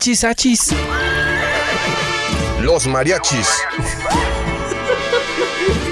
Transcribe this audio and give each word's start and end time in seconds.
Achis. 0.00 0.72
Los 2.60 2.86
mariachis. 2.86 3.48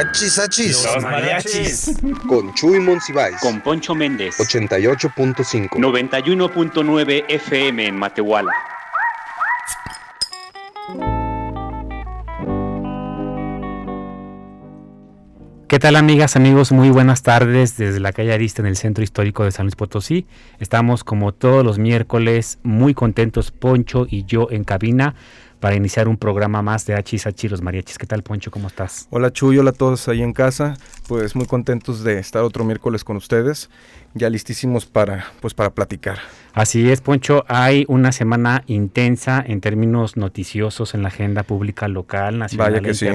Achis, 0.00 0.38
achis. 0.38 0.88
mariachis. 1.02 1.94
Con 2.26 2.54
Chuy 2.54 2.80
Monsiváis. 2.80 3.36
con 3.42 3.60
Poncho 3.60 3.94
Méndez. 3.94 4.34
88.5. 4.38 5.72
91.9 5.72 7.24
FM 7.28 7.86
en 7.86 7.96
Matehuala. 7.96 8.50
¿Qué 15.68 15.78
tal 15.78 15.96
amigas, 15.96 16.34
amigos? 16.34 16.72
Muy 16.72 16.88
buenas 16.88 17.22
tardes 17.22 17.76
desde 17.76 18.00
la 18.00 18.12
calle 18.12 18.32
Arista 18.32 18.62
en 18.62 18.66
el 18.68 18.76
Centro 18.76 19.04
Histórico 19.04 19.44
de 19.44 19.52
San 19.52 19.66
Luis 19.66 19.76
Potosí. 19.76 20.26
Estamos 20.60 21.04
como 21.04 21.32
todos 21.32 21.62
los 21.62 21.78
miércoles 21.78 22.58
muy 22.62 22.94
contentos 22.94 23.50
Poncho 23.50 24.06
y 24.08 24.24
yo 24.24 24.48
en 24.50 24.64
cabina 24.64 25.14
para 25.60 25.76
iniciar 25.76 26.08
un 26.08 26.16
programa 26.16 26.62
más 26.62 26.86
de 26.86 26.94
Hachis 26.94 27.26
Hachis 27.26 27.50
los 27.50 27.62
Mariachis. 27.62 27.98
¿Qué 27.98 28.06
tal 28.06 28.22
Poncho? 28.22 28.50
¿Cómo 28.50 28.68
estás? 28.68 29.06
Hola 29.10 29.30
Chuy, 29.30 29.58
hola 29.58 29.70
a 29.70 29.74
todos 29.74 30.08
ahí 30.08 30.22
en 30.22 30.32
casa. 30.32 30.76
Pues 31.06 31.36
muy 31.36 31.46
contentos 31.46 32.02
de 32.02 32.18
estar 32.18 32.42
otro 32.42 32.64
miércoles 32.64 33.04
con 33.04 33.16
ustedes. 33.16 33.68
Ya 34.14 34.28
listísimos 34.30 34.86
para, 34.86 35.26
pues, 35.40 35.54
para 35.54 35.70
platicar. 35.70 36.18
Así 36.52 36.90
es, 36.90 37.00
Poncho. 37.00 37.44
Hay 37.46 37.84
una 37.86 38.10
semana 38.10 38.64
intensa 38.66 39.44
en 39.46 39.60
términos 39.60 40.16
noticiosos 40.16 40.94
en 40.94 41.02
la 41.02 41.08
agenda 41.08 41.44
pública 41.44 41.86
local, 41.86 42.38
nacional 42.38 42.86
e 42.86 42.94
sí. 42.94 43.06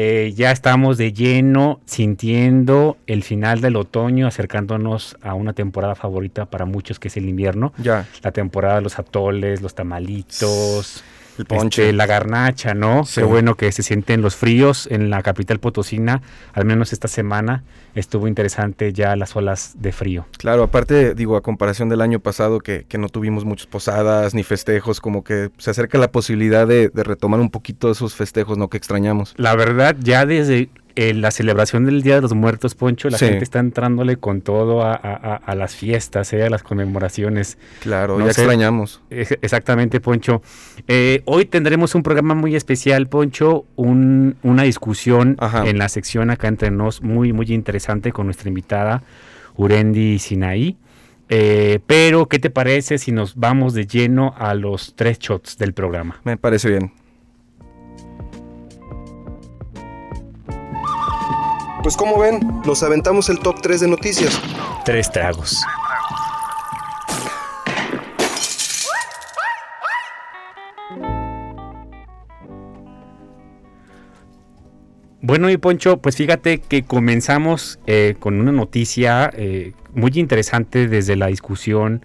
Eh, 0.00 0.32
ya 0.36 0.52
estamos 0.52 0.96
de 0.96 1.12
lleno 1.12 1.80
sintiendo 1.84 2.98
el 3.08 3.24
final 3.24 3.60
del 3.60 3.74
otoño, 3.74 4.28
acercándonos 4.28 5.16
a 5.22 5.34
una 5.34 5.54
temporada 5.54 5.96
favorita 5.96 6.46
para 6.46 6.66
muchos 6.66 7.00
que 7.00 7.08
es 7.08 7.16
el 7.16 7.28
invierno. 7.28 7.72
Ya, 7.78 8.06
La 8.22 8.30
temporada 8.30 8.76
de 8.76 8.82
los 8.82 8.96
atoles, 9.00 9.60
los 9.60 9.74
tamalitos, 9.74 11.02
el 11.38 11.46
ponche. 11.46 11.82
este, 11.84 11.92
la 11.92 12.06
garnacha, 12.06 12.74
¿no? 12.74 13.04
Sí. 13.04 13.20
Qué 13.20 13.26
bueno 13.26 13.54
que 13.54 13.70
se 13.72 13.82
sienten 13.82 14.22
los 14.22 14.36
fríos 14.36 14.88
en 14.90 15.10
la 15.10 15.22
capital 15.22 15.58
potosina, 15.60 16.22
al 16.52 16.64
menos 16.64 16.92
esta 16.92 17.08
semana 17.08 17.64
estuvo 17.94 18.28
interesante 18.28 18.92
ya 18.92 19.16
las 19.16 19.34
olas 19.34 19.74
de 19.78 19.92
frío. 19.92 20.26
Claro, 20.38 20.62
aparte, 20.62 21.14
digo, 21.14 21.36
a 21.36 21.42
comparación 21.42 21.88
del 21.88 22.00
año 22.00 22.20
pasado 22.20 22.60
que, 22.60 22.84
que 22.88 22.98
no 22.98 23.08
tuvimos 23.08 23.44
muchas 23.44 23.66
posadas 23.66 24.34
ni 24.34 24.42
festejos, 24.42 25.00
como 25.00 25.24
que 25.24 25.50
se 25.58 25.70
acerca 25.70 25.98
la 25.98 26.12
posibilidad 26.12 26.66
de, 26.66 26.88
de 26.90 27.04
retomar 27.04 27.40
un 27.40 27.50
poquito 27.50 27.90
esos 27.90 28.14
festejos, 28.14 28.56
¿no? 28.56 28.68
Que 28.68 28.76
extrañamos. 28.76 29.34
La 29.36 29.56
verdad, 29.56 29.96
ya 29.98 30.26
desde 30.26 30.68
eh, 31.00 31.14
la 31.14 31.30
celebración 31.30 31.84
del 31.84 32.02
Día 32.02 32.16
de 32.16 32.22
los 32.22 32.34
Muertos, 32.34 32.74
Poncho, 32.74 33.08
la 33.08 33.18
Sí. 33.18 33.26
gente 33.26 33.44
está 33.44 33.60
entrándole 33.60 34.16
con 34.16 34.40
todo 34.40 34.82
a, 34.82 34.94
a- 34.94 35.14
a- 35.14 35.36
a 35.36 35.54
las 35.54 35.76
fiestas, 35.76 36.32
eh, 36.32 36.42
a 36.42 36.50
las 36.50 36.64
conmemoraciones. 36.64 37.56
Claro, 37.80 38.18
No 38.18 38.26
ya 38.26 38.32
sé. 38.32 38.40
extrañamos. 38.42 39.00
Ex- 39.10 39.38
Exactamente, 39.40 40.00
Poncho. 40.00 40.42
Eh, 40.88 41.22
hoy 41.24 41.44
tendremos 41.44 41.94
un 41.94 42.02
programa 42.02 42.34
muy 42.34 42.56
especial, 42.56 43.06
Poncho, 43.06 43.64
un- 43.76 44.34
una 44.42 44.64
discusión 44.64 45.36
Ajá. 45.38 45.68
en 45.68 45.78
la 45.78 45.88
sección 45.88 46.30
acá 46.30 46.48
entre 46.48 46.70
nos 46.72 47.00
muy, 47.02 47.32
muy 47.32 47.46
interesante 47.52 48.10
con 48.10 48.26
nuestra 48.26 48.48
invitada, 48.48 49.02
Urendi 49.56 50.18
Sinaí. 50.18 50.76
Eh, 51.28 51.78
pero, 51.86 52.26
¿qué 52.26 52.38
te 52.38 52.48
parece 52.50 52.96
si 52.98 53.12
nos 53.12 53.36
vamos 53.36 53.74
de 53.74 53.86
lleno 53.86 54.34
a 54.38 54.54
los 54.54 54.94
tres 54.96 55.18
shots 55.18 55.58
del 55.58 55.74
programa? 55.74 56.20
Me 56.24 56.36
parece 56.38 56.70
bien. 56.70 56.92
Pues 61.82 61.96
como 61.96 62.18
ven, 62.18 62.40
nos 62.66 62.82
aventamos 62.82 63.28
el 63.28 63.38
top 63.38 63.60
3 63.62 63.80
de 63.80 63.88
noticias. 63.88 64.40
Tres 64.84 65.10
tragos. 65.10 65.62
Bueno, 75.20 75.50
y 75.50 75.56
Poncho, 75.56 75.98
pues 75.98 76.16
fíjate 76.16 76.58
que 76.58 76.84
comenzamos 76.84 77.78
eh, 77.86 78.16
con 78.18 78.40
una 78.40 78.50
noticia 78.50 79.30
eh, 79.34 79.72
muy 79.92 80.12
interesante 80.14 80.88
desde 80.88 81.16
la 81.16 81.26
discusión 81.26 82.04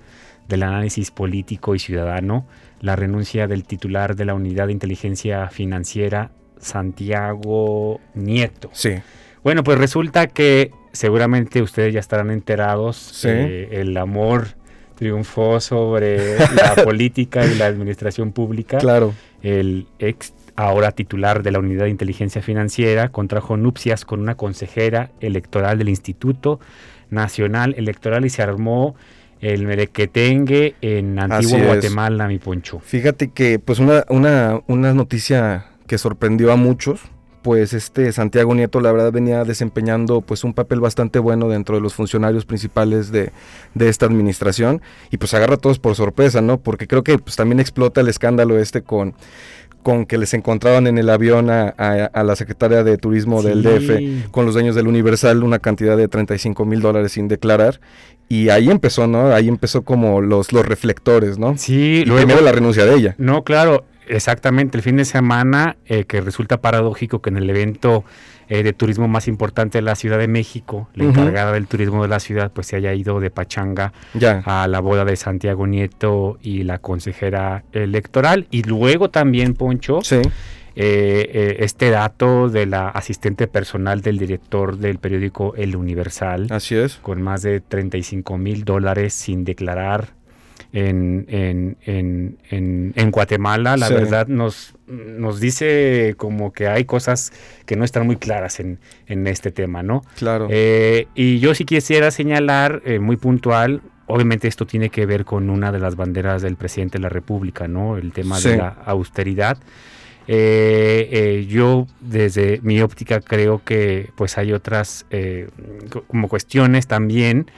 del 0.50 0.64
análisis 0.64 1.10
político 1.10 1.74
y 1.74 1.80
ciudadano, 1.80 2.46
la 2.82 2.96
renuncia 2.96 3.48
del 3.48 3.64
titular 3.64 4.16
de 4.16 4.26
la 4.26 4.34
Unidad 4.34 4.68
de 4.68 4.74
Inteligencia 4.74 5.48
Financiera, 5.48 6.32
Santiago 6.60 8.02
Nieto. 8.14 8.70
Sí. 8.74 8.96
Bueno, 9.44 9.64
pues 9.64 9.78
resulta 9.78 10.28
que 10.28 10.72
seguramente 10.92 11.62
ustedes 11.62 11.94
ya 11.94 12.00
estarán 12.00 12.32
enterados. 12.32 12.98
Sí. 12.98 13.28
eh, 13.30 13.70
el 13.72 13.96
amor 13.98 14.50
triunfó 14.96 15.60
sobre 15.60 16.38
la 16.38 16.76
política 16.84 17.46
y 17.46 17.56
la 17.56 17.66
administración 17.66 18.32
pública. 18.32 18.78
Claro. 18.78 19.14
El 19.42 19.88
ex 20.00 20.34
ahora 20.56 20.92
titular 20.92 21.44
de 21.44 21.52
la 21.52 21.60
Unidad 21.60 21.86
de 21.86 21.90
Inteligencia 21.90 22.42
Financiera 22.42 23.10
contrajo 23.10 23.58
nupcias 23.58 24.06
con 24.06 24.20
una 24.20 24.36
consejera 24.36 25.12
electoral 25.20 25.78
del 25.78 25.90
Instituto 25.90 26.60
Nacional 27.10 27.76
Electoral 27.78 28.26
y 28.26 28.30
se 28.30 28.44
armó 28.44 28.96
el 29.42 29.66
merequetengue 29.66 30.76
en 30.82 31.20
Antigua. 31.20 31.60
Guatemala, 31.66 32.28
mi 32.28 32.40
poncho. 32.40 32.80
Fíjate 32.80 33.32
que, 33.32 33.60
pues, 33.60 33.80
una, 33.80 34.06
una, 34.08 34.62
una 34.68 34.94
noticia 34.94 35.66
que 35.86 35.98
sorprendió 35.98 36.52
a 36.54 36.56
muchos, 36.56 37.02
pues 37.44 37.74
este 37.74 38.12
Santiago 38.14 38.56
Nieto, 38.56 38.80
la 38.80 38.92
verdad, 38.92 39.12
venía 39.12 39.44
desempeñando 39.44 40.22
pues 40.22 40.44
un 40.44 40.54
papel 40.54 40.80
bastante 40.80 41.20
bueno 41.20 41.50
dentro 41.50 41.76
de 41.76 41.82
los 41.82 41.94
funcionarios 41.94 42.46
principales 42.46 43.12
de, 43.12 43.32
de 43.76 43.90
esta 43.90 44.06
administración, 44.08 44.82
y 45.12 45.18
pues 45.18 45.34
agarra 45.34 45.56
a 45.56 45.58
todos 45.58 45.78
por 45.80 45.96
sorpresa, 45.96 46.42
¿no? 46.42 46.58
Porque 46.58 46.88
creo 46.88 47.04
que 47.04 47.18
pues 47.20 47.36
también 47.36 47.60
explota 47.60 48.02
el 48.02 48.08
escándalo 48.08 48.58
este 48.58 48.82
con 48.82 49.14
con 49.84 50.06
que 50.06 50.18
les 50.18 50.34
encontraban 50.34 50.88
en 50.88 50.98
el 50.98 51.10
avión 51.10 51.50
a, 51.50 51.74
a- 51.78 52.06
a 52.06 52.24
la 52.24 52.38
secretaria 52.38 52.86
de 52.86 52.98
turismo 52.98 53.44
del. 53.44 53.64
DF 53.64 54.32
con 54.32 54.46
los 54.46 54.54
dueños 54.54 54.76
del 54.76 54.88
Universal 54.88 55.44
una 55.44 55.60
cantidad 55.60 55.98
de 55.98 56.08
35 56.08 56.64
mil 56.64 56.80
dólares 56.80 57.12
sin 57.12 57.28
declarar 57.28 57.82
y 58.30 58.48
ahí 58.48 58.70
empezó, 58.72 59.08
¿no? 59.08 59.34
Ahí 59.34 59.50
empezó 59.50 59.82
como 59.82 60.22
los, 60.22 60.54
los 60.54 60.66
reflectores, 60.66 61.38
¿no? 61.38 61.58
Sí, 61.58 61.74
Y 62.04 62.06
luego- 62.06 62.26
primero 62.26 62.42
la 62.46 62.54
renuncia 62.54 62.86
de 62.86 62.96
ella. 62.96 63.16
No, 63.18 63.44
claro, 63.44 63.84
exactamente. 64.08 64.78
El 64.78 64.84
fin 64.84 64.98
de 64.98 65.06
semana, 65.06 65.78
eh, 65.86 66.06
que 66.06 66.22
resulta 66.22 66.62
paradójico 66.62 67.22
que 67.22 67.30
en 67.30 67.38
el 67.38 67.50
evento 67.50 68.04
eh, 68.50 68.62
de 68.62 68.74
turismo 68.74 69.08
más 69.08 69.28
importante 69.28 69.78
de 69.78 69.82
la 69.84 69.96
Ciudad 69.96 70.18
de 70.20 70.28
México, 70.28 70.90
la 70.96 71.06
encargada 71.06 71.54
del 71.54 71.66
turismo 71.68 72.02
de 72.04 72.10
la 72.10 72.20
ciudad, 72.20 72.52
pues 72.52 72.68
se 72.68 72.76
haya 72.76 72.94
ido 72.94 73.20
de 73.22 73.32
pachanga 73.32 73.94
Ya. 74.14 74.44
a 74.46 74.68
la 74.68 74.82
boda 74.82 75.06
de 75.06 75.16
Santiago 75.16 75.66
Nieto 75.66 76.38
y 76.42 76.64
la 76.64 76.78
consejera 76.80 77.64
electoral. 77.72 78.48
Y 78.52 78.64
luego 78.64 79.10
también, 79.10 79.54
Poncho, 79.54 80.02
Sí. 80.04 80.18
eh, 80.18 80.22
eh, 80.76 81.56
este 81.60 81.90
dato 81.90 82.50
de 82.50 82.66
la 82.66 82.90
asistente 82.90 83.48
personal 83.48 84.02
del 84.02 84.18
director 84.18 84.78
del 84.78 84.98
periódico 84.98 85.54
El 85.56 85.76
Universal 85.76 86.48
Así 86.50 86.76
es. 86.76 86.96
con 86.98 87.22
más 87.22 87.44
de 87.44 87.62
35 87.62 88.38
mil 88.38 88.66
dólares 88.66 89.14
sin 89.14 89.46
declarar 89.46 90.10
en, 90.74 91.26
en, 91.30 91.78
en, 91.86 92.38
en, 92.50 92.94
en 92.96 93.12
Guatemala. 93.12 93.78
La 93.78 93.88
Sí. 93.88 93.94
verdad 93.94 94.28
nos, 94.28 94.74
nos 94.88 95.40
dice 95.40 96.16
como 96.18 96.52
que 96.52 96.68
hay 96.68 96.84
cosas 96.86 97.32
que 97.66 97.76
no 97.76 97.86
están 97.86 98.06
muy 98.08 98.16
claras 98.18 98.60
en, 98.60 98.80
en 99.08 99.28
este 99.28 99.52
tema, 99.52 99.84
¿no? 99.84 100.04
Claro. 100.18 100.48
Eh, 100.50 101.08
y 101.16 101.40
yo 101.40 101.54
sí 101.56 101.64
quisiera 101.64 102.10
señalar, 102.12 102.82
eh, 102.86 102.98
muy 103.00 103.18
puntual, 103.18 103.82
obviamente 104.08 104.48
esto 104.48 104.66
tiene 104.66 104.90
que 104.90 105.06
ver 105.06 105.24
con 105.26 105.50
una 105.50 105.72
de 105.72 105.80
las 105.80 105.96
banderas 105.96 106.42
del 106.42 106.56
presidente 106.58 106.98
de 106.98 107.04
la 107.04 107.10
República, 107.10 107.68
¿no? 107.68 107.98
El 107.98 108.12
tema 108.12 108.38
Sí. 108.40 108.50
de 108.50 108.58
la 108.58 108.70
austeridad. 108.86 109.58
Eh, 110.28 111.10
eh, 111.12 111.46
yo 111.50 111.86
desde 112.00 112.60
mi 112.64 112.80
óptica 112.82 113.20
creo 113.20 113.62
que 113.64 114.10
pues 114.16 114.38
hay 114.38 114.54
otras 114.54 115.06
eh, 115.12 115.50
co- 115.90 116.04
como 116.04 116.30
cuestiones 116.30 116.88
también. 116.88 117.52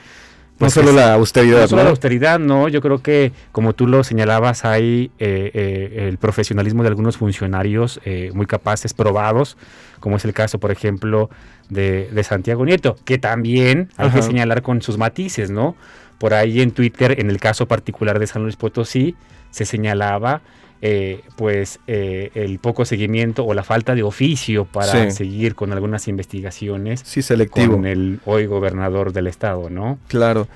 No 0.55 0.59
pues, 0.59 0.73
solo 0.73 0.93
la 0.93 1.15
austeridad, 1.15 1.61
no 1.61 1.67
solo 1.67 1.83
la 1.83 1.89
austeridad, 1.89 2.39
no, 2.39 2.69
yo 2.69 2.81
creo 2.81 3.01
que 3.01 3.33
como 3.51 3.73
tú 3.73 3.87
lo 3.87 4.05
señalabas 4.05 4.63
hay 4.63 5.11
eh, 5.19 5.51
eh, 5.53 6.07
el 6.07 6.17
profesionalismo 6.17 6.81
de 6.81 6.87
algunos 6.87 7.17
funcionarios 7.17 7.99
eh, 8.05 8.31
muy 8.33 8.45
capaces, 8.45 8.93
probados, 8.93 9.57
como 9.99 10.15
es 10.15 10.23
el 10.23 10.33
caso, 10.33 10.57
por 10.57 10.71
ejemplo, 10.71 11.29
de, 11.67 12.09
de 12.09 12.23
Santiago 12.23 12.63
Nieto, 12.63 12.95
que 13.03 13.17
también 13.17 13.89
hay 13.97 14.11
que 14.11 14.21
señalar 14.21 14.61
con 14.61 14.81
sus 14.81 14.97
matices, 14.97 15.51
¿no? 15.51 15.75
Por 16.19 16.33
ahí 16.33 16.61
en 16.61 16.71
Twitter, 16.71 17.19
en 17.19 17.29
el 17.29 17.37
caso 17.37 17.67
particular 17.67 18.17
de 18.19 18.27
San 18.27 18.43
Luis 18.43 18.55
Potosí, 18.55 19.17
se 19.51 19.65
señalaba 19.65 20.41
eh, 20.81 21.21
pues 21.35 21.79
eh, 21.87 22.31
el 22.35 22.59
poco 22.59 22.85
seguimiento 22.85 23.43
o 23.45 23.53
la 23.53 23.63
falta 23.63 23.95
de 23.95 24.03
oficio 24.03 24.65
para 24.65 25.05
Sí. 25.09 25.11
seguir 25.11 25.55
con 25.55 25.71
algunas 25.73 26.07
investigaciones 26.07 27.01
Sí, 27.03 27.21
selectivo. 27.21 27.73
con 27.73 27.85
el 27.85 28.19
hoy 28.25 28.45
gobernador 28.45 29.11
del 29.13 29.27
estado, 29.27 29.69
¿no? 29.69 29.97
Claro. 30.07 30.47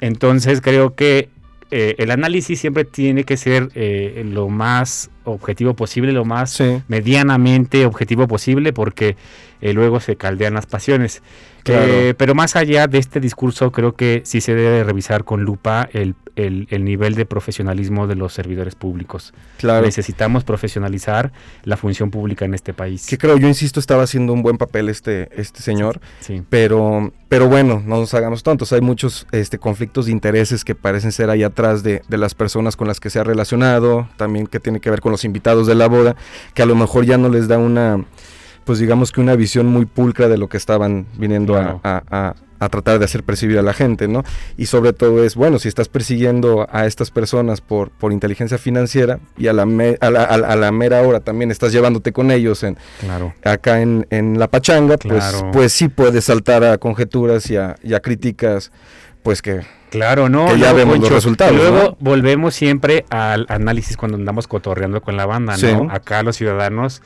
Entonces 0.00 0.60
creo 0.60 0.94
que 0.94 1.28
eh, 1.70 1.96
el 1.98 2.10
análisis 2.10 2.58
siempre 2.60 2.84
tiene 2.84 3.24
que 3.24 3.36
ser 3.36 3.68
eh, 3.74 4.24
lo 4.26 4.48
más 4.48 5.10
objetivo 5.24 5.74
posible, 5.74 6.12
lo 6.12 6.24
más 6.24 6.50
Sí. 6.52 6.80
medianamente 6.88 7.84
objetivo 7.84 8.26
posible, 8.26 8.72
porque 8.72 9.16
eh, 9.60 9.74
luego 9.74 10.00
se 10.00 10.16
caldean 10.16 10.54
las 10.54 10.64
pasiones. 10.66 11.20
Claro. 11.64 11.92
Pero 12.16 12.34
más 12.34 12.56
allá 12.56 12.86
de 12.86 12.96
este 12.98 13.20
discurso, 13.20 13.70
creo 13.72 13.94
que 13.94 14.22
sí 14.24 14.40
se 14.40 14.54
debe 14.54 14.82
revisar 14.84 15.24
con 15.24 15.42
lupa 15.42 15.86
el, 15.92 16.14
el- 16.46 16.66
el 16.70 16.84
nivel 16.84 17.14
de 17.14 17.26
profesionalismo 17.26 18.06
de 18.06 18.14
los 18.14 18.32
servidores 18.32 18.74
públicos. 18.74 19.34
Claro. 19.58 19.84
Necesitamos 19.84 20.44
profesionalizar 20.44 21.32
la 21.64 21.76
función 21.76 22.10
pública 22.10 22.44
en 22.44 22.54
este 22.54 22.72
país. 22.72 23.06
Que 23.06 23.18
creo, 23.18 23.36
yo 23.38 23.48
insisto, 23.48 23.80
estaba 23.80 24.04
haciendo 24.04 24.32
un 24.32 24.42
buen 24.42 24.56
papel 24.58 24.88
este, 24.88 25.28
este 25.40 25.62
señor. 25.62 26.00
Sí. 26.20 26.42
Pero, 26.48 27.12
pero 27.28 27.48
bueno, 27.48 27.82
no 27.84 27.98
nos 27.98 28.14
hagamos 28.14 28.42
tontos. 28.42 28.72
Hay 28.72 28.80
muchos 28.80 29.26
este, 29.32 29.58
conflictos 29.58 30.06
de 30.06 30.12
intereses 30.12 30.64
que 30.64 30.74
parecen 30.74 31.12
ser 31.12 31.30
ahí 31.30 31.42
atrás 31.42 31.82
de, 31.82 32.02
de 32.08 32.18
las 32.18 32.34
personas 32.34 32.76
con 32.76 32.88
las 32.88 33.00
que 33.00 33.10
se 33.10 33.18
ha 33.18 33.24
relacionado, 33.24 34.08
también 34.16 34.46
que 34.46 34.60
tiene 34.60 34.80
que 34.80 34.90
ver 34.90 35.00
con 35.00 35.12
los 35.12 35.24
invitados 35.24 35.66
de 35.66 35.74
la 35.74 35.88
boda, 35.88 36.16
que 36.54 36.62
a 36.62 36.66
lo 36.66 36.74
mejor 36.74 37.04
ya 37.04 37.18
no 37.18 37.28
les 37.28 37.48
da 37.48 37.58
una, 37.58 38.04
pues 38.68 38.78
digamos 38.78 39.12
que 39.12 39.20
una 39.22 39.34
visión 39.34 39.66
muy 39.66 39.86
pulcra 39.86 40.28
de 40.28 40.36
lo 40.36 40.48
que 40.48 40.58
estaban 40.58 41.06
viniendo 41.16 41.56
a- 41.56 41.62
Claro. 41.62 41.80
a, 41.82 42.02
a- 42.10 42.34
a 42.60 42.68
tratar 42.68 42.98
de 42.98 43.04
hacer 43.04 43.22
percibir 43.22 43.56
a 43.58 43.62
la 43.62 43.72
gente, 43.72 44.08
¿no? 44.08 44.24
Y 44.56 44.66
sobre 44.66 44.92
todo 44.92 45.22
es, 45.24 45.36
bueno, 45.36 45.58
si 45.60 45.68
estás 45.68 45.88
persiguiendo 45.88 46.66
a 46.72 46.86
estas 46.86 47.10
personas 47.12 47.60
por, 47.60 47.90
por 47.90 48.12
inteligencia 48.12 48.58
financiera 48.58 49.20
y 49.38 49.46
a 49.46 49.52
la, 49.52 49.64
me- 49.64 49.96
a, 50.00 50.10
la, 50.10 50.24
a 50.24 50.56
la- 50.56 50.72
mera 50.72 51.00
hora 51.02 51.20
también 51.20 51.50
estás 51.50 51.72
llevándote 51.72 52.12
con 52.12 52.30
ellos 52.32 52.62
en, 52.64 52.76
Claro. 53.00 53.32
acá 53.44 53.80
en, 53.80 54.06
en 54.10 54.38
la 54.38 54.48
pachanga, 54.48 54.98
pues, 54.98 55.24
Claro. 55.30 55.50
pues 55.52 55.72
sí 55.72 55.88
puede 55.88 56.20
saltar 56.20 56.62
a 56.64 56.76
conjeturas 56.78 57.48
y 57.50 57.56
a, 57.56 57.76
y 57.82 57.94
a 57.94 58.00
críticas, 58.00 58.70
pues 59.22 59.40
que 59.40 59.60
Claro, 59.90 60.28
no. 60.28 60.48
Que 60.48 60.58
ya 60.58 60.70
no, 60.72 60.76
vemos 60.76 60.98
los 60.98 61.10
resultados, 61.10 61.56
luego 61.56 61.76
¿no? 61.78 61.96
volvemos 62.00 62.54
siempre 62.54 63.06
al 63.08 63.46
análisis 63.48 63.96
cuando 63.96 64.18
andamos 64.18 64.46
cotorreando 64.46 65.00
con 65.00 65.16
la 65.16 65.24
banda, 65.24 65.52
¿no? 65.52 65.58
Sí. 65.58 65.74
Acá 65.90 66.22
los 66.22 66.36
ciudadanos 66.36 67.00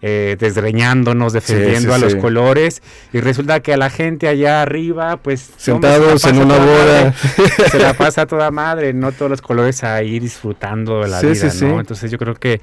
eh, 0.00 0.36
desgreñándonos, 0.38 1.32
defendiendo 1.32 1.90
sí, 1.90 1.94
a 1.94 1.98
los 1.98 2.12
sí. 2.12 2.18
colores, 2.18 2.82
y 3.12 3.20
resulta 3.20 3.60
que 3.60 3.74
a 3.74 3.76
la 3.76 3.90
gente 3.90 4.28
allá 4.28 4.62
arriba, 4.62 5.16
pues. 5.16 5.50
Sentados 5.56 5.98
hombre, 5.98 6.18
se 6.18 6.32
la 6.32 6.36
en 6.36 6.42
una 6.44 6.58
boda. 6.58 7.04
madre, 7.04 7.68
se 7.70 7.78
la 7.78 7.94
pasa 7.94 8.22
a 8.22 8.26
toda 8.26 8.50
madre, 8.50 8.92
no 8.92 9.12
todos 9.12 9.30
los 9.30 9.42
colores 9.42 9.82
ahí 9.84 10.18
disfrutando 10.20 11.00
de 11.00 11.08
la 11.08 11.20
vida, 11.20 11.52
¿no? 11.62 11.80
Entonces 11.80 12.10
yo 12.10 12.18
creo 12.18 12.34
que 12.34 12.60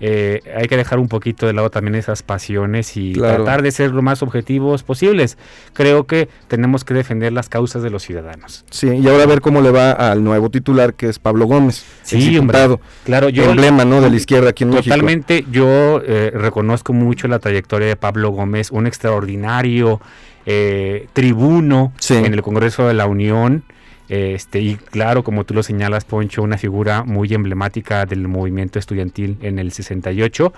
eh, 0.00 0.40
hay 0.54 0.66
que 0.68 0.76
dejar 0.76 0.98
un 0.98 1.08
poquito 1.08 1.46
de 1.46 1.52
lado 1.54 1.70
también 1.70 1.94
esas 1.94 2.22
pasiones 2.22 2.96
y 2.96 3.14
Claro. 3.14 3.36
tratar 3.44 3.62
de 3.62 3.70
ser 3.70 3.92
lo 3.92 4.02
más 4.02 4.22
objetivos 4.22 4.82
posibles. 4.82 5.38
Creo 5.72 6.06
que 6.06 6.28
tenemos 6.48 6.84
que 6.84 6.92
defender 6.94 7.32
las 7.32 7.48
causas 7.48 7.82
de 7.82 7.90
los 7.90 8.02
ciudadanos. 8.02 8.64
sí, 8.70 8.88
y 8.88 9.08
ahora 9.08 9.22
a 9.24 9.26
ver 9.26 9.40
cómo 9.40 9.60
le 9.62 9.70
va 9.70 9.92
al 9.92 10.22
nuevo 10.22 10.50
titular 10.50 10.94
que 10.94 11.08
es 11.08 11.18
Pablo 11.18 11.46
Gómez, 11.46 11.84
Sí, 12.02 12.36
hombre. 12.38 12.58
Claro, 13.04 13.28
yo 13.30 13.44
emblema 13.50 13.84
¿no? 13.84 14.00
de 14.00 14.10
la 14.10 14.16
izquierda 14.16 14.50
aquí 14.50 14.64
en 14.64 14.70
México. 14.70 14.84
totalmente 14.94 15.44
yo 15.50 16.02
eh, 16.04 16.30
reconozco 16.34 16.92
mucho 16.92 17.26
la 17.28 17.38
trayectoria 17.38 17.88
de 17.88 17.96
Pablo 17.96 18.30
Gómez, 18.30 18.70
un 18.70 18.86
extraordinario 18.86 20.00
eh, 20.46 21.06
tribuno 21.12 21.92
Sí. 21.98 22.14
en 22.14 22.32
el 22.34 22.42
Congreso 22.42 22.86
de 22.86 22.94
la 22.94 23.06
Unión. 23.06 23.64
Este, 24.08 24.60
y 24.60 24.76
claro, 24.76 25.24
como 25.24 25.44
tú 25.44 25.54
lo 25.54 25.62
señalas, 25.62 26.04
Poncho, 26.04 26.42
una 26.42 26.58
figura 26.58 27.02
muy 27.04 27.32
emblemática 27.34 28.06
del 28.06 28.28
movimiento 28.28 28.78
estudiantil 28.78 29.36
en 29.42 29.58
el 29.58 29.72
68, 29.72 30.52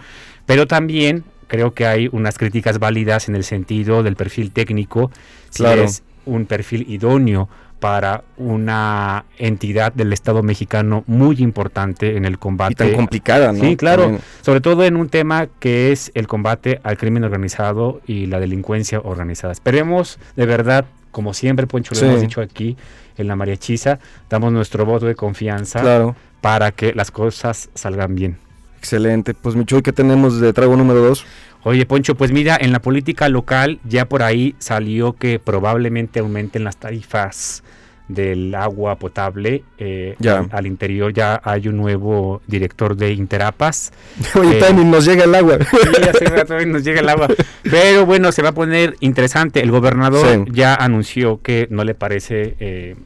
pero 0.47 0.67
también 0.67 1.25
creo 1.47 1.73
que 1.73 1.87
hay 1.87 2.09
unas 2.13 2.37
críticas 2.37 2.79
válidas 2.79 3.29
en 3.29 3.35
el 3.37 3.45
sentido 3.45 4.03
del 4.03 4.17
perfil 4.17 4.51
técnico, 4.51 5.11
si 5.51 5.63
Claro. 5.63 5.83
es 5.83 6.03
un 6.27 6.45
perfil 6.45 6.85
idóneo 6.91 7.49
para 7.81 8.25
una 8.37 9.25
entidad 9.39 9.93
del 9.93 10.13
Estado 10.13 10.43
mexicano 10.43 11.05
muy 11.07 11.37
importante 11.39 12.17
en 12.17 12.25
el 12.25 12.39
combate 12.39 12.73
Y 12.73 12.75
tan 12.77 12.93
complicada, 12.95 13.53
¿no? 13.53 13.61
Sí, 13.61 13.77
claro. 13.77 14.03
También. 14.03 14.23
Sobre 14.43 14.61
todo 14.61 14.85
en 14.85 14.97
un 14.97 15.09
tema 15.09 15.47
que 15.61 15.93
es 15.93 16.11
el 16.15 16.27
combate 16.27 16.81
al 16.83 16.99
crimen 16.99 17.23
organizado 17.25 18.01
y 18.07 18.27
la 18.27 18.41
delincuencia 18.41 18.99
organizada. 19.01 19.53
Esperemos, 19.53 20.19
de 20.35 20.47
verdad, 20.47 20.87
como 21.19 21.35
siempre, 21.35 21.67
Poncho, 21.67 21.95
lo 21.97 22.01
Sí. 22.01 22.07
hemos 22.07 22.21
dicho 22.21 22.41
aquí 22.41 22.77
en 23.17 23.27
la 23.27 23.35
Mariachiza, 23.35 23.99
damos 24.31 24.53
nuestro 24.53 24.87
voto 24.87 25.05
de 25.07 25.17
confianza 25.17 25.81
Claro, 25.81 26.15
para 26.41 26.71
que 26.71 26.93
las 26.95 27.11
cosas 27.11 27.71
salgan 27.75 28.15
bien. 28.15 28.37
excelente. 28.77 29.35
Pues 29.35 29.57
Michoy, 29.57 29.83
¿qué 29.83 29.93
tenemos 29.93 30.39
de 30.41 30.53
trago 30.53 30.77
número 30.77 31.01
dos? 31.01 31.25
Oye, 31.65 31.85
Poncho, 31.87 32.15
pues 32.15 32.31
mira, 32.31 32.57
en 32.61 32.71
la 32.71 32.79
política 32.81 33.29
local 33.29 33.81
ya 33.83 34.05
por 34.09 34.23
ahí 34.23 34.55
salió 34.61 35.15
que 35.15 35.41
probablemente 35.41 36.21
aumenten 36.21 36.63
las 36.63 36.77
tarifas 36.77 37.65
del 38.09 38.55
agua 38.55 38.97
potable. 38.97 39.63
eh, 39.79 40.17
Ya. 40.19 40.39
al, 40.39 40.49
al 40.51 40.67
interior 40.67 41.13
ya 41.13 41.41
hay 41.45 41.69
un 41.69 41.77
nuevo 41.77 42.41
director 42.47 42.97
de 42.97 43.13
Interapas. 43.13 43.93
Oye, 44.35 44.59
Eh, 44.59 44.73
nos 44.85 45.05
llega 45.05 45.25
el 45.25 45.35
agua. 45.35 45.59
Sí, 45.71 46.09
hace 46.09 46.25
rato 46.27 46.59
nos 46.67 46.83
llega 46.85 47.01
el 47.01 47.09
agua. 47.09 47.29
Pero 47.63 48.07
bueno, 48.07 48.33
se 48.33 48.43
va 48.43 48.51
a 48.51 48.55
poner 48.55 48.97
interesante. 49.01 49.61
El 49.63 49.71
gobernador 49.71 50.27
Sí. 50.47 50.53
ya 50.53 50.75
anunció 50.75 51.41
que 51.43 51.67
no 51.71 51.85
le 51.85 51.95
parece 51.95 52.57
eh, 52.61 52.97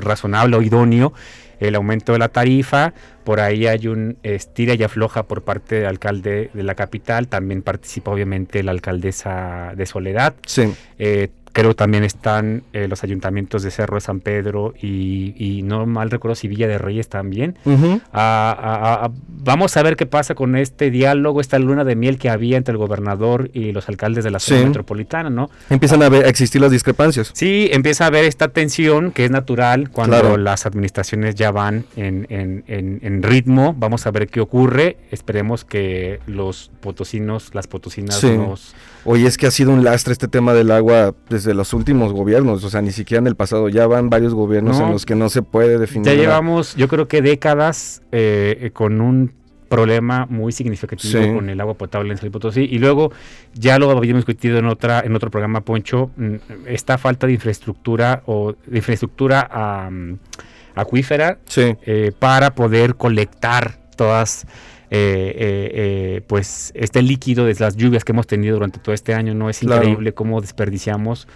razonable 0.00 0.56
o 0.56 0.62
idóneo 0.62 1.12
el 1.60 1.74
aumento 1.74 2.12
de 2.12 2.18
la 2.20 2.28
tarifa. 2.28 2.92
Por 3.24 3.40
ahí 3.40 3.66
hay 3.66 3.88
un 3.88 4.16
estira 4.22 4.74
y 4.74 4.82
afloja 4.84 5.24
por 5.24 5.42
parte 5.42 5.74
del 5.76 5.86
alcalde 5.86 6.50
de 6.54 6.62
la 6.62 6.74
capital. 6.76 7.26
También 7.28 7.62
participa 7.62 8.12
obviamente 8.12 8.62
la 8.62 8.70
alcaldesa 8.70 9.72
de 9.76 9.84
Soledad. 9.86 10.34
Sí, 10.46 10.72
Eh, 11.00 11.28
creo 11.58 11.74
también 11.74 12.04
están 12.04 12.62
eh, 12.72 12.86
los 12.86 13.02
ayuntamientos 13.02 13.64
de 13.64 13.72
Cerro 13.72 13.96
de 13.96 14.00
San 14.00 14.20
Pedro 14.20 14.74
y, 14.80 15.34
y 15.36 15.62
no 15.62 15.86
mal 15.86 16.08
recuerdo 16.08 16.36
si 16.36 16.46
Villa 16.46 16.68
de 16.68 16.78
Reyes 16.78 17.08
también. 17.08 17.56
ujú, 17.64 18.00
a- 18.12 18.50
a- 18.52 19.04
a- 19.06 19.10
vamos 19.28 19.76
a 19.76 19.82
ver 19.82 19.96
qué 19.96 20.06
pasa 20.06 20.36
con 20.36 20.54
este 20.54 20.90
diálogo, 20.92 21.40
esta 21.40 21.58
luna 21.58 21.82
de 21.82 21.96
miel 21.96 22.16
que 22.18 22.30
había 22.30 22.56
entre 22.56 22.72
el 22.72 22.78
gobernador 22.78 23.50
y 23.52 23.72
los 23.72 23.88
alcaldes 23.88 24.22
de 24.22 24.30
la 24.30 24.38
zona 24.38 24.60
Sí. 24.60 24.66
metropolitana, 24.66 25.30
¿no? 25.30 25.50
empiezan 25.68 26.00
a, 26.04 26.08
ver- 26.08 26.26
existir 26.26 26.60
las 26.60 26.70
discrepancias. 26.70 27.30
Sí, 27.34 27.68
empieza 27.72 28.04
a 28.04 28.06
haber 28.06 28.24
esta 28.24 28.48
tensión 28.48 29.10
que 29.10 29.24
es 29.24 29.30
natural 29.32 29.90
cuando 29.90 30.20
Claro. 30.20 30.36
las 30.36 30.64
administraciones 30.64 31.34
ya 31.34 31.50
van 31.50 31.84
en, 31.96 32.26
en- 32.30 32.62
en- 32.68 33.00
en 33.02 33.22
ritmo. 33.22 33.74
Vamos 33.76 34.06
a 34.06 34.10
ver 34.12 34.28
qué 34.28 34.40
ocurre. 34.40 34.96
Esperemos 35.10 35.64
que 35.64 36.20
los 36.26 36.70
potosinos, 36.80 37.52
las 37.54 37.66
potosinas 37.66 38.20
Sí. 38.20 38.30
nos... 38.36 38.74
Oye, 39.04 39.26
es 39.26 39.38
que 39.38 39.46
ha 39.46 39.50
sido 39.50 39.70
un 39.72 39.84
lastre 39.84 40.12
este 40.12 40.28
tema 40.28 40.52
del 40.52 40.70
agua 40.70 41.14
desde 41.30 41.47
los 41.54 41.72
últimos 41.74 42.12
gobiernos, 42.12 42.62
o 42.64 42.70
sea, 42.70 42.82
ni 42.82 42.92
siquiera 42.92 43.20
en 43.20 43.26
el 43.26 43.36
pasado, 43.36 43.68
ya 43.68 43.86
van 43.86 44.10
varios 44.10 44.34
gobiernos 44.34 44.78
No. 44.78 44.86
en 44.86 44.92
los 44.92 45.06
que 45.06 45.14
no 45.14 45.28
se 45.28 45.42
puede 45.42 45.78
definir. 45.78 46.06
Ya 46.06 46.14
llevamos, 46.14 46.74
yo 46.76 46.88
creo 46.88 47.08
que 47.08 47.22
décadas 47.22 48.02
eh, 48.12 48.70
con 48.72 49.00
un 49.00 49.32
problema 49.68 50.26
muy 50.30 50.50
significativo 50.52 51.22
Sí. 51.22 51.32
con 51.34 51.50
el 51.50 51.60
agua 51.60 51.74
potable 51.74 52.10
en 52.12 52.16
San 52.18 52.30
Potosí 52.30 52.62
y 52.62 52.78
luego 52.78 53.12
ya 53.52 53.78
lo 53.78 53.90
habíamos 53.90 54.24
discutido 54.24 54.56
en 54.56 54.64
otra 54.64 55.00
en 55.00 55.14
otro 55.14 55.30
programa 55.30 55.60
Poncho 55.60 56.10
mm, 56.16 56.34
esta 56.66 56.96
falta 56.96 57.26
de 57.26 57.34
infraestructura 57.34 58.22
o 58.24 58.54
de 58.66 58.76
infraestructura 58.78 59.46
acuífera 60.74 61.38
Sí, 61.46 61.76
eh, 61.84 62.12
para 62.18 62.54
poder 62.54 62.94
colectar 62.94 63.78
todas 63.96 64.46
eh, 64.90 65.34
eh, 65.36 65.70
eh, 65.74 66.20
pues 66.26 66.72
este 66.74 67.02
líquido 67.02 67.44
de 67.44 67.54
las 67.58 67.76
lluvias 67.76 68.04
que 68.04 68.12
hemos 68.12 68.26
tenido 68.26 68.54
durante 68.54 68.78
todo 68.78 68.94
este 68.94 69.14
año 69.14 69.34
no 69.34 69.50
es 69.50 69.58
Claro. 69.60 69.82
increíble 69.82 70.14
cómo 70.14 70.40
desperdiciamos 70.40 71.28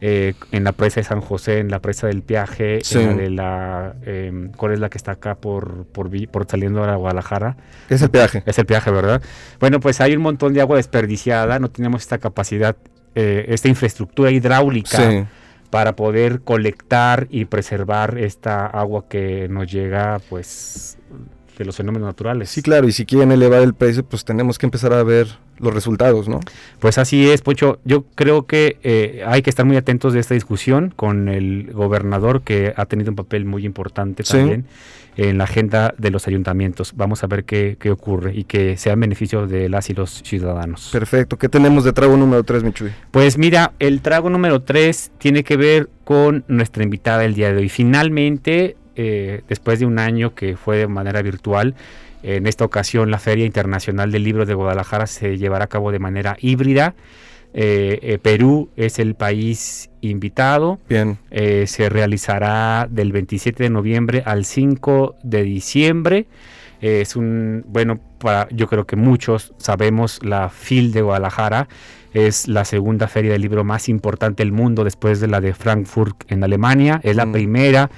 eh, 0.00 0.34
en 0.52 0.64
la 0.64 0.72
presa 0.72 1.00
de 1.00 1.04
San 1.04 1.20
José, 1.20 1.60
en 1.60 1.70
la 1.70 1.78
presa 1.80 2.08
del 2.08 2.22
Piaje, 2.22 2.80
Sí. 2.82 2.98
en 2.98 3.16
la 3.16 3.22
de 3.22 3.30
la 3.30 3.94
em, 4.04 4.50
¿cuál 4.52 4.72
es 4.72 4.80
la 4.80 4.90
que 4.90 4.98
está 4.98 5.12
acá 5.12 5.34
por 5.36 5.86
por, 5.86 6.10
por 6.28 6.46
saliendo 6.46 6.82
a 6.84 6.94
Guadalajara? 6.96 7.56
es 7.88 8.02
el 8.02 8.10
peaje. 8.10 8.42
Es 8.44 8.58
el 8.58 8.66
Piaje, 8.66 8.90
¿verdad? 8.90 9.22
Bueno, 9.60 9.80
pues 9.80 10.00
hay 10.00 10.14
un 10.16 10.22
montón 10.22 10.52
de 10.52 10.60
agua 10.60 10.76
desperdiciada, 10.76 11.58
no 11.58 11.70
tenemos 11.70 12.02
esta 12.02 12.18
capacidad, 12.18 12.76
eh, 13.14 13.46
esta 13.48 13.68
infraestructura 13.68 14.30
hidráulica 14.30 14.98
Sí, 15.10 15.24
para 15.70 15.94
poder 15.96 16.40
colectar 16.42 17.26
y 17.30 17.46
preservar 17.46 18.18
esta 18.18 18.66
agua 18.66 19.06
que 19.08 19.48
nos 19.48 19.70
llega, 19.72 20.20
pues 20.28 20.98
de 21.58 21.64
los 21.64 21.76
fenómenos 21.76 22.06
naturales. 22.06 22.50
Sí, 22.50 22.62
claro, 22.62 22.88
y 22.88 22.92
si 22.92 23.04
quieren 23.06 23.32
elevar 23.32 23.62
el 23.62 23.74
precio, 23.74 24.04
pues 24.04 24.24
tenemos 24.24 24.58
que 24.58 24.66
empezar 24.66 24.92
a 24.92 25.02
ver 25.02 25.28
los 25.58 25.72
resultados, 25.72 26.28
¿no? 26.28 26.40
Pues 26.80 26.98
así 26.98 27.30
es, 27.30 27.40
Pocho. 27.42 27.78
Yo 27.84 28.04
creo 28.14 28.46
que 28.46 28.78
eh, 28.82 29.22
hay 29.26 29.42
que 29.42 29.50
estar 29.50 29.64
muy 29.64 29.76
atentos 29.76 30.12
de 30.12 30.20
esta 30.20 30.34
discusión 30.34 30.92
con 30.96 31.28
el 31.28 31.70
gobernador 31.72 32.42
que 32.42 32.72
ha 32.76 32.86
tenido 32.86 33.10
un 33.10 33.16
papel 33.16 33.44
muy 33.44 33.64
importante 33.64 34.24
Sí. 34.24 34.32
también 34.36 34.64
en 35.16 35.38
la 35.38 35.44
agenda 35.44 35.94
de 35.96 36.10
los 36.10 36.26
ayuntamientos. 36.26 36.92
Vamos 36.96 37.22
a 37.22 37.28
ver 37.28 37.44
qué, 37.44 37.76
qué 37.78 37.92
ocurre 37.92 38.34
y 38.34 38.42
que 38.42 38.76
sea 38.76 38.94
en 38.94 39.00
beneficio 39.00 39.46
de 39.46 39.68
las 39.68 39.88
y 39.88 39.94
los 39.94 40.10
ciudadanos. 40.24 40.88
Perfecto. 40.90 41.38
¿Qué 41.38 41.48
tenemos 41.48 41.84
de 41.84 41.92
trago 41.92 42.16
número 42.16 42.42
3, 42.42 42.64
Michuy? 42.64 42.90
Pues 43.12 43.38
mira, 43.38 43.74
el 43.78 44.00
trago 44.00 44.28
número 44.28 44.62
3 44.62 45.12
tiene 45.18 45.44
que 45.44 45.56
ver 45.56 45.88
con 46.02 46.44
nuestra 46.48 46.82
invitada 46.82 47.24
el 47.24 47.34
día 47.34 47.52
de 47.52 47.58
hoy. 47.58 47.68
Finalmente, 47.68 48.76
eh, 48.96 49.42
después 49.48 49.78
de 49.78 49.86
un 49.86 49.98
año 49.98 50.34
que 50.34 50.56
fue 50.56 50.78
de 50.78 50.86
manera 50.86 51.22
virtual, 51.22 51.74
en 52.22 52.46
esta 52.46 52.64
ocasión 52.64 53.10
la 53.10 53.18
Feria 53.18 53.44
Internacional 53.44 54.10
del 54.10 54.24
Libro 54.24 54.46
de 54.46 54.54
Guadalajara 54.54 55.06
se 55.06 55.36
llevará 55.36 55.66
a 55.66 55.68
cabo 55.68 55.92
de 55.92 55.98
manera 55.98 56.36
híbrida. 56.40 56.94
Eh, 57.56 58.00
eh, 58.02 58.18
Perú 58.18 58.68
es 58.76 58.98
el 58.98 59.14
país 59.14 59.88
invitado. 60.00 60.80
Bien. 60.88 61.18
Eh, 61.30 61.66
se 61.68 61.88
realizará 61.88 62.88
del 62.90 63.12
27 63.12 63.62
de 63.62 63.70
noviembre 63.70 64.22
al 64.26 64.44
5 64.44 65.14
de 65.22 65.42
diciembre. 65.44 66.26
Es 66.80 67.14
un, 67.16 67.64
bueno, 67.68 68.00
para, 68.24 68.48
yo 68.50 68.66
creo 68.66 68.86
que 68.86 68.96
muchos 68.96 69.54
sabemos, 69.58 70.18
la 70.24 70.48
FIL 70.48 70.92
de 70.92 71.02
Guadalajara 71.02 71.68
es 72.12 72.48
la 72.48 72.64
segunda 72.64 73.06
feria 73.06 73.32
del 73.32 73.42
libro 73.42 73.62
más 73.64 73.88
importante 73.88 74.42
del 74.42 74.52
mundo 74.52 74.82
después 74.84 75.20
de 75.20 75.28
la 75.28 75.40
de 75.40 75.52
Frankfurt 75.54 76.30
en 76.30 76.42
Alemania. 76.42 77.00
Es 77.04 77.14
la 77.16 77.26
Mm. 77.26 77.32
primera 77.32 77.90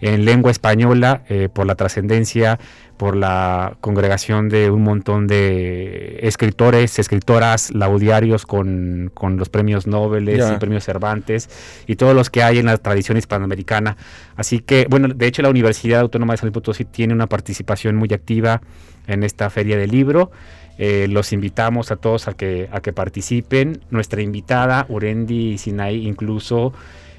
en 0.00 0.24
lengua 0.24 0.50
española 0.50 1.22
eh, 1.28 1.48
por 1.52 1.66
la 1.66 1.74
trascendencia, 1.74 2.58
por 2.96 3.16
la 3.16 3.76
congregación 3.80 4.48
de 4.48 4.70
un 4.70 4.82
montón 4.82 5.26
de 5.26 6.18
escritores, 6.22 6.98
escritoras, 6.98 7.70
laudiarios 7.74 8.46
con, 8.46 9.10
con 9.14 9.36
los 9.36 9.48
premios 9.50 9.86
Nobel 9.86 10.28
y 10.28 10.58
premios 10.58 10.84
Cervantes 10.84 11.48
y 11.86 11.96
todos 11.96 12.14
los 12.14 12.30
que 12.30 12.42
hay 12.42 12.58
en 12.58 12.66
la 12.66 12.76
tradición 12.78 13.18
hispanoamericana. 13.18 13.96
Así 14.36 14.60
que, 14.60 14.86
bueno, 14.88 15.08
de 15.08 15.26
hecho 15.26 15.42
la 15.42 15.50
Universidad 15.50 16.00
Autónoma 16.00 16.32
de 16.32 16.38
San 16.38 16.46
Luis 16.48 16.54
Potosí 16.54 16.84
tiene 16.84 17.12
una 17.14 17.26
participación 17.26 17.96
muy 17.96 18.08
activa 18.12 18.60
en 19.06 19.22
esta 19.22 19.50
feria 19.50 19.76
del 19.76 19.90
libro. 19.90 20.30
Eh, 20.78 21.08
los 21.08 21.32
invitamos 21.32 21.90
a 21.90 21.96
todos 21.96 22.26
a 22.26 22.32
que, 22.32 22.68
a 22.72 22.80
que 22.80 22.92
participen. 22.92 23.80
Nuestra 23.90 24.22
invitada, 24.22 24.86
Urendi 24.88 25.58
Sinai, 25.58 26.06
incluso 26.06 26.72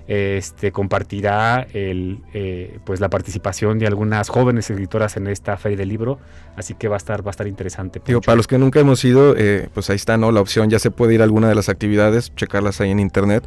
este, 0.08 0.72
compartirá 0.72 1.68
el, 1.74 2.20
eh, 2.34 2.80
pues 2.86 3.00
la 3.00 3.10
participación 3.10 3.80
de 3.80 3.88
algunas 3.88 4.30
jóvenes 4.30 4.70
escritoras 4.70 5.18
en 5.18 5.28
esta 5.28 5.58
feria 5.58 5.78
del 5.78 5.90
libro. 5.90 6.20
Así 6.56 6.74
que 6.74 6.88
va 6.88 6.96
a 6.96 6.98
estar, 6.98 7.26
va 7.26 7.30
a 7.30 7.32
estar 7.32 7.48
interesante. 7.48 8.02
Digo, 8.06 8.20
para 8.22 8.36
los 8.36 8.46
que 8.48 8.58
nunca 8.58 8.80
hemos 8.80 9.04
ido, 9.06 9.36
eh, 9.38 9.70
pues 9.74 9.90
ahí 9.90 9.96
está, 9.96 10.18
¿no? 10.18 10.32
La 10.32 10.42
opción, 10.42 10.70
ya 10.70 10.80
se 10.80 10.92
puede 10.92 11.14
ir 11.14 11.22
a 11.22 11.24
alguna 11.24 11.48
de 11.48 11.56
las 11.56 11.70
actividades, 11.70 12.34
checarlas 12.36 12.82
ahí 12.82 12.92
en 12.92 13.00
internet, 13.00 13.46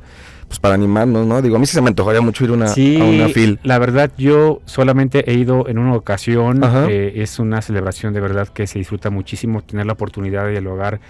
pues 0.49 0.59
para 0.59 0.75
animarnos, 0.75 1.27
¿no? 1.27 1.43
Digo, 1.43 1.57
a 1.57 1.59
mí 1.59 1.67
sí 1.67 1.75
se 1.75 1.83
me 1.83 1.89
antojaría 1.89 2.23
mucho 2.23 2.45
ir 2.45 2.51
una, 2.51 2.69
Sí, 2.69 2.99
a 3.01 3.05
una 3.05 3.29
fil. 3.29 3.59
la 3.63 3.79
verdad 3.79 4.11
yo 4.17 4.61
solamente 4.65 5.31
he 5.31 5.35
ido 5.35 5.69
en 5.69 5.79
una 5.79 5.95
ocasión. 5.95 6.63
Eh, 6.89 7.13
es 7.17 7.39
una 7.39 7.61
celebración 7.61 8.15
de 8.15 8.21
verdad 8.21 8.49
que 8.49 8.67
se 8.67 8.79
disfruta 8.79 9.11
muchísimo 9.11 9.63
tener 9.63 9.85
la 9.87 9.93
oportunidad 9.93 10.45
de 10.47 10.53
dialogar 10.53 11.01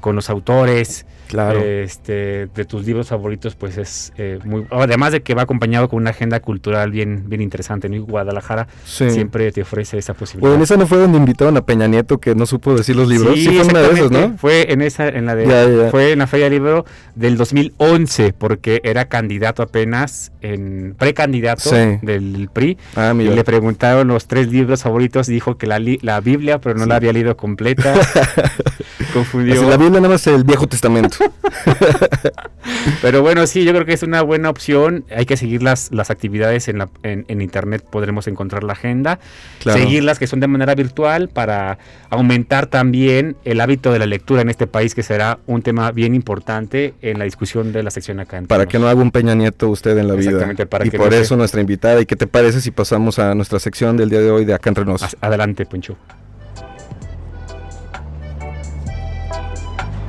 con 0.00 0.16
los 0.16 0.30
autores. 0.30 1.06
Claro. 1.28 1.60
Este, 1.60 2.46
de 2.54 2.64
tus 2.64 2.84
libros 2.86 3.08
favoritos, 3.08 3.54
pues 3.54 3.76
es 3.78 4.12
eh, 4.16 4.38
muy. 4.44 4.66
Además 4.70 5.12
de 5.12 5.22
que 5.22 5.34
va 5.34 5.42
acompañado 5.42 5.88
con 5.88 5.98
una 6.00 6.10
agenda 6.10 6.40
cultural 6.40 6.90
bien, 6.90 7.24
bien 7.28 7.40
interesante. 7.42 7.88
¿no? 7.88 7.96
Y 7.96 7.98
Guadalajara 7.98 8.68
sí. 8.84 9.10
siempre 9.10 9.50
te 9.52 9.62
ofrece 9.62 9.98
esa 9.98 10.14
posibilidad. 10.14 10.42
Bueno, 10.48 10.56
en 10.56 10.62
esa 10.62 10.76
no 10.76 10.86
fue 10.86 10.98
donde 10.98 11.18
invitaron 11.18 11.56
a 11.56 11.62
Peña 11.64 11.86
Nieto 11.86 12.18
que 12.18 12.34
no 12.34 12.46
supo 12.46 12.74
decir 12.76 12.96
los 12.96 13.08
libros. 13.08 13.34
Sí, 13.34 13.46
fue 13.46 13.60
en 13.60 13.70
una 13.70 13.78
de 13.80 13.84
esas, 13.86 13.96
exactamente. 13.98 14.28
¿no? 14.32 14.38
Fue 14.38 14.72
en 14.72 14.82
esa, 14.82 15.08
en 15.08 15.26
la 15.26 15.34
de, 15.34 15.46
Ya, 15.46 15.68
ya. 15.84 15.90
fue 15.90 16.12
en 16.12 16.18
la 16.20 16.26
Feria 16.26 16.46
del 16.46 16.54
Libro 16.54 16.84
del 17.14 17.36
2011, 17.36 18.32
porque 18.32 18.80
era 18.84 19.06
candidato 19.06 19.62
apenas, 19.62 20.32
en 20.42 20.94
precandidato 20.98 21.70
Sí. 21.70 21.98
del 22.02 22.48
PRI. 22.52 22.78
Ah, 22.94 23.12
Y 23.18 23.24
le 23.24 23.44
preguntaron 23.44 24.08
los 24.08 24.26
tres 24.26 24.48
libros 24.52 24.82
favoritos, 24.82 25.26
dijo 25.26 25.56
que 25.58 25.66
la, 25.66 25.78
li- 25.78 25.98
la 26.02 26.20
Biblia, 26.20 26.60
pero 26.60 26.76
no 26.78 26.86
la 26.86 26.96
había 26.96 27.12
leído 27.12 27.36
completa. 27.36 27.94
Confundió. 29.12 29.54
Así, 29.54 29.64
la 29.70 29.76
Biblia 29.76 30.00
nada 30.00 30.12
más 30.12 30.26
el 30.26 30.44
Viejo 30.44 30.66
Testamento. 30.66 31.15
Pero 33.02 33.22
bueno, 33.22 33.46
sí, 33.46 33.64
yo 33.64 33.72
creo 33.72 33.84
que 33.84 33.92
es 33.92 34.02
una 34.02 34.22
buena 34.22 34.50
opción. 34.50 35.04
Hay 35.14 35.26
que 35.26 35.36
seguir 35.36 35.62
las, 35.62 35.90
las 35.92 36.10
actividades 36.10 36.68
en, 36.68 36.78
la, 36.78 36.88
en, 37.02 37.24
en 37.28 37.40
internet, 37.40 37.84
podremos 37.90 38.26
encontrar 38.26 38.64
la 38.64 38.72
agenda. 38.72 39.18
Claro. 39.60 39.78
Seguirlas 39.78 40.18
que 40.18 40.26
son 40.26 40.40
de 40.40 40.46
manera 40.48 40.74
virtual 40.74 41.28
para 41.28 41.78
aumentar 42.10 42.66
también 42.66 43.36
el 43.44 43.60
hábito 43.60 43.92
de 43.92 43.98
la 43.98 44.06
lectura 44.06 44.42
en 44.42 44.48
este 44.50 44.66
país, 44.66 44.94
que 44.94 45.02
será 45.02 45.38
un 45.46 45.62
tema 45.62 45.92
bien 45.92 46.14
importante 46.14 46.94
en 47.02 47.18
la 47.18 47.24
discusión 47.24 47.72
de 47.72 47.82
la 47.82 47.90
sección 47.90 48.20
acá. 48.20 48.38
en 48.38 48.46
Para 48.46 48.66
que 48.66 48.78
no 48.78 48.88
haga 48.88 49.00
un 49.00 49.10
Peña 49.10 49.34
Nieto 49.34 49.68
usted 49.68 49.96
en 49.98 50.08
la 50.08 50.14
vida. 50.14 50.30
Exactamente, 50.30 50.66
para 50.66 50.86
y 50.86 50.90
que 50.90 50.98
por 50.98 51.06
no 51.06 51.12
se- 51.12 51.20
eso 51.22 51.36
nuestra 51.36 51.60
invitada. 51.60 52.00
¿Y 52.00 52.06
qué 52.06 52.16
te 52.16 52.26
parece 52.26 52.60
si 52.60 52.70
pasamos 52.70 53.18
a 53.18 53.34
nuestra 53.34 53.58
sección 53.58 53.96
del 53.96 54.10
día 54.10 54.20
de 54.20 54.30
hoy 54.30 54.44
de 54.44 54.54
Acá 54.54 54.70
Entre 54.70 54.84
Nos? 54.84 55.16
Adelante, 55.20 55.66
Poncho. 55.66 55.96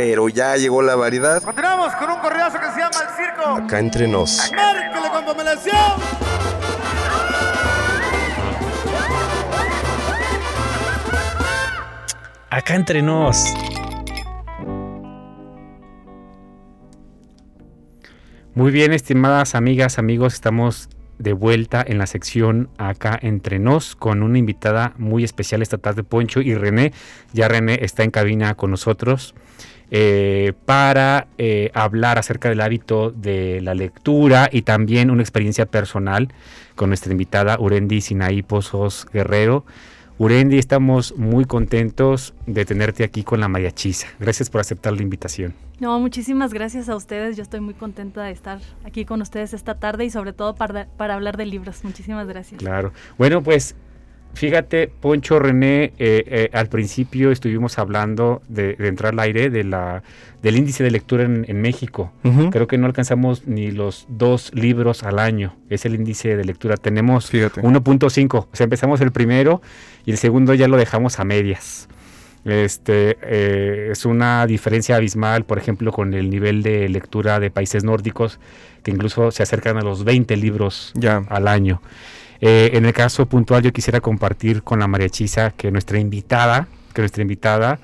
Pero 0.00 0.28
ya 0.28 0.56
llegó 0.56 0.80
la 0.80 0.94
variedad. 0.94 1.42
Continuamos 1.42 1.92
con 1.96 2.08
un 2.08 2.20
correazo 2.20 2.56
que 2.60 2.66
se 2.66 2.78
llama 2.78 3.00
El 3.02 3.16
Circo. 3.16 3.64
Acá 3.64 3.80
entre 3.80 4.06
nos. 4.06 4.52
Márquele 4.54 5.08
con 5.10 5.24
pomelación. 5.24 5.74
Acá 12.48 12.76
entre 12.76 13.02
nos. 13.02 13.52
Muy 18.54 18.70
bien, 18.70 18.92
estimadas 18.92 19.56
amigas, 19.56 19.98
amigos, 19.98 20.34
estamos 20.34 20.90
de 21.18 21.32
vuelta 21.32 21.84
en 21.84 21.98
la 21.98 22.06
sección 22.06 22.70
acá 22.78 23.18
entre 23.20 23.58
nos 23.58 23.96
con 23.96 24.22
una 24.22 24.38
invitada 24.38 24.94
muy 24.96 25.24
especial 25.24 25.60
esta 25.60 25.78
tarde, 25.78 26.04
Poncho 26.04 26.40
y 26.40 26.54
René. 26.54 26.92
Ya 27.32 27.48
René 27.48 27.80
está 27.82 28.04
en 28.04 28.12
cabina 28.12 28.54
con 28.54 28.70
nosotros 28.70 29.34
eh, 29.90 30.52
para 30.64 31.28
eh, 31.38 31.70
hablar 31.74 32.18
acerca 32.18 32.48
del 32.48 32.60
hábito 32.60 33.10
de 33.10 33.60
la 33.62 33.74
lectura 33.74 34.48
y 34.52 34.62
también 34.62 35.10
una 35.10 35.22
experiencia 35.22 35.66
personal 35.66 36.28
con 36.74 36.90
nuestra 36.90 37.12
invitada 37.12 37.58
Urendi 37.58 38.00
Sinaí 38.00 38.42
Pozos 38.42 39.06
Guerrero. 39.12 39.64
Urendi, 40.18 40.58
estamos 40.58 41.16
muy 41.16 41.44
contentos 41.44 42.34
de 42.46 42.64
tenerte 42.64 43.04
aquí 43.04 43.22
con 43.22 43.38
la 43.38 43.46
mariachisa. 43.46 44.08
Gracias 44.18 44.50
por 44.50 44.60
aceptar 44.60 44.92
la 44.92 45.02
invitación. 45.02 45.54
No, 45.78 46.00
muchísimas 46.00 46.52
gracias 46.52 46.88
a 46.88 46.96
ustedes. 46.96 47.36
Yo 47.36 47.44
estoy 47.44 47.60
muy 47.60 47.74
contenta 47.74 48.24
de 48.24 48.32
estar 48.32 48.58
aquí 48.84 49.04
con 49.04 49.22
ustedes 49.22 49.54
esta 49.54 49.76
tarde 49.76 50.04
y 50.04 50.10
sobre 50.10 50.32
todo 50.32 50.56
para, 50.56 50.88
para 50.96 51.14
hablar 51.14 51.36
de 51.36 51.46
libros. 51.46 51.84
Muchísimas 51.84 52.26
gracias. 52.26 52.58
Claro. 52.58 52.92
Bueno, 53.16 53.44
pues 53.44 53.76
fíjate, 54.38 54.88
Poncho 54.88 55.38
René, 55.38 55.84
eh, 55.84 56.24
eh, 56.26 56.50
al 56.52 56.68
principio 56.68 57.30
estuvimos 57.30 57.78
hablando 57.78 58.40
de, 58.48 58.74
de 58.74 58.88
entrar 58.88 59.12
al 59.12 59.18
aire 59.20 59.50
de 59.50 59.64
la, 59.64 60.02
del 60.42 60.56
índice 60.56 60.84
de 60.84 60.90
lectura 60.90 61.24
en, 61.24 61.44
en 61.48 61.60
México. 61.60 62.12
Creo 62.50 62.66
que 62.66 62.78
no 62.78 62.86
alcanzamos 62.86 63.46
ni 63.46 63.70
los 63.72 64.06
dos 64.08 64.50
libros 64.54 65.02
al 65.02 65.18
año. 65.18 65.56
Es 65.68 65.84
el 65.84 65.94
índice 65.96 66.36
de 66.36 66.44
lectura. 66.44 66.76
Tenemos 66.76 67.30
Fíjate. 67.30 67.60
1.5. 67.62 68.34
O 68.38 68.48
sea, 68.52 68.64
empezamos 68.64 69.00
el 69.00 69.10
primero 69.12 69.60
y 70.06 70.12
el 70.12 70.18
segundo 70.18 70.54
ya 70.54 70.68
lo 70.68 70.76
dejamos 70.76 71.18
a 71.18 71.24
medias. 71.24 71.88
Este 72.44 73.18
eh, 73.22 73.88
es 73.90 74.04
una 74.06 74.46
diferencia 74.46 74.96
abismal, 74.96 75.44
por 75.44 75.58
ejemplo, 75.58 75.92
con 75.92 76.14
el 76.14 76.30
nivel 76.30 76.62
de 76.62 76.88
lectura 76.88 77.40
de 77.40 77.50
países 77.50 77.84
nórdicos, 77.84 78.38
que 78.84 78.90
incluso 78.92 79.30
se 79.32 79.42
acercan 79.42 79.76
a 79.76 79.82
los 79.82 80.04
20 80.04 80.36
libros 80.36 80.92
Ya. 80.94 81.22
al 81.28 81.48
año. 81.48 81.82
Eh, 82.40 82.70
en 82.74 82.84
el 82.84 82.92
caso 82.92 83.26
puntual, 83.26 83.62
yo 83.62 83.72
quisiera 83.72 84.00
compartir 84.00 84.62
con 84.62 84.78
la 84.78 84.86
Mariachisa 84.86 85.50
que 85.50 85.70
nuestra 85.70 85.98
invitada, 85.98 86.68
que 86.94 87.02
nuestra 87.02 87.22
invitada, 87.22 87.80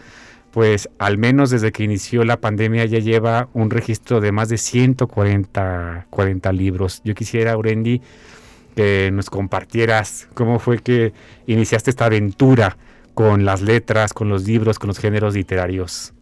pues 0.52 0.88
al 0.98 1.18
menos 1.18 1.50
desde 1.50 1.72
que 1.72 1.82
inició 1.82 2.24
la 2.24 2.36
pandemia 2.36 2.84
ya 2.84 3.00
lleva 3.00 3.48
un 3.54 3.70
registro 3.70 4.20
de 4.20 4.30
más 4.30 4.48
de 4.48 4.58
140 4.58 6.06
40 6.10 6.52
libros. 6.52 7.02
Yo 7.04 7.14
quisiera, 7.14 7.56
Urendi, 7.56 8.00
que 8.76 9.10
nos 9.12 9.30
compartieras 9.30 10.28
cómo 10.34 10.60
fue 10.60 10.78
que 10.78 11.12
iniciaste 11.46 11.90
esta 11.90 12.06
aventura 12.06 12.76
con 13.14 13.44
las 13.44 13.62
letras, 13.62 14.12
con 14.12 14.28
los 14.28 14.46
libros, 14.46 14.78
con 14.78 14.88
los 14.88 14.98
géneros 14.98 15.34
literarios. 15.34 16.12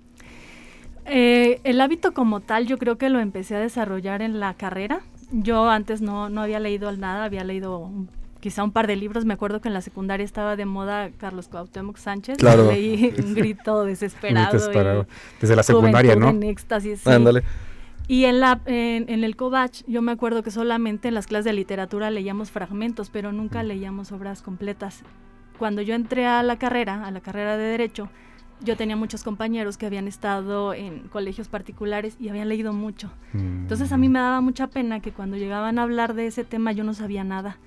Eh, 1.05 1.61
el 1.65 1.81
hábito 1.81 2.13
como 2.13 2.41
tal 2.41 2.67
yo 2.67 2.79
creo 2.79 2.97
que 2.97 3.11
lo 3.11 3.19
empecé 3.19 3.57
a 3.57 3.61
desarrollar 3.61 4.23
en 4.23 4.41
la 4.41 4.55
carrera. 4.55 5.01
Yo 5.31 5.69
antes 5.69 6.01
no, 6.01 6.29
no 6.29 6.43
había 6.43 6.61
leído 6.61 6.91
nada, 6.93 7.25
había 7.25 7.45
leído 7.45 7.91
quizá 8.43 8.65
un 8.65 8.73
par 8.73 8.89
de 8.89 8.97
libros. 8.97 9.25
Me 9.25 9.33
acuerdo 9.33 9.61
que 9.61 9.69
en 9.69 9.75
la 9.75 9.81
secundaria 9.81 10.25
estaba 10.25 10.57
de 10.57 10.67
moda 10.67 11.11
Carlos 11.17 11.49
Cuauhtémoc 11.49 11.97
Sánchez. 11.97 12.39
Claro. 12.39 12.71
Leí 12.71 13.15
un 13.25 13.35
grito 13.37 13.85
desesperado. 13.85 15.07
Desde 15.41 15.57
la 15.57 15.63
secundaria, 15.63 16.17
¿no? 16.17 16.29
en 16.29 16.43
éxtasis, 16.43 17.01
sí. 17.01 17.11
Ándale. 17.11 17.45
Y 18.09 18.25
en, 18.25 18.41
la, 18.41 18.61
en, 18.67 19.09
en 19.09 19.23
el 19.23 19.37
Covach, 19.37 19.85
yo 19.87 20.03
me 20.03 20.11
acuerdo 20.11 20.43
que 20.43 20.51
solamente 20.51 21.09
en 21.09 21.15
las 21.15 21.29
clases 21.29 21.45
de 21.45 21.53
literatura 21.53 22.11
leíamos 22.11 22.51
fragmentos, 22.51 23.11
pero 23.11 23.33
nunca 23.33 23.63
leíamos 23.63 24.11
obras 24.11 24.43
completas. 24.43 25.05
Cuando 25.57 25.81
yo 25.81 25.95
entré 25.95 26.27
a 26.27 26.43
la 26.43 26.59
carrera, 26.59 27.07
a 27.07 27.11
la 27.13 27.21
carrera 27.21 27.57
de 27.57 27.63
Derecho, 27.63 28.11
yo 28.61 28.77
tenía 28.77 28.97
muchos 28.97 29.23
compañeros 29.23 29.77
que 29.77 29.87
habían 29.87 30.09
estado 30.09 30.75
en 30.75 31.09
colegios 31.09 31.47
particulares 31.47 32.17
y 32.19 32.29
habían 32.29 32.49
leído 32.49 32.73
mucho. 32.73 33.11
Entonces 33.35 33.93
a 33.93 33.97
mí 33.97 34.09
me 34.09 34.19
daba 34.19 34.41
mucha 34.41 34.67
pena 34.67 35.01
que 35.01 35.13
cuando 35.13 35.37
llegaban 35.37 35.79
a 35.79 35.83
hablar 35.83 36.15
de 36.15 36.27
ese 36.27 36.45
tema 36.45 36.73
yo 36.73 36.83
no 36.83 36.93
sabía 36.93 37.23
nada. 37.23 37.59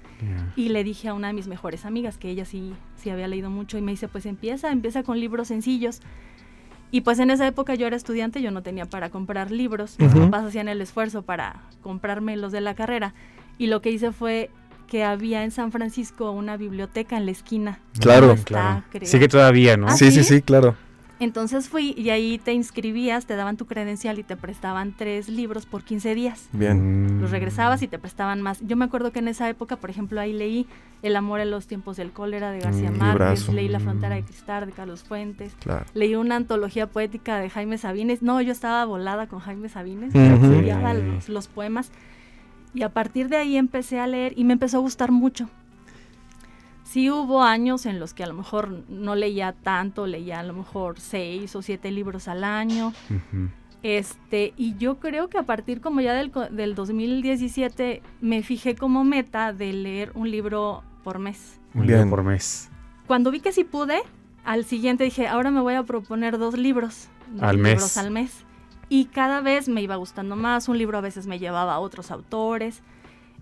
Y 0.56 0.70
le 0.70 0.84
dije 0.84 1.10
a 1.10 1.14
una 1.14 1.28
de 1.28 1.34
mis 1.34 1.48
mejores 1.48 1.86
amigas 1.86 2.18
que 2.18 2.30
ella 2.30 2.46
sí, 2.46 2.74
sí 2.96 3.10
había 3.10 3.28
leído 3.28 3.50
mucho 3.50 3.78
y 3.78 3.82
me 3.82 3.92
dice, 3.92 4.08
pues 4.08 4.26
empieza, 4.26 4.72
empieza 4.72 5.04
con 5.04 5.20
libros 5.20 5.50
sencillos. 5.50 6.00
Y 6.92 7.02
pues 7.02 7.20
en 7.20 7.30
esa 7.32 7.46
época 7.48 7.76
yo 7.76 7.88
era 7.88 7.96
estudiante, 7.98 8.42
yo 8.42 8.52
no 8.52 8.64
tenía 8.64 8.86
para 8.86 9.10
comprar 9.10 9.52
libros, 9.52 9.98
mis 10.00 10.12
Ujú. 10.14 10.22
papás 10.26 10.46
hacían 10.46 10.70
el 10.70 10.80
esfuerzo 10.82 11.24
para 11.24 11.64
comprarme 11.82 12.38
los 12.38 12.52
de 12.52 12.62
la 12.62 12.74
carrera. 12.76 13.14
Y 13.58 13.68
lo 13.68 13.82
que 13.82 13.92
hice 13.92 14.12
fue 14.12 14.50
que 14.88 15.04
había 15.04 15.44
en 15.44 15.52
San 15.52 15.72
Francisco 15.72 16.32
una 16.32 16.58
biblioteca 16.58 17.18
en 17.18 17.26
la 17.26 17.32
esquina. 17.32 17.80
Claro. 18.00 18.28
No 18.28 18.34
está, 18.34 18.46
Claro. 18.46 18.84
creo. 18.92 19.10
Sigue 19.10 19.28
todavía, 19.28 19.76
¿no? 19.78 19.88
¿Ah, 19.88 19.98
sí, 19.98 20.12
sí, 20.12 20.24
sí, 20.24 20.42
claro. 20.42 20.76
Entonces 21.20 21.70
fui 21.70 21.94
y 21.98 22.10
ahí 22.10 22.38
te 22.38 22.52
inscribías, 22.52 23.26
te 23.26 23.36
daban 23.38 23.56
tu 23.56 23.66
credencial 23.66 24.20
y 24.20 24.24
te 24.24 24.36
prestaban 24.36 24.94
tres 24.98 25.30
libros 25.30 25.66
por 25.66 25.84
15 25.84 26.14
días. 26.14 26.50
Bien. 26.52 27.18
Mm. 27.18 27.22
Los 27.22 27.32
regresabas 27.32 27.82
y 27.82 27.88
te 27.88 27.98
prestaban 28.00 28.42
más. 28.42 28.60
Yo 28.68 28.76
me 28.76 28.84
acuerdo 28.86 29.12
que 29.14 29.20
en 29.20 29.30
esa 29.30 29.48
época, 29.50 29.78
por 29.78 29.90
ejemplo, 29.90 30.20
ahí 30.20 30.34
leí 30.34 30.68
El 31.02 31.16
amor 31.16 31.40
en 31.40 31.52
los 31.52 31.68
tiempos 31.68 31.96
del 31.98 32.12
cólera 32.12 32.52
de 32.52 32.60
García 32.60 32.92
Mm, 32.92 32.98
Márquez, 32.98 33.48
leí 33.50 33.68
La 33.70 33.80
frontera 33.80 34.16
de 34.16 34.24
cristal 34.24 34.66
de 34.66 34.72
Carlos 34.74 35.04
Fuentes, 35.04 35.54
Claro. 35.62 35.86
leí 35.94 36.16
una 36.16 36.36
antología 36.36 36.88
poética 36.88 37.40
de 37.40 37.50
Jaime 37.50 37.78
Sabines. 37.78 38.22
No, 38.22 38.42
yo 38.42 38.52
estaba 38.52 38.84
volada 38.86 39.28
con 39.28 39.40
Jaime 39.40 39.70
Sabines, 39.70 40.14
estudiaba 40.16 40.94
los, 40.96 41.30
los 41.30 41.48
poemas 41.48 41.92
y 42.74 42.82
a 42.84 42.90
partir 42.90 43.30
de 43.30 43.38
ahí 43.38 43.56
empecé 43.56 44.00
a 44.02 44.08
leer 44.08 44.34
y 44.36 44.44
me 44.44 44.54
empezó 44.54 44.78
a 44.78 44.82
gustar 44.82 45.12
mucho. 45.12 45.50
Sí 46.86 47.10
hubo 47.10 47.42
años 47.44 47.86
en 47.88 48.00
los 48.00 48.14
que 48.14 48.24
a 48.24 48.28
lo 48.28 48.36
mejor 48.36 48.84
no 48.90 49.16
leía 49.16 49.52
tanto, 49.54 50.06
leía 50.08 50.40
a 50.40 50.44
lo 50.44 50.54
mejor 50.54 51.00
seis 51.00 51.56
o 51.56 51.62
siete 51.62 51.90
libros 51.92 52.28
al 52.28 52.44
año. 52.44 52.94
Este, 53.84 54.54
y 54.58 54.76
yo 54.78 55.00
creo 55.00 55.30
que 55.30 55.38
a 55.38 55.44
partir 55.44 55.82
como 55.82 56.02
ya 56.02 56.14
del, 56.14 56.32
co- 56.32 56.48
del 56.50 56.74
2017 56.76 58.02
me 58.22 58.42
fijé 58.42 58.76
como 58.76 59.04
meta 59.04 59.54
de 59.54 59.74
leer 59.74 60.12
un 60.16 60.30
libro 60.32 60.84
por 61.04 61.20
mes. 61.20 61.60
Un 61.74 61.86
libro 61.88 62.10
por 62.10 62.24
mes. 62.24 62.70
Cuando 63.08 63.30
vi 63.32 63.40
que 63.42 63.52
sí 63.52 63.64
pude, 63.64 64.00
al 64.44 64.66
siguiente 64.66 65.04
dije, 65.04 65.28
ahora 65.28 65.52
me 65.52 65.62
voy 65.62 65.74
a 65.76 65.84
proponer 65.84 66.38
dos 66.40 66.58
libros. 66.58 67.10
dos 67.32 67.44
Al 67.44 67.58
mes. 67.58 67.74
libros 67.74 67.98
al 67.98 68.12
mes. 68.12 68.44
Y 68.90 69.06
cada 69.06 69.42
vez 69.42 69.68
me 69.68 69.82
iba 69.82 69.96
gustando 69.98 70.36
más, 70.36 70.68
un 70.70 70.78
libro 70.78 70.98
a 70.98 71.02
veces 71.02 71.28
me 71.28 71.38
llevaba 71.40 71.74
a 71.76 71.80
otros 71.80 72.10
autores. 72.12 72.82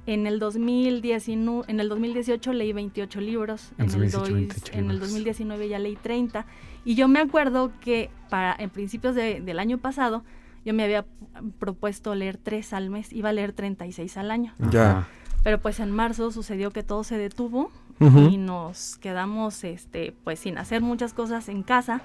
En 0.06 0.28
el, 0.28 0.38
2019, 0.40 1.64
en 1.72 1.80
el 1.80 1.88
2018 1.90 2.54
leí 2.54 2.74
28 2.74 3.22
libros, 3.22 3.72
En 3.78 3.86
en, 3.86 4.02
el, 4.04 4.12
2018, 4.12 4.22
dois- 4.22 4.34
28 4.34 4.74
en 4.74 4.80
el 4.80 4.86
libros. 4.88 5.00
2019 5.10 5.70
ya 5.70 5.80
leí 5.80 5.96
30. 5.96 6.46
Y 6.86 6.96
yo 6.96 7.08
me 7.08 7.20
acuerdo 7.20 7.72
que 7.80 8.10
para 8.30 8.54
en 8.60 8.70
principios 8.70 9.16
de- 9.16 9.40
del 9.42 9.60
año 9.60 9.78
pasado 9.78 10.24
yo 10.66 10.74
me 10.74 10.84
había 10.84 11.06
propuesto 11.60 12.16
leer 12.16 12.38
3 12.38 12.74
al 12.74 12.90
mes, 12.90 13.12
iba 13.14 13.30
a 13.30 13.34
leer 13.34 13.54
36 13.54 14.18
al 14.18 14.32
año. 14.32 14.54
Ya. 14.72 15.08
Pero 15.44 15.60
pues 15.60 15.80
en 15.80 15.92
marzo 15.92 16.32
sucedió 16.32 16.72
que 16.72 16.84
todo 16.84 17.04
se 17.04 17.18
detuvo 17.18 17.72
y 18.00 18.38
nos 18.38 18.98
quedamos 18.98 19.64
este 19.64 20.14
pues 20.26 20.40
sin 20.40 20.58
hacer 20.58 20.82
muchas 20.82 21.14
cosas 21.14 21.48
en 21.50 21.64
casa. 21.64 22.02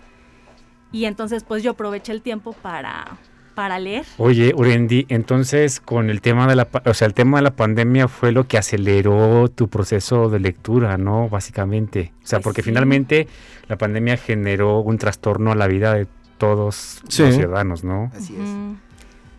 Y 0.93 1.05
entonces 1.07 1.43
pues 1.45 1.63
yo 1.65 1.73
aproveché 1.73 2.13
el 2.13 2.23
tiempo 2.23 2.53
para 2.53 3.19
para 3.59 3.81
leer. 3.81 4.07
Oye, 4.19 4.53
Urendi, 4.55 5.05
entonces 5.09 5.81
con 5.81 6.11
el 6.11 6.21
tema 6.21 6.47
de 6.47 6.55
la, 6.55 6.69
o 6.85 6.95
sea, 6.95 7.07
el 7.09 7.13
tema 7.15 7.39
de 7.39 7.43
la 7.43 7.57
pandemia 7.57 8.07
fue 8.07 8.31
lo 8.31 8.47
que 8.47 8.57
aceleró 8.57 9.49
tu 9.49 9.67
proceso 9.67 10.31
de 10.31 10.39
lectura, 10.39 10.97
¿no? 10.97 11.29
Básicamente. 11.29 12.13
O 12.23 12.27
sea, 12.29 12.39
Pues 12.39 12.45
porque 12.45 12.63
sí. 12.63 12.69
finalmente 12.71 13.27
la 13.67 13.77
pandemia 13.77 14.17
generó 14.17 14.79
un 14.79 14.97
trastorno 14.97 15.51
a 15.51 15.57
la 15.57 15.67
vida 15.67 15.93
de 15.95 16.07
todos 16.39 17.03
Sí. 17.09 17.25
los 17.25 17.35
ciudadanos, 17.35 17.83
¿no? 17.83 18.13
Así 18.15 18.37
es. 18.37 18.49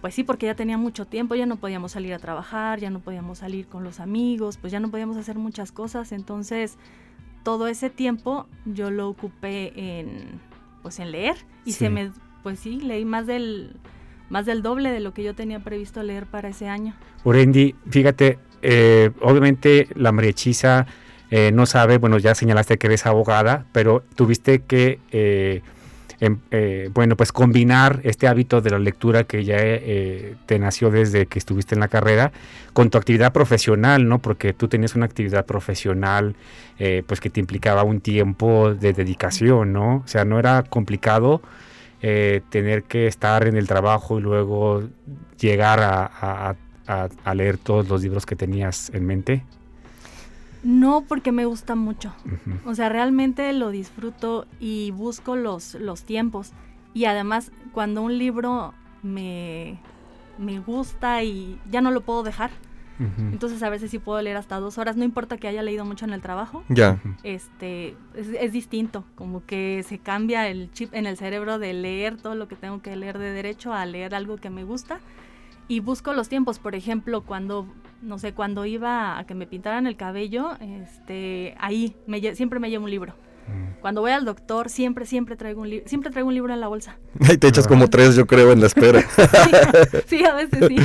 Pues 0.02 0.16
sí, 0.16 0.26
porque 0.26 0.48
ya 0.48 0.56
tenía 0.56 0.78
mucho 0.78 1.06
tiempo, 1.06 1.36
ya 1.36 1.46
no 1.46 1.56
podíamos 1.56 1.94
salir 1.94 2.14
a 2.14 2.20
trabajar, 2.20 2.80
ya 2.82 2.90
no 2.90 3.00
podíamos 3.00 3.38
salir 3.38 3.68
con 3.68 3.86
los 3.86 4.02
amigos, 4.02 4.58
pues 4.58 4.74
ya 4.74 4.82
no 4.82 4.92
podíamos 4.92 5.16
hacer 5.16 5.38
muchas 5.38 5.72
cosas, 5.72 6.12
entonces 6.12 6.78
todo 7.44 7.70
ese 7.70 7.90
tiempo 7.90 8.48
yo 8.66 8.92
lo 8.92 9.08
ocupé 9.08 9.72
en 9.78 10.42
pues 10.82 11.00
en 11.00 11.12
leer 11.14 11.36
y 11.64 11.72
Sí. 11.72 11.80
se 11.86 11.90
me 11.90 12.12
pues 12.44 12.60
sí, 12.60 12.82
leí 12.82 13.06
más 13.06 13.28
del 13.28 13.78
más 14.30 14.46
del 14.46 14.62
doble 14.62 14.92
de 14.92 15.00
lo 15.00 15.14
que 15.14 15.24
yo 15.24 15.34
tenía 15.34 15.60
previsto 15.60 16.04
leer 16.04 16.26
para 16.26 16.50
ese 16.50 16.68
año. 16.68 16.94
Urendi, 17.24 17.76
fíjate, 17.90 18.40
eh, 18.62 19.12
obviamente 19.22 19.88
la 19.96 20.12
María 20.12 20.32
Hechiza 20.32 20.86
eh, 21.32 21.52
no 21.54 21.66
sabe, 21.66 21.98
bueno, 21.98 22.18
ya 22.18 22.34
señalaste 22.36 22.78
que 22.78 22.88
eres 22.88 23.06
abogada, 23.06 23.66
pero 23.72 24.04
tuviste 24.16 24.60
que, 24.62 25.00
eh, 25.12 25.62
em- 26.20 26.40
eh, 26.52 26.90
bueno, 26.94 27.16
pues 27.16 27.32
combinar 27.32 28.02
este 28.04 28.28
hábito 28.28 28.62
de 28.62 28.72
la 28.72 28.80
lectura 28.80 29.24
que 29.26 29.44
ya 29.46 29.58
eh, 29.60 30.36
te 30.48 30.58
nació 30.60 30.90
desde 30.90 31.28
que 31.28 31.38
estuviste 31.40 31.76
en 31.76 31.82
la 31.82 31.88
carrera 31.88 32.32
con 32.74 32.90
tu 32.90 32.98
actividad 32.98 33.32
profesional, 33.32 34.08
¿no? 34.08 34.20
Porque 34.20 34.54
tú 34.54 34.68
tenías 34.68 34.96
una 34.96 35.06
actividad 35.06 35.46
profesional, 35.46 36.36
eh, 36.80 37.04
pues 37.06 37.20
que 37.22 37.30
te 37.30 37.40
implicaba 37.40 37.84
un 37.84 38.02
tiempo 38.02 38.74
de 38.74 38.94
dedicación, 38.94 39.72
¿no? 39.72 39.98
O 39.98 40.08
sea, 40.08 40.26
no 40.26 40.40
era 40.40 40.64
complicado 40.64 41.42
eh, 42.02 42.42
tener 42.50 42.84
que 42.84 43.08
estar 43.08 43.48
en 43.48 43.58
el 43.58 43.68
trabajo 43.68 44.20
y 44.20 44.22
luego 44.22 44.84
llegar 45.40 45.80
a, 45.82 46.06
a- 46.06 46.56
a- 46.88 47.10
a 47.24 47.36
leer 47.36 47.58
todos 47.58 47.88
los 47.90 48.02
libros 48.02 48.26
que 48.26 48.36
tenías 48.36 48.90
en 48.94 49.06
mente. 49.06 49.44
No, 50.64 51.06
porque 51.08 51.32
me 51.32 51.46
gusta 51.46 51.76
mucho. 51.76 52.14
O 52.66 52.76
sea, 52.76 52.90
realmente 52.90 53.52
lo 53.54 53.70
disfruto 53.70 54.46
y 54.60 54.92
busco 54.92 55.36
los, 55.36 55.76
los 55.76 56.04
tiempos. 56.04 56.52
Y 56.94 57.06
además, 57.06 57.52
cuando 57.72 58.02
un 58.02 58.18
libro 58.18 58.74
me, 59.02 59.80
me 60.38 60.60
gusta 60.60 61.24
y 61.24 61.58
ya 61.70 61.80
no 61.82 61.92
lo 61.92 62.02
puedo 62.02 62.24
dejar, 62.24 62.52
Ujú. 63.00 63.22
entonces 63.32 63.64
a 63.64 63.70
veces 63.70 63.92
sí 63.92 63.98
puedo 63.98 64.22
leer 64.22 64.36
hasta 64.36 64.60
dos 64.60 64.78
horas, 64.78 64.98
no 64.98 65.06
importa 65.06 65.38
que 65.38 65.48
haya 65.48 65.64
leído 65.64 65.86
mucho 65.86 66.06
en 66.06 66.12
el 66.12 66.22
trabajo. 66.22 66.64
Ya. 66.68 67.02
Este, 67.24 67.96
es, 68.14 68.28
es 68.40 68.52
distinto, 68.52 69.06
como 69.16 69.46
que 69.46 69.84
se 69.88 70.00
cambia 70.00 70.48
el 70.50 70.72
chip 70.74 70.94
en 70.94 71.06
el 71.06 71.18
cerebro 71.18 71.60
de 71.60 71.74
leer 71.74 72.18
todo 72.18 72.36
lo 72.36 72.48
que 72.48 72.56
tengo 72.56 72.82
que 72.82 72.96
leer 72.96 73.18
de 73.18 73.32
derecho 73.32 73.74
a 73.74 73.86
leer 73.86 74.14
algo 74.16 74.38
que 74.38 74.50
me 74.50 74.64
gusta. 74.64 75.00
Y 75.70 75.82
busco 75.82 76.14
los 76.14 76.30
tiempos, 76.30 76.58
por 76.58 76.74
ejemplo, 76.74 77.22
cuando, 77.22 77.68
no 78.02 78.18
sé, 78.18 78.34
cuando 78.34 78.66
iba 78.66 79.20
a 79.20 79.26
que 79.26 79.36
me 79.36 79.46
pintaran 79.46 79.86
el 79.86 79.96
cabello, 79.96 80.58
este, 80.60 81.56
ahí 81.60 81.96
me 82.08 82.20
siempre 82.36 82.60
me 82.60 82.72
llevo 82.72 82.86
un 82.86 82.92
libro. 82.92 83.14
Mm. 83.48 83.80
Cuando 83.80 84.02
voy 84.02 84.10
al 84.10 84.26
doctor, 84.26 84.70
siempre, 84.70 85.06
siempre 85.06 85.36
traigo 85.36 85.62
un 85.62 85.70
libro, 85.70 85.88
siempre 85.88 86.10
traigo 86.10 86.28
un 86.28 86.34
libro 86.34 86.54
en 86.56 86.60
la 86.60 86.68
bolsa. 86.68 86.98
Ahí 87.22 87.38
te 87.38 87.48
echas 87.48 87.68
como 87.68 87.88
tres, 87.88 88.16
yo 88.16 88.26
creo, 88.26 88.52
en 88.52 88.62
la 88.62 88.66
espera. 88.66 89.04
sí, 90.08 90.26
a 90.26 90.34
veces 90.34 90.68
sí, 90.68 90.78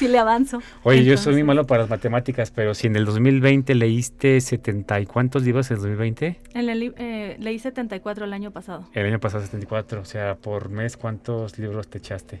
sí 0.00 0.08
le 0.08 0.18
avanzo. 0.18 0.60
Oye, 0.82 1.04
yo 1.04 1.16
soy 1.16 1.32
muy 1.34 1.40
Entonces, 1.40 1.44
malo 1.44 1.66
para 1.66 1.82
las 1.82 1.90
matemáticas, 1.90 2.50
pero 2.50 2.74
si 2.74 2.88
en 2.88 2.96
el 2.96 3.04
2020 3.04 3.74
leíste 3.74 4.40
70 4.40 5.00
y 5.00 5.06
cuántos 5.06 5.42
libros 5.44 5.70
en 5.70 5.76
el 5.76 5.82
2020? 5.82 6.40
En 6.54 6.68
el, 6.68 6.94
eh, 6.96 7.36
leí 7.38 7.58
74 7.58 8.24
el 8.24 8.32
año 8.32 8.50
pasado. 8.50 8.88
El 8.94 9.06
año 9.06 9.20
pasado 9.20 9.44
74, 9.44 10.00
o 10.00 10.04
sea, 10.04 10.34
por 10.36 10.70
mes, 10.70 10.96
¿cuántos 10.96 11.58
libros 11.58 11.88
te 11.88 11.98
echaste? 11.98 12.40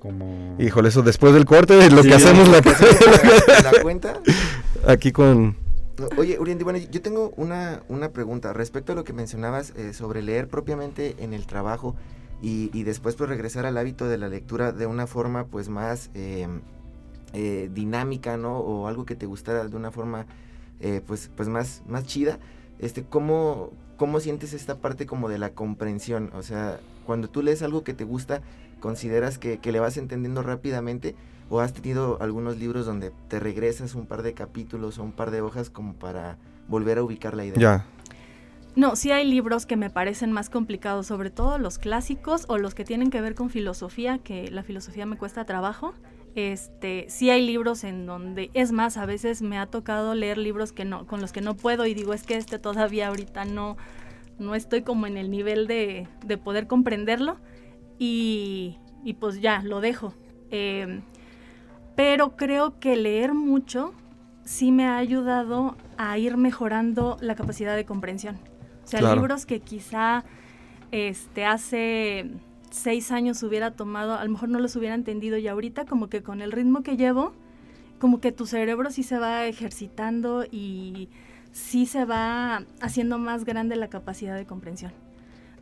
Como... 0.00 0.56
Híjole, 0.58 0.88
eso 0.88 1.02
después 1.02 1.32
del 1.32 1.44
corte, 1.44 1.88
lo 1.90 2.02
Sí, 2.02 2.08
que 2.08 2.14
hacemos 2.16 2.48
la, 2.48 2.60
¿La, 3.62 3.72
la 3.72 3.82
cuenta? 3.82 4.20
aquí 4.86 5.12
con... 5.12 5.56
Oye, 6.16 6.38
Uriandi, 6.40 6.64
bueno, 6.64 6.80
yo 6.90 7.00
tengo 7.00 7.32
una, 7.36 7.82
una 7.88 8.08
pregunta 8.10 8.52
respecto 8.52 8.92
a 8.92 8.94
lo 8.96 9.04
que 9.04 9.12
mencionabas 9.12 9.72
eh, 9.76 9.92
sobre 9.92 10.22
leer 10.22 10.48
propiamente 10.48 11.14
en 11.20 11.32
el 11.32 11.46
trabajo 11.46 11.94
y, 12.42 12.82
después 12.82 13.14
pues 13.14 13.30
regresar 13.30 13.66
al 13.66 13.78
hábito 13.78 14.08
de 14.08 14.18
la 14.18 14.28
lectura 14.28 14.72
de 14.72 14.86
una 14.86 15.06
forma 15.06 15.46
pues 15.46 15.68
más 15.68 16.10
eh, 16.14 16.48
eh, 17.34 17.70
dinámica, 17.72 18.36
¿no? 18.36 18.58
O 18.58 18.88
algo 18.88 19.06
que 19.06 19.14
te 19.14 19.26
gustara 19.26 19.66
de 19.66 19.76
una 19.76 19.92
forma 19.92 20.26
eh, 20.80 21.00
pues, 21.06 21.30
pues 21.36 21.48
más, 21.48 21.82
más 21.86 22.04
chida. 22.04 22.40
Este, 22.80 23.04
¿cómo, 23.04 23.70
¿Cómo 23.96 24.18
sientes 24.18 24.52
esta 24.54 24.78
parte 24.78 25.06
como 25.06 25.28
de 25.28 25.38
la 25.38 25.50
comprensión? 25.50 26.30
O 26.34 26.42
sea, 26.42 26.80
cuando 27.06 27.30
tú 27.30 27.42
lees 27.42 27.62
algo 27.62 27.84
que 27.84 27.94
te 27.94 28.02
gusta, 28.02 28.42
¿consideras 28.80 29.38
que, 29.38 29.60
le 29.62 29.78
vas 29.78 29.96
entendiendo 29.96 30.42
rápidamente? 30.42 31.14
¿O 31.48 31.60
has 31.60 31.72
tenido 31.72 32.20
algunos 32.20 32.58
libros 32.58 32.86
donde 32.86 33.12
te 33.28 33.38
regresas 33.38 33.94
un 33.94 34.06
par 34.06 34.22
de 34.22 34.34
capítulos 34.34 34.98
o 34.98 35.04
un 35.04 35.12
par 35.12 35.30
de 35.30 35.42
hojas 35.42 35.70
como 35.70 35.94
para 35.94 36.38
volver 36.66 36.98
a 36.98 37.04
ubicar 37.04 37.36
la 37.36 37.44
idea? 37.44 37.56
No, 38.74 38.96
sí 38.96 39.10
hay 39.10 39.26
libros 39.26 39.66
que 39.66 39.76
me 39.76 39.90
parecen 39.90 40.32
más 40.32 40.48
complicados, 40.48 41.06
sobre 41.06 41.28
todo 41.28 41.58
los 41.58 41.78
clásicos 41.78 42.46
o 42.48 42.56
los 42.56 42.74
que 42.74 42.84
tienen 42.84 43.10
que 43.10 43.20
ver 43.20 43.34
con 43.34 43.50
filosofía, 43.50 44.18
que 44.18 44.50
la 44.50 44.62
filosofía 44.62 45.04
me 45.04 45.18
cuesta 45.18 45.44
trabajo. 45.44 45.92
Este, 46.34 47.04
sí 47.10 47.28
hay 47.28 47.46
libros 47.46 47.84
en 47.84 48.06
donde, 48.06 48.50
es 48.54 48.72
más, 48.72 48.96
a 48.96 49.04
veces 49.04 49.42
me 49.42 49.58
ha 49.58 49.66
tocado 49.66 50.14
leer 50.14 50.38
libros 50.38 50.72
que 50.72 50.86
no, 50.86 51.06
con 51.06 51.20
los 51.20 51.32
que 51.32 51.42
no 51.42 51.54
puedo 51.54 51.84
y 51.84 51.92
digo, 51.92 52.14
es 52.14 52.22
que 52.22 52.36
este 52.36 52.58
todavía 52.58 53.08
ahorita 53.08 53.44
no, 53.44 53.76
no 54.38 54.54
estoy 54.54 54.80
como 54.80 55.06
en 55.06 55.18
el 55.18 55.30
nivel 55.30 55.66
de, 55.66 56.08
de 56.24 56.38
poder 56.38 56.66
comprenderlo 56.66 57.36
y, 57.98 58.78
y, 59.04 59.14
pues 59.14 59.42
ya, 59.42 59.62
lo 59.62 59.82
dejo. 59.82 60.14
Eh, 60.50 61.02
pero 61.94 62.38
creo 62.38 62.80
que 62.80 62.96
leer 62.96 63.34
mucho 63.34 63.92
sí 64.44 64.72
me 64.72 64.86
ha 64.86 64.96
ayudado 64.96 65.76
a 65.98 66.16
ir 66.16 66.38
mejorando 66.38 67.18
la 67.20 67.34
capacidad 67.34 67.76
de 67.76 67.84
comprensión. 67.84 68.51
O 68.84 68.86
sea, 68.86 69.14
libros 69.14 69.46
que 69.46 69.60
quizá 69.60 70.24
este, 70.90 71.44
hace 71.44 72.30
seis 72.70 73.10
años 73.12 73.42
hubiera 73.42 73.72
tomado, 73.72 74.14
a 74.14 74.24
lo 74.24 74.30
mejor 74.30 74.48
no 74.48 74.58
los 74.58 74.76
hubiera 74.76 74.94
entendido 74.94 75.36
y 75.36 75.46
ahorita 75.48 75.84
como 75.84 76.08
que 76.08 76.22
con 76.22 76.40
el 76.40 76.52
ritmo 76.52 76.82
que 76.82 76.96
llevo, 76.96 77.32
como 77.98 78.20
que 78.20 78.32
tu 78.32 78.46
cerebro 78.46 78.90
sí 78.90 79.02
se 79.02 79.18
va 79.18 79.46
ejercitando 79.46 80.44
y 80.50 81.08
sí 81.52 81.86
se 81.86 82.04
va 82.04 82.64
haciendo 82.80 83.18
más 83.18 83.44
grande 83.44 83.76
la 83.76 83.88
capacidad 83.88 84.36
de 84.36 84.46
comprensión. 84.46 84.92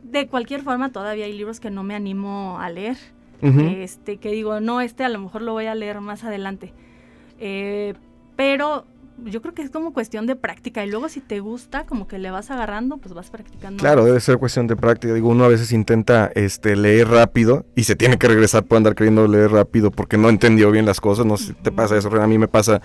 De 0.03 0.27
cualquier 0.27 0.63
forma, 0.63 0.91
todavía 0.91 1.25
hay 1.25 1.37
libros 1.37 1.59
que 1.59 1.69
no 1.69 1.83
me 1.83 1.93
animo 1.93 2.57
a 2.59 2.69
leer, 2.69 2.97
este, 3.41 4.17
que 4.17 4.31
digo, 4.31 4.59
no, 4.59 4.81
este 4.81 5.03
a 5.03 5.09
lo 5.09 5.19
mejor 5.19 5.41
lo 5.41 5.53
voy 5.53 5.65
a 5.65 5.75
leer 5.75 5.99
más 6.01 6.23
adelante. 6.23 6.73
Eh, 7.39 7.93
pero 8.35 8.85
yo 9.25 9.41
creo 9.41 9.53
que 9.53 9.61
es 9.61 9.69
como 9.69 9.93
cuestión 9.93 10.25
de 10.27 10.35
práctica 10.35 10.85
y 10.85 10.89
luego 10.89 11.09
si 11.09 11.21
te 11.21 11.39
gusta, 11.39 11.85
como 11.85 12.07
que 12.07 12.17
le 12.17 12.31
vas 12.31 12.51
agarrando, 12.51 12.97
pues 12.97 13.13
vas 13.13 13.29
practicando. 13.29 13.81
Claro, 13.81 14.05
debe 14.05 14.19
ser 14.19 14.37
cuestión 14.37 14.67
de 14.67 14.75
práctica. 14.75 15.13
Digo, 15.13 15.29
uno 15.29 15.45
a 15.45 15.47
veces 15.47 15.71
intenta 15.71 16.31
este 16.35 16.75
leer 16.75 17.09
rápido 17.09 17.65
y 17.75 17.83
se 17.83 17.95
tiene 17.95 18.17
que 18.17 18.27
regresar 18.27 18.63
por 18.63 18.77
andar 18.77 18.95
queriendo 18.95 19.27
leer 19.27 19.51
rápido 19.51 19.91
porque 19.91 20.17
no 20.17 20.29
entendió 20.29 20.71
bien 20.71 20.85
las 20.85 20.99
cosas. 20.99 21.25
No 21.25 21.37
sé 21.37 21.47
si 21.47 21.53
te 21.53 21.71
pasa 21.71 21.97
eso, 21.97 22.09
a 22.09 22.27
mí 22.27 22.37
me 22.37 22.47
pasa 22.47 22.81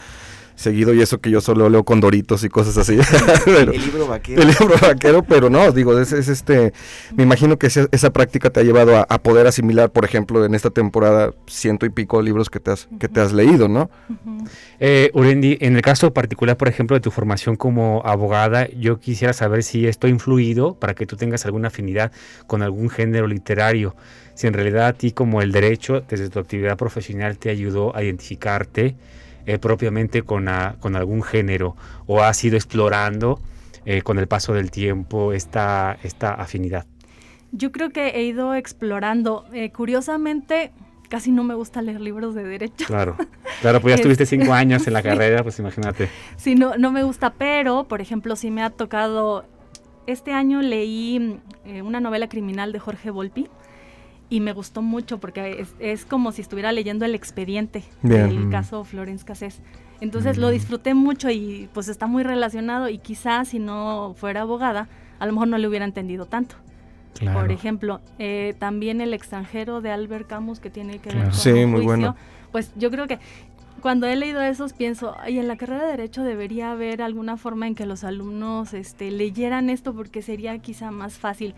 seguido 0.57 0.95
y 0.95 1.01
eso 1.01 1.21
que 1.21 1.31
yo 1.31 1.40
solo 1.40 1.69
leo 1.69 1.85
con 1.85 2.01
Doritos 2.01 2.42
y 2.42 2.49
cosas 2.49 2.77
así. 2.79 2.99
el 3.47 3.71
libro 3.71 4.09
vaquero. 4.09 4.42
El 4.42 4.49
libro 4.49 4.75
vaquero, 4.81 5.23
pero 5.23 5.51
no, 5.51 5.71
digo, 5.71 5.99
es, 5.99 6.12
este, 6.12 6.73
me 7.14 7.23
imagino 7.23 7.59
que 7.59 7.66
esa, 7.66 8.11
práctica 8.11 8.51
te 8.51 8.61
ha 8.61 8.62
llevado 8.62 9.07
a, 9.09 9.19
poder 9.19 9.47
asimilar, 9.47 9.90
por 9.90 10.05
ejemplo, 10.05 10.45
en 10.45 10.55
esta 10.55 10.71
temporada 10.71 11.33
ciento 11.47 11.87
y 11.87 11.90
pico 11.90 12.23
libros 12.23 12.51
que 12.51 12.61
te 12.61 12.71
has, 12.71 12.88
que 12.99 13.09
te 13.09 13.21
has 13.21 13.33
leído, 13.33 13.69
¿no? 13.69 13.90
Eh, 14.81 15.11
Urendi, 15.12 15.59
en 15.61 15.77
el 15.77 15.83
caso 15.83 16.12
particular, 16.12 16.57
por 16.57 16.69
ejemplo, 16.69 16.95
de 16.95 17.01
tu 17.01 17.11
formación 17.11 17.57
como 17.57 18.03
abogada, 18.05 18.69
yo 18.69 18.99
quisiera 18.99 19.33
saber 19.33 19.62
si 19.62 19.87
esto 19.87 20.07
ha 20.07 20.11
influido 20.11 20.75
para 20.75 20.95
que 20.95 21.07
tú 21.07 21.16
tengas 21.16 21.45
alguna 21.45 21.69
afinidad 21.69 22.12
con 22.47 22.62
algún 22.62 22.88
género 22.88 23.27
literario 23.27 23.95
si 24.37 24.47
en 24.47 24.53
realidad 24.53 24.87
a 24.87 24.92
ti 24.92 25.12
como 25.12 25.40
el 25.40 25.51
derecho, 25.51 26.05
desde 26.07 26.29
tu 26.29 26.38
actividad 26.38 26.77
profesional, 26.77 27.38
te 27.38 27.49
ayudó 27.49 27.97
a 27.97 28.03
identificarte 28.03 28.95
eh, 29.46 29.59
propiamente 29.59 30.22
con, 30.22 30.48
con, 30.80 30.96
algún 30.96 31.22
género 31.22 31.76
o 32.06 32.20
has 32.20 32.42
ido 32.44 32.56
explorando 32.56 33.40
eh, 33.85 34.02
con 34.02 34.18
el 34.18 34.26
paso 34.26 34.52
del 34.52 34.72
tiempo 34.72 35.32
esta, 35.32 35.96
esta 36.02 36.35
afinidad? 36.35 36.85
Yo 37.52 37.70
creo 37.70 37.90
que 37.90 38.09
he 38.09 38.24
ido 38.24 38.54
explorando. 38.54 39.44
Eh, 39.52 39.70
curiosamente, 39.70 40.72
casi 41.09 41.30
no 41.30 41.44
me 41.44 41.54
gusta 41.54 41.80
leer 41.80 42.00
libros 42.00 42.35
de 42.35 42.42
derecho. 42.42 42.87
Claro, 42.87 43.16
claro, 43.61 43.80
pues 43.80 43.92
ya 43.92 43.94
estuviste 44.00 44.26
cinco 44.26 44.52
años 44.52 44.85
en 44.88 44.92
la 44.92 45.02
carrera, 45.04 45.44
pues 45.44 45.59
imagínate. 45.61 46.09
Sí, 46.37 46.56
no, 46.56 46.76
no 46.76 46.90
me 46.90 47.04
gusta, 47.04 47.32
pero, 47.35 47.85
por 47.85 48.00
ejemplo, 48.00 48.35
sí 48.35 48.50
me 48.50 48.62
ha 48.62 48.70
tocado, 48.70 49.44
este 50.09 50.32
año 50.32 50.61
leí 50.61 51.40
una 51.85 52.00
novela 52.00 52.28
criminal 52.28 52.72
de 52.72 52.80
Jorge 52.80 53.11
Volpi, 53.11 53.48
y 54.28 54.40
me 54.40 54.52
gustó 54.52 54.82
mucho 54.82 55.18
porque 55.18 55.66
es, 55.78 56.04
como 56.04 56.32
si 56.32 56.42
estuviera 56.42 56.72
leyendo 56.72 57.04
el 57.04 57.14
expediente 57.14 57.84
del 58.02 58.50
caso 58.50 58.84
Florence 58.84 59.24
Cassés. 59.24 59.60
Entonces 60.00 60.36
lo 60.36 60.50
disfruté 60.50 60.94
mucho 60.94 61.30
y 61.30 61.68
pues 61.72 61.88
está 61.88 62.06
muy 62.06 62.22
relacionado 62.22 62.88
y 62.88 62.98
quizás 62.98 63.48
si 63.48 63.58
no 63.58 64.14
fuera 64.16 64.42
abogada, 64.42 64.88
a 65.18 65.26
lo 65.26 65.32
mejor 65.32 65.48
no 65.48 65.58
le 65.58 65.68
hubiera 65.68 65.84
entendido 65.84 66.26
tanto. 66.26 66.56
Por 67.32 67.50
ejemplo, 67.50 68.02
eh, 68.18 68.54
también 68.58 69.00
El 69.00 69.14
extranjero 69.14 69.80
de 69.80 69.90
Albert 69.90 70.26
Camus 70.26 70.60
que 70.60 70.68
tiene 70.68 70.98
que 70.98 71.14
ver 71.14 71.24
con 71.24 71.32
sí, 71.32 71.64
muy 71.64 71.82
bueno. 71.82 72.14
Pues 72.52 72.72
yo 72.76 72.90
creo 72.90 73.06
que 73.06 73.18
cuando 73.80 74.06
he 74.06 74.16
leído 74.16 74.42
esos 74.42 74.72
pienso, 74.72 75.14
ay, 75.20 75.38
en 75.38 75.48
la 75.48 75.56
carrera 75.56 75.84
de 75.84 75.92
derecho 75.92 76.24
debería 76.24 76.72
haber 76.72 77.02
alguna 77.02 77.36
forma 77.36 77.66
en 77.66 77.74
que 77.74 77.86
los 77.86 78.04
alumnos 78.04 78.74
este, 78.74 79.10
leyeran 79.10 79.70
esto 79.70 79.94
porque 79.94 80.22
sería 80.22 80.58
quizá 80.58 80.90
más 80.90 81.14
fácil. 81.14 81.54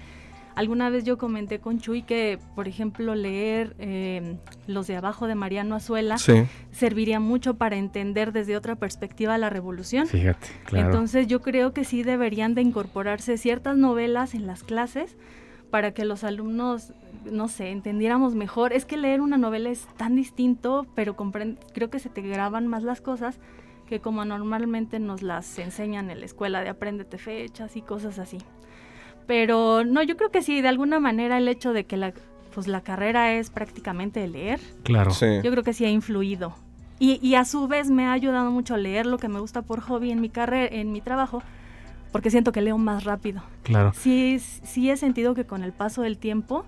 Alguna 0.59 0.91
vez 0.91 1.05
yo 1.05 1.19
comenté 1.19 1.61
con 1.61 1.79
Chuy 1.79 2.03
que, 2.03 2.41
por 2.57 2.67
ejemplo, 2.67 3.15
leer 3.15 3.77
eh, 3.79 4.39
Los 4.67 4.89
de 4.89 4.97
abajo 4.97 5.29
de 5.29 5.37
Mariano 5.37 5.77
Azuela 5.77 6.17
serviría 6.73 7.21
mucho 7.21 7.55
para 7.55 7.77
entender 7.77 8.33
desde 8.33 8.57
otra 8.57 8.75
perspectiva 8.75 9.39
la 9.39 9.51
revolución. 9.51 10.09
Fíjate, 10.09 10.49
claro. 10.65 10.87
Entonces 10.87 11.29
yo 11.29 11.43
creo 11.43 11.73
que 11.73 11.85
sí 11.85 12.03
deberían 12.03 12.57
de 12.57 12.63
incorporarse 12.63 13.39
ciertas 13.39 13.77
novelas 13.77 14.35
en 14.35 14.49
las 14.49 14.65
clases 14.65 15.17
para 15.71 15.93
que 15.93 16.05
los 16.05 16.25
alumnos, 16.25 16.93
no 17.31 17.47
sé, 17.47 17.71
entendiéramos 17.71 18.35
mejor. 18.35 18.73
Es 18.73 18.85
que 18.85 18.97
leer 18.97 19.21
una 19.21 19.39
novela 19.39 19.71
es 19.71 19.87
tan 19.97 20.17
distinto, 20.17 20.89
pero 20.97 21.15
creo 21.73 21.89
que 21.89 22.01
se 22.01 22.09
te 22.09 22.21
graban 22.21 22.67
más 22.67 22.83
las 22.83 23.01
cosas 23.01 23.39
que 23.87 24.01
como 24.01 24.25
normalmente 24.25 24.99
nos 24.99 25.23
las 25.23 25.57
enseñan 25.61 26.11
en 26.11 26.19
la 26.19 26.27
escuela 26.27 26.63
de 26.63 26.69
apréndete 26.69 27.17
fechas 27.17 27.77
y 27.77 27.83
cosas 27.83 28.19
así. 28.19 28.39
Pero 29.29 29.85
no, 29.85 30.03
yo 30.03 30.17
creo 30.17 30.31
que 30.31 30.43
sí, 30.43 30.63
de 30.63 30.69
alguna 30.69 31.01
manera 31.01 31.37
el 31.37 31.47
hecho 31.49 31.75
de 31.75 31.85
que 31.85 31.99
la, 31.99 32.15
pues 32.55 32.67
la 32.67 32.81
carrera 32.81 33.35
es 33.35 33.51
prácticamente 33.51 34.27
leer. 34.27 34.59
Claro. 34.85 35.13
Yo 35.13 35.51
creo 35.51 35.63
que 35.63 35.75
sí 35.75 35.85
ha 35.85 35.91
influido. 35.91 36.57
Y, 36.99 37.21
y, 37.23 37.35
a 37.37 37.45
su 37.45 37.69
vez 37.69 37.91
me 37.91 38.07
ha 38.07 38.13
ayudado 38.13 38.51
mucho 38.51 38.75
a 38.75 38.79
leer 38.79 39.07
lo 39.07 39.19
que 39.19 39.29
me 39.29 39.39
gusta 39.39 39.63
por 39.63 39.81
hobby 39.83 40.11
en 40.11 40.21
mi 40.21 40.31
carrera, 40.31 40.75
en 40.75 40.91
mi 40.91 41.01
trabajo, 41.03 41.43
porque 42.11 42.31
siento 42.31 42.51
que 42.51 42.63
leo 42.63 42.79
más 42.79 43.05
rápido. 43.05 43.43
Claro. 43.65 43.93
Sí, 43.95 44.41
sí 44.41 44.91
he 44.91 44.97
sentido 44.97 45.35
que 45.35 45.45
con 45.45 45.63
el 45.63 45.73
paso 45.73 46.03
del 46.03 46.17
tiempo, 46.17 46.65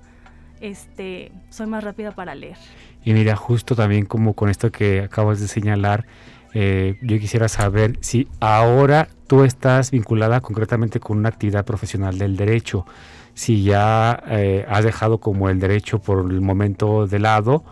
este, 0.61 1.33
soy 1.49 1.67
más 1.67 1.83
rápida 1.83 2.13
para 2.13 2.35
leer. 2.35 2.59
Y 3.05 3.15
mira, 3.15 3.35
justo 3.37 3.75
también 3.75 4.05
como 4.05 4.35
con 4.35 4.51
esto 4.51 4.71
que 4.71 5.01
acabas 5.01 5.41
de 5.41 5.49
señalar, 5.49 6.05
eh, 6.53 6.99
yo 7.01 7.19
quisiera 7.19 7.49
saber 7.49 7.99
si 8.03 8.29
ahora 8.39 9.09
tú 9.31 9.45
estás 9.45 9.93
vinculada 9.93 10.41
concretamente 10.41 10.99
con 10.99 11.19
una 11.19 11.29
actividad 11.29 11.65
profesional 11.65 12.19
del 12.19 12.37
derecho, 12.37 12.85
si 13.33 13.63
ya 13.63 14.21
eh, 14.27 14.67
has 14.69 14.83
dejado 14.83 15.19
como 15.19 15.49
el 15.49 15.61
derecho 15.61 16.01
por 16.01 16.29
el 16.29 16.41
momento 16.41 17.07
de 17.07 17.21
lado 17.21 17.63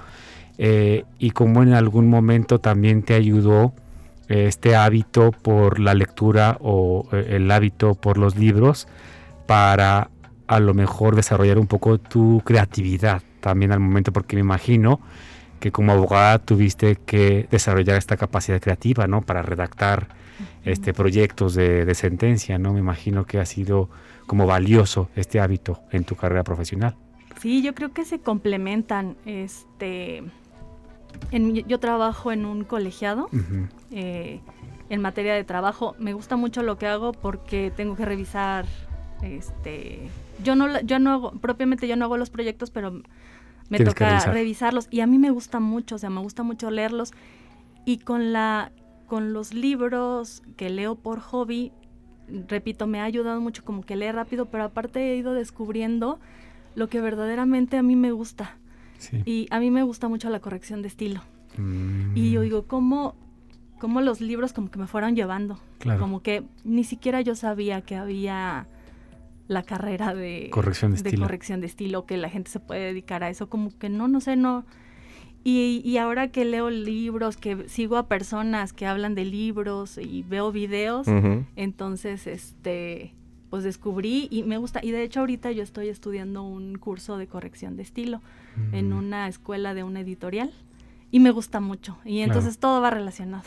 eh, 0.57 1.03
y 1.19 1.33
como 1.33 1.65
en 1.65 1.73
algún 1.73 2.09
momento 2.09 2.61
también 2.61 3.03
te 3.03 3.15
ayudó 3.15 3.73
este 4.29 4.77
hábito 4.77 5.33
por 5.33 5.81
la 5.81 5.95
lectura 5.95 6.59
o 6.61 7.09
el 7.11 7.51
hábito 7.51 7.97
por 7.97 8.19
los 8.19 8.37
libros 8.37 8.87
para 9.49 10.11
a 10.47 10.61
lo 10.61 10.75
mejor 10.75 11.17
desarrollar 11.17 11.59
un 11.59 11.67
poco 11.67 11.99
tu 11.99 12.41
creatividad 12.45 13.23
también 13.41 13.73
al 13.73 13.81
momento, 13.81 14.13
porque 14.13 14.37
me 14.37 14.43
imagino 14.43 15.01
que 15.59 15.73
como 15.73 15.91
abogada 15.91 16.39
tuviste 16.39 17.01
que 17.05 17.49
desarrollar 17.51 17.97
esta 17.97 18.17
capacidad 18.17 18.61
creativa, 18.61 19.09
¿no? 19.09 19.23
Para 19.23 19.43
redactar 19.43 20.07
este 20.65 20.93
proyectos 20.93 21.55
de, 21.55 21.95
sentencia, 21.95 22.59
¿no? 22.59 22.73
Me 22.73 22.81
imagino 22.81 23.25
que 23.25 23.39
ha 23.39 23.47
sido 23.47 23.89
como 24.27 24.47
valioso 24.47 25.09
este 25.17 25.41
hábito 25.41 25.81
en 25.91 26.05
tu 26.05 26.17
carrera 26.17 26.45
profesional. 26.45 26.97
Sí, 27.41 27.63
yo 27.63 27.75
creo 27.75 27.93
que 27.93 28.05
se 28.05 28.19
complementan. 28.19 29.17
Este, 29.25 30.23
yo 31.67 31.79
trabajo 31.79 32.33
en 32.33 32.45
un 32.45 32.65
colegiado 32.65 33.29
eh, 33.91 34.41
en 34.91 35.01
materia 35.01 35.35
de 35.35 35.45
trabajo. 35.45 35.95
Me 35.99 36.13
gusta 36.13 36.37
mucho 36.37 36.63
lo 36.63 36.79
que 36.79 36.87
hago 36.87 37.13
porque 37.13 37.73
tengo 37.75 37.97
que 37.97 38.05
revisar. 38.05 38.67
Este, 39.23 40.09
yo 40.43 40.55
no, 40.55 40.81
yo 40.81 40.99
no 40.99 41.13
hago, 41.13 41.33
propiamente 41.33 41.89
yo 41.89 41.97
no 41.97 42.05
hago 42.05 42.17
los 42.17 42.31
proyectos, 42.31 42.71
pero 42.71 43.03
me 43.69 43.79
toca 43.81 44.21
revisarlos 44.27 44.89
y 44.91 45.01
a 45.01 45.07
mí 45.07 45.19
me 45.19 45.31
gusta 45.31 45.61
mucho, 45.61 45.97
o 45.97 45.99
sea, 45.99 46.11
me 46.11 46.21
gusta 46.21 46.43
mucho 46.43 46.71
leerlos 46.71 47.13
y 47.85 47.99
con 47.99 48.33
la 48.33 48.73
con 49.09 49.33
los 49.33 49.55
libros 49.55 50.43
que 50.57 50.71
leo 50.71 50.95
por 50.95 51.19
hobby, 51.21 51.73
repito, 52.49 52.87
me 52.87 53.01
ha 53.01 53.05
ayudado 53.05 53.41
mucho 53.41 53.65
como 53.65 53.83
que 53.83 53.97
leer 53.97 54.15
rápido, 54.15 54.47
pero 54.47 54.65
aparte 54.65 55.13
he 55.13 55.17
ido 55.17 55.35
descubriendo 55.35 56.21
lo 56.75 56.89
que 56.89 57.01
verdaderamente 57.01 57.77
a 57.77 57.83
mí 57.83 57.97
me 57.97 58.13
gusta. 58.13 58.57
Y 59.25 59.47
a 59.51 59.61
mí 59.61 59.71
me 59.71 59.83
gusta 59.85 60.09
mucho 60.09 60.29
la 60.29 60.41
corrección 60.41 60.83
de 60.83 60.89
estilo. 60.89 61.23
Y 62.15 62.31
yo 62.31 62.41
mm. 62.41 62.43
digo, 62.43 62.67
¿cómo, 62.67 63.15
¿cómo, 63.79 64.01
los 64.01 64.21
libros 64.21 64.53
como 64.53 64.71
que 64.71 64.79
me 64.79 64.87
fueron 64.87 65.17
llevando? 65.17 65.59
Como 65.99 66.23
que 66.23 66.45
ni 66.65 66.85
siquiera 66.85 67.21
yo 67.21 67.35
sabía 67.35 67.81
que 67.81 67.97
había 67.97 68.67
la 69.47 69.63
carrera 69.63 70.15
de 70.15 70.51
corrección 70.51 70.91
de, 70.91 70.99
estilo. 70.99 71.23
corrección 71.23 71.61
de 71.61 71.67
estilo, 71.67 72.07
que 72.07 72.17
la 72.17 72.29
gente 72.29 72.51
se 72.51 72.61
puede 72.61 72.81
dedicar 72.81 73.25
a 73.25 73.31
eso, 73.31 73.49
como 73.49 73.77
que 73.79 73.89
no, 73.89 74.07
no 74.09 74.21
sé, 74.21 74.37
no. 74.37 74.67
Y, 75.49 75.81
y, 75.85 75.97
ahora 75.97 76.29
que 76.29 76.45
leo 76.45 76.69
libros, 76.69 77.37
que 77.39 77.69
sigo 77.69 77.97
a 77.97 78.07
personas 78.07 78.73
que 78.73 78.85
hablan 78.87 79.15
de 79.15 79.25
libros 79.25 79.97
y 79.97 80.23
veo 80.23 80.53
videos, 80.53 81.07
entonces, 81.57 82.27
este, 82.27 83.15
pues 83.49 83.65
descubrí 83.65 84.29
y 84.31 84.43
me 84.43 84.59
gusta. 84.59 84.81
Y 84.83 84.91
de 84.91 85.03
hecho 85.03 85.21
ahorita 85.21 85.51
yo 85.53 85.63
estoy 85.63 85.89
estudiando 85.89 86.43
un 86.43 86.77
curso 86.77 87.17
de 87.17 87.27
corrección 87.27 87.77
de 87.77 87.83
estilo 87.83 88.21
en 88.73 88.91
Mm. 88.91 88.99
una 88.99 89.29
escuela 89.29 89.73
de 89.73 89.85
una 89.85 90.01
editorial 90.01 90.51
y 91.11 91.21
me 91.21 91.31
gusta 91.31 91.61
mucho. 91.61 91.97
Y 92.05 92.21
entonces 92.21 92.59
todo 92.59 92.83
va 92.83 92.91
relacionado. 92.91 93.45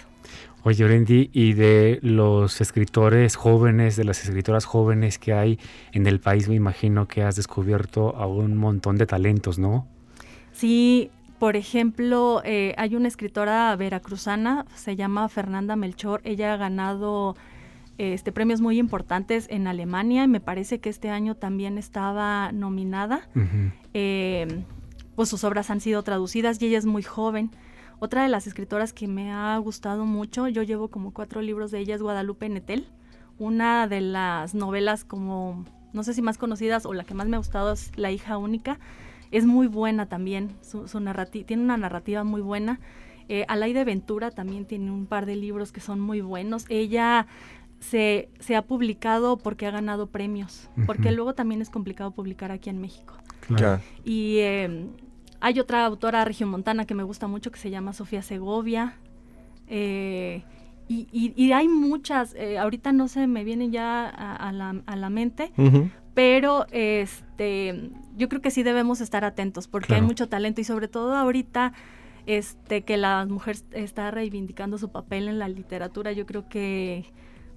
Oye, 0.63 0.83
Orendi, 0.85 1.29
y 1.33 1.53
de 1.53 1.99
los 2.01 2.61
escritores 2.61 3.35
jóvenes, 3.35 3.95
de 3.95 4.05
las 4.05 4.23
escritoras 4.23 4.65
jóvenes 4.65 5.19
que 5.19 5.33
hay 5.33 5.59
en 5.91 6.07
el 6.07 6.19
país, 6.19 6.47
me 6.49 6.55
imagino 6.55 7.07
que 7.07 7.21
has 7.23 7.35
descubierto 7.35 8.15
a 8.15 8.25
un 8.25 8.57
montón 8.57 8.97
de 8.97 9.05
talentos, 9.05 9.59
¿no? 9.59 9.87
Sí, 10.51 11.11
por 11.41 11.55
ejemplo, 11.55 12.43
eh, 12.45 12.75
hay 12.77 12.95
una 12.95 13.07
escritora 13.07 13.75
veracruzana, 13.75 14.67
se 14.75 14.95
llama 14.95 15.27
Fernanda 15.27 15.75
Melchor. 15.75 16.21
Ella 16.23 16.53
ha 16.53 16.57
ganado 16.57 17.35
este, 17.97 18.31
premios 18.31 18.61
muy 18.61 18.77
importantes 18.77 19.47
en 19.49 19.65
Alemania 19.65 20.23
y 20.23 20.27
me 20.27 20.39
parece 20.39 20.79
que 20.79 20.89
este 20.89 21.09
año 21.09 21.33
también 21.33 21.79
estaba 21.79 22.51
nominada. 22.51 23.27
Eh, 23.95 24.63
pues 25.15 25.29
sus 25.29 25.43
obras 25.43 25.71
han 25.71 25.81
sido 25.81 26.03
traducidas 26.03 26.61
y 26.61 26.67
ella 26.67 26.77
es 26.77 26.85
muy 26.85 27.01
joven. 27.01 27.49
Otra 27.97 28.21
de 28.21 28.29
las 28.29 28.45
escritoras 28.45 28.93
que 28.93 29.07
me 29.07 29.31
ha 29.31 29.57
gustado 29.57 30.05
mucho, 30.05 30.47
yo 30.47 30.61
llevo 30.61 30.89
como 30.89 31.11
cuatro 31.11 31.41
libros 31.41 31.71
de 31.71 31.79
ella, 31.79 31.95
es 31.95 32.03
Guadalupe 32.03 32.49
Netel. 32.49 32.85
Una 33.39 33.87
de 33.87 34.01
las 34.01 34.53
novelas 34.53 35.05
como, 35.05 35.65
no 35.91 36.03
sé 36.03 36.13
si 36.13 36.21
más 36.21 36.37
conocidas 36.37 36.85
o 36.85 36.93
la 36.93 37.03
que 37.03 37.15
más 37.15 37.27
me 37.27 37.37
ha 37.37 37.39
gustado 37.39 37.71
es 37.71 37.91
La 37.97 38.11
hija 38.11 38.37
única. 38.37 38.77
Es 39.31 39.45
muy 39.45 39.67
buena 39.67 40.05
también, 40.07 40.51
su, 40.61 40.87
su 40.87 40.99
narrati- 40.99 41.45
tiene 41.45 41.63
una 41.63 41.77
narrativa 41.77 42.23
muy 42.23 42.41
buena. 42.41 42.79
Eh, 43.29 43.45
Alaide 43.47 43.85
Ventura 43.85 44.29
también 44.31 44.65
tiene 44.65 44.91
un 44.91 45.05
par 45.05 45.25
de 45.25 45.35
libros 45.37 45.71
que 45.71 45.79
son 45.79 45.99
muy 46.01 46.19
buenos. 46.21 46.65
Ella 46.69 47.27
se, 47.79 48.29
se 48.39 48.55
ha 48.57 48.61
publicado 48.61 49.37
porque 49.37 49.65
ha 49.67 49.71
ganado 49.71 50.07
premios, 50.07 50.69
porque 50.85 51.11
luego 51.13 51.33
también 51.33 51.61
es 51.61 51.69
complicado 51.69 52.11
publicar 52.11 52.51
aquí 52.51 52.69
en 52.69 52.79
México. 52.81 53.15
Ya. 53.49 53.81
Y 54.03 54.37
eh, 54.39 54.85
hay 55.39 55.59
otra 55.59 55.85
autora 55.85 56.25
regiomontana 56.25 56.85
que 56.85 56.93
me 56.93 57.03
gusta 57.03 57.27
mucho 57.27 57.51
que 57.51 57.59
se 57.59 57.69
llama 57.69 57.93
Sofía 57.93 58.21
Segovia. 58.21 58.97
eh, 59.67 60.43
y, 60.87 61.07
y- 61.13 61.33
y 61.37 61.53
hay 61.53 61.69
muchas, 61.69 62.35
eh, 62.35 62.57
ahorita 62.59 62.91
no 62.91 63.07
se 63.07 63.25
me 63.27 63.45
vienen 63.45 63.71
ya 63.71 64.09
a, 64.09 64.35
a 64.35 64.51
la, 64.51 64.75
a 64.85 64.95
la 64.97 65.09
mente. 65.09 65.51
Pero 66.13 66.65
este 66.71 67.91
yo 68.15 68.29
creo 68.29 68.41
que 68.41 68.51
sí 68.51 68.63
debemos 68.63 69.01
estar 69.01 69.23
atentos 69.23 69.67
porque 69.67 69.95
hay 69.95 70.01
mucho 70.01 70.27
talento 70.27 70.61
y 70.61 70.63
sobre 70.63 70.87
todo 70.87 71.15
ahorita 71.15 71.73
este 72.25 72.83
que 72.83 72.97
la 72.97 73.25
mujer 73.25 73.57
está 73.71 74.11
reivindicando 74.11 74.77
su 74.77 74.91
papel 74.91 75.27
en 75.27 75.39
la 75.39 75.47
literatura, 75.47 76.11
yo 76.11 76.25
creo 76.25 76.47
que 76.47 77.05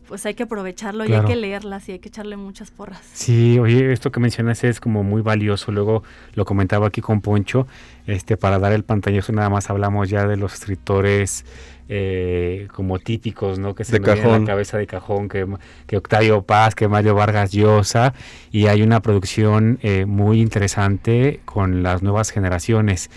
pues 0.06 0.24
hay 0.26 0.34
que 0.34 0.44
aprovecharlo 0.44 1.04
y 1.06 1.12
hay 1.12 1.24
que 1.24 1.36
leerlas 1.36 1.88
y 1.88 1.92
hay 1.92 1.98
que 1.98 2.08
echarle 2.08 2.36
muchas 2.36 2.70
porras. 2.70 3.00
Sí, 3.12 3.58
oye, 3.58 3.92
esto 3.92 4.12
que 4.12 4.20
mencionas 4.20 4.62
es 4.64 4.80
como 4.80 5.02
muy 5.02 5.22
valioso. 5.22 5.72
Luego 5.72 6.02
lo 6.34 6.44
comentaba 6.44 6.86
aquí 6.88 7.00
con 7.00 7.20
Poncho, 7.20 7.66
este, 8.06 8.36
para 8.36 8.58
dar 8.58 8.72
el 8.72 8.84
pantallazo 8.84 9.32
nada 9.32 9.50
más 9.50 9.70
hablamos 9.70 10.08
ya 10.08 10.26
de 10.26 10.36
los 10.36 10.54
escritores 10.54 11.44
eh, 11.88 12.68
como 12.74 12.98
típicos, 12.98 13.58
¿no? 13.58 13.74
Que 13.74 13.84
se 13.84 13.92
De 13.92 14.00
me 14.00 14.06
cajón. 14.06 14.40
la 14.42 14.46
cabeza 14.46 14.78
de 14.78 14.86
cajón, 14.86 15.28
que, 15.28 15.46
que 15.86 15.96
Octavio 15.96 16.42
Paz, 16.42 16.74
que 16.74 16.88
Mario 16.88 17.14
Vargas 17.14 17.52
Llosa, 17.52 18.14
y 18.50 18.66
hay 18.66 18.82
una 18.82 19.00
producción 19.00 19.78
eh, 19.82 20.06
muy 20.06 20.40
interesante 20.40 21.40
con 21.44 21.82
las 21.82 22.02
nuevas 22.02 22.30
generaciones. 22.30 23.10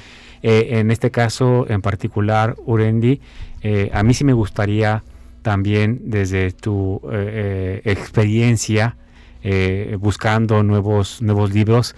Eh, 0.44 0.80
en 0.80 0.92
este 0.92 1.12
caso 1.12 1.66
en 1.70 1.82
particular, 1.82 2.56
Urendi, 2.66 3.22
eh, 3.62 3.90
a 3.94 4.04
mí 4.04 4.14
sí 4.14 4.24
me 4.24 4.34
gustaría 4.34 5.04
también 5.48 6.02
desde 6.04 6.52
tu 6.52 7.00
eh, 7.10 7.82
eh, 7.86 7.92
experiencia 7.94 8.98
eh, 9.44 9.96
buscando 9.98 10.62
nuevos, 10.62 11.22
nuevos 11.22 11.54
libros, 11.54 11.96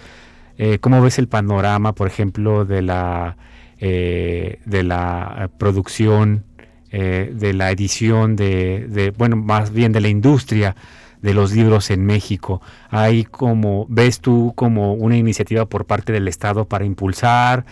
¿cómo 0.82 1.02
ves 1.02 1.18
el 1.18 1.28
panorama, 1.28 1.96
por 1.96 2.08
ejemplo, 2.08 2.64
de 2.64 2.84
la, 2.84 3.38
de 3.80 4.84
la 4.84 5.50
producción, 5.58 6.44
de 6.92 7.54
la 7.56 7.72
edición, 7.72 8.36
de, 8.36 8.86
de, 8.88 9.10
bueno, 9.12 9.36
más 9.36 9.72
bien 9.72 9.94
de 9.94 10.02
la 10.02 10.10
industria 10.10 10.76
de 11.24 11.34
los 11.34 11.52
libros 11.54 11.90
en 11.90 12.06
México? 12.06 12.62
¿Hay 12.92 13.24
como, 13.24 13.88
ves 13.90 14.20
tú 14.20 14.54
como 14.56 14.94
una 14.94 15.18
iniciativa 15.18 15.66
por 15.66 15.86
parte 15.86 16.14
del 16.14 16.28
Estado 16.28 16.66
para 16.66 16.86
impulsar? 16.86 17.66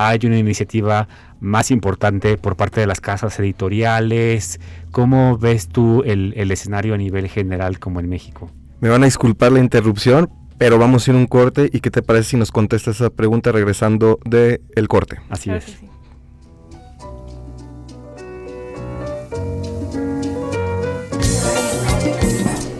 ¿Hay 0.00 0.20
una 0.22 0.38
iniciativa 0.38 1.08
más 1.40 1.72
importante 1.72 2.38
por 2.38 2.54
parte 2.54 2.80
de 2.80 2.86
las 2.86 3.00
casas 3.00 3.36
editoriales? 3.40 4.60
¿Cómo 4.92 5.36
ves 5.38 5.66
tú 5.66 6.04
el, 6.06 6.34
el 6.36 6.52
escenario 6.52 6.94
a 6.94 6.96
nivel 6.96 7.28
general 7.28 7.80
como 7.80 7.98
en 7.98 8.08
México? 8.08 8.48
Me 8.78 8.90
van 8.90 9.02
a 9.02 9.06
disculpar 9.06 9.50
la 9.50 9.58
interrupción, 9.58 10.30
pero 10.56 10.78
vamos 10.78 11.08
a 11.08 11.10
ir 11.10 11.16
a 11.16 11.18
un 11.18 11.26
corte 11.26 11.68
y 11.72 11.80
qué 11.80 11.90
te 11.90 12.02
parece 12.02 12.30
si 12.30 12.36
nos 12.36 12.52
contestas 12.52 12.94
esa 13.00 13.10
pregunta 13.10 13.50
regresando 13.50 14.20
de 14.24 14.60
el 14.76 14.86
corte. 14.86 15.18
Así 15.30 15.50
Claro 15.50 15.64
es. 15.66 15.76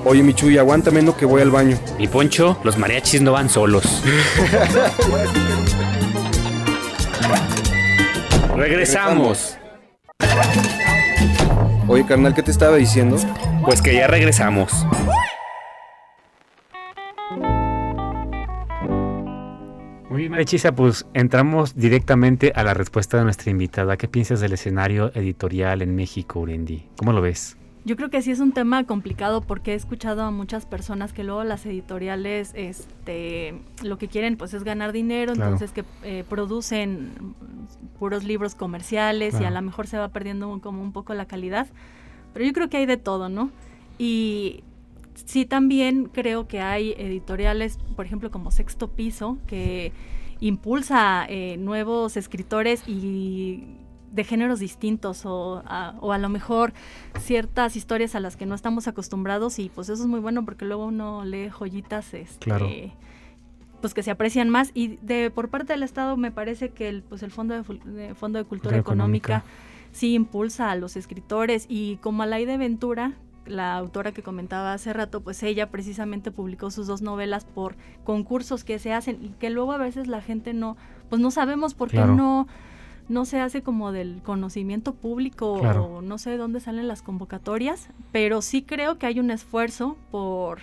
Oye, 0.04 0.22
Michuy, 0.22 0.56
aguántame 0.56 1.02
no 1.02 1.16
que 1.16 1.26
voy 1.26 1.42
al 1.42 1.50
baño. 1.50 1.76
Mi 1.98 2.06
Poncho, 2.06 2.60
los 2.62 2.78
mariachis 2.78 3.20
no 3.22 3.32
van 3.32 3.48
solos. 3.48 4.04
Regresamos. 8.56 9.58
Oye, 11.86 12.04
carnal, 12.04 12.34
¿qué 12.34 12.42
te 12.42 12.50
estaba 12.50 12.76
diciendo? 12.76 13.16
Pues 13.64 13.80
que 13.80 13.94
ya 13.94 14.06
regresamos. 14.06 14.86
Muy 20.10 20.22
bien, 20.22 20.32
Marichisa, 20.32 20.72
pues 20.72 21.06
entramos 21.14 21.76
directamente 21.76 22.52
a 22.54 22.64
la 22.64 22.74
respuesta 22.74 23.18
de 23.18 23.24
nuestra 23.24 23.50
invitada. 23.50 23.96
¿Qué 23.96 24.08
piensas 24.08 24.40
del 24.40 24.52
escenario 24.52 25.12
editorial 25.14 25.80
en 25.80 25.94
México, 25.94 26.40
Urendi? 26.40 26.88
¿Cómo 26.96 27.12
lo 27.12 27.20
ves? 27.20 27.56
Yo 27.84 27.96
creo 27.96 28.10
que 28.10 28.20
sí 28.20 28.30
es 28.30 28.40
un 28.40 28.52
tema 28.52 28.84
complicado 28.84 29.40
porque 29.40 29.72
he 29.72 29.74
escuchado 29.74 30.22
a 30.22 30.30
muchas 30.30 30.66
personas 30.66 31.12
que 31.12 31.24
luego 31.24 31.42
las 31.44 31.64
editoriales 31.64 32.52
este, 32.54 33.58
lo 33.82 33.96
que 33.98 34.08
quieren 34.08 34.36
pues 34.36 34.52
es 34.52 34.62
ganar 34.64 34.92
dinero, 34.92 35.32
Claro. 35.32 35.52
entonces 35.52 35.72
que 35.72 35.84
eh, 36.02 36.24
producen 36.28 37.34
puros 37.98 38.24
libros 38.24 38.54
comerciales 38.54 39.40
y 39.40 39.44
a 39.44 39.50
lo 39.50 39.62
mejor 39.62 39.86
se 39.86 39.96
va 39.98 40.08
perdiendo 40.08 40.60
como 40.60 40.82
un 40.82 40.92
poco 40.92 41.14
la 41.14 41.26
calidad. 41.26 41.66
Pero 42.34 42.44
yo 42.44 42.52
creo 42.52 42.68
que 42.68 42.76
hay 42.76 42.86
de 42.86 42.96
todo, 42.98 43.28
¿no? 43.28 43.50
Y 43.96 44.62
sí 45.14 45.46
también 45.46 46.10
creo 46.12 46.46
que 46.46 46.60
hay 46.60 46.94
editoriales, 46.98 47.78
por 47.96 48.04
ejemplo 48.06 48.30
como 48.30 48.50
Sexto 48.50 48.88
Piso, 48.88 49.38
que 49.46 49.92
impulsa 50.40 51.26
eh, 51.28 51.56
nuevos 51.58 52.16
escritores 52.16 52.82
y 52.86 53.64
de 54.18 54.24
géneros 54.24 54.58
distintos 54.58 55.24
o 55.24 55.62
a, 55.64 55.94
o 56.00 56.12
a 56.12 56.18
lo 56.18 56.28
mejor 56.28 56.72
ciertas 57.20 57.76
historias 57.76 58.14
a 58.16 58.20
las 58.20 58.36
que 58.36 58.46
no 58.46 58.54
estamos 58.56 58.88
acostumbrados 58.88 59.58
y 59.60 59.68
pues 59.68 59.88
eso 59.88 60.02
es 60.02 60.08
muy 60.08 60.18
bueno 60.20 60.44
porque 60.44 60.64
luego 60.64 60.86
uno 60.86 61.24
lee 61.24 61.48
joyitas 61.50 62.12
este, 62.14 62.38
Claro. 62.44 62.68
pues 63.80 63.94
que 63.94 64.02
se 64.02 64.10
aprecian 64.10 64.48
más 64.50 64.72
y 64.74 64.96
de 65.02 65.30
por 65.30 65.48
parte 65.50 65.72
del 65.72 65.84
Estado 65.84 66.16
me 66.16 66.32
parece 66.32 66.70
que 66.70 66.88
el 66.88 67.02
pues 67.02 67.22
el 67.22 67.30
Fondo 67.30 67.54
de, 67.54 67.62
de 67.92 68.14
Fondo 68.16 68.38
de 68.40 68.44
Cultura 68.44 68.76
Económica, 68.76 69.36
Económica. 69.36 69.52
sí 69.92 70.14
impulsa 70.14 70.70
a 70.72 70.74
los 70.74 70.96
escritores 70.96 71.66
y 71.68 71.96
como 71.98 72.24
Alaide 72.24 72.56
Ventura 72.58 73.12
la 73.46 73.76
autora 73.76 74.12
que 74.12 74.22
comentaba 74.22 74.74
hace 74.74 74.92
rato, 74.92 75.22
pues 75.22 75.42
ella 75.42 75.70
precisamente 75.70 76.30
publicó 76.30 76.70
sus 76.70 76.86
dos 76.86 77.00
novelas 77.00 77.46
por 77.46 77.76
concursos 78.04 78.62
que 78.62 78.78
se 78.78 78.92
hacen 78.92 79.24
y 79.24 79.28
que 79.38 79.48
luego 79.48 79.72
a 79.72 79.78
veces 79.78 80.06
la 80.06 80.20
gente 80.20 80.52
no, 80.52 80.76
pues 81.08 81.22
no 81.22 81.30
sabemos 81.30 81.72
por 81.72 81.88
qué 81.88 81.96
no, 81.96 82.46
no 83.08 83.24
se 83.24 83.40
hace 83.40 83.62
como 83.62 83.90
del 83.92 84.20
conocimiento 84.22 84.92
público 84.94 85.58
Claro. 85.60 85.84
o 85.86 86.02
no 86.02 86.18
sé 86.18 86.30
de 86.30 86.36
dónde 86.36 86.60
salen 86.60 86.88
las 86.88 87.02
convocatorias, 87.02 87.88
pero 88.12 88.42
sí 88.42 88.62
creo 88.62 88.98
que 88.98 89.06
hay 89.06 89.18
un 89.20 89.30
esfuerzo 89.30 89.96
por 90.10 90.58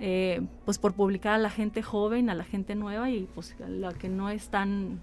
eh, 0.00 0.42
pues 0.64 0.78
por 0.78 0.92
publicar 0.92 1.34
a 1.34 1.38
la 1.38 1.50
gente 1.50 1.80
joven, 1.82 2.28
a 2.28 2.34
la 2.34 2.44
gente 2.44 2.74
nueva 2.74 3.10
y 3.10 3.28
pues 3.34 3.54
a 3.64 3.68
la 3.68 3.92
que 3.92 4.08
no 4.08 4.28
es 4.30 4.48
tan 4.48 5.00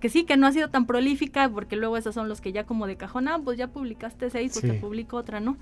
que 0.00 0.08
sí, 0.08 0.24
que 0.24 0.36
no 0.36 0.48
ha 0.48 0.52
sido 0.52 0.68
tan 0.68 0.84
prolífica, 0.86 1.48
porque 1.48 1.76
luego 1.76 1.96
esos 1.96 2.12
son 2.14 2.28
los 2.28 2.40
que 2.40 2.50
ya 2.50 2.64
como 2.64 2.88
de 2.88 2.96
cajón, 2.96 3.28
ah, 3.28 3.38
pues 3.44 3.56
ya 3.56 3.68
publicaste 3.68 4.30
seis, 4.30 4.50
pues 4.52 4.62
Sí. 4.62 4.68
te 4.70 4.74
publico 4.80 5.16
otra, 5.16 5.38
¿no? 5.38 5.56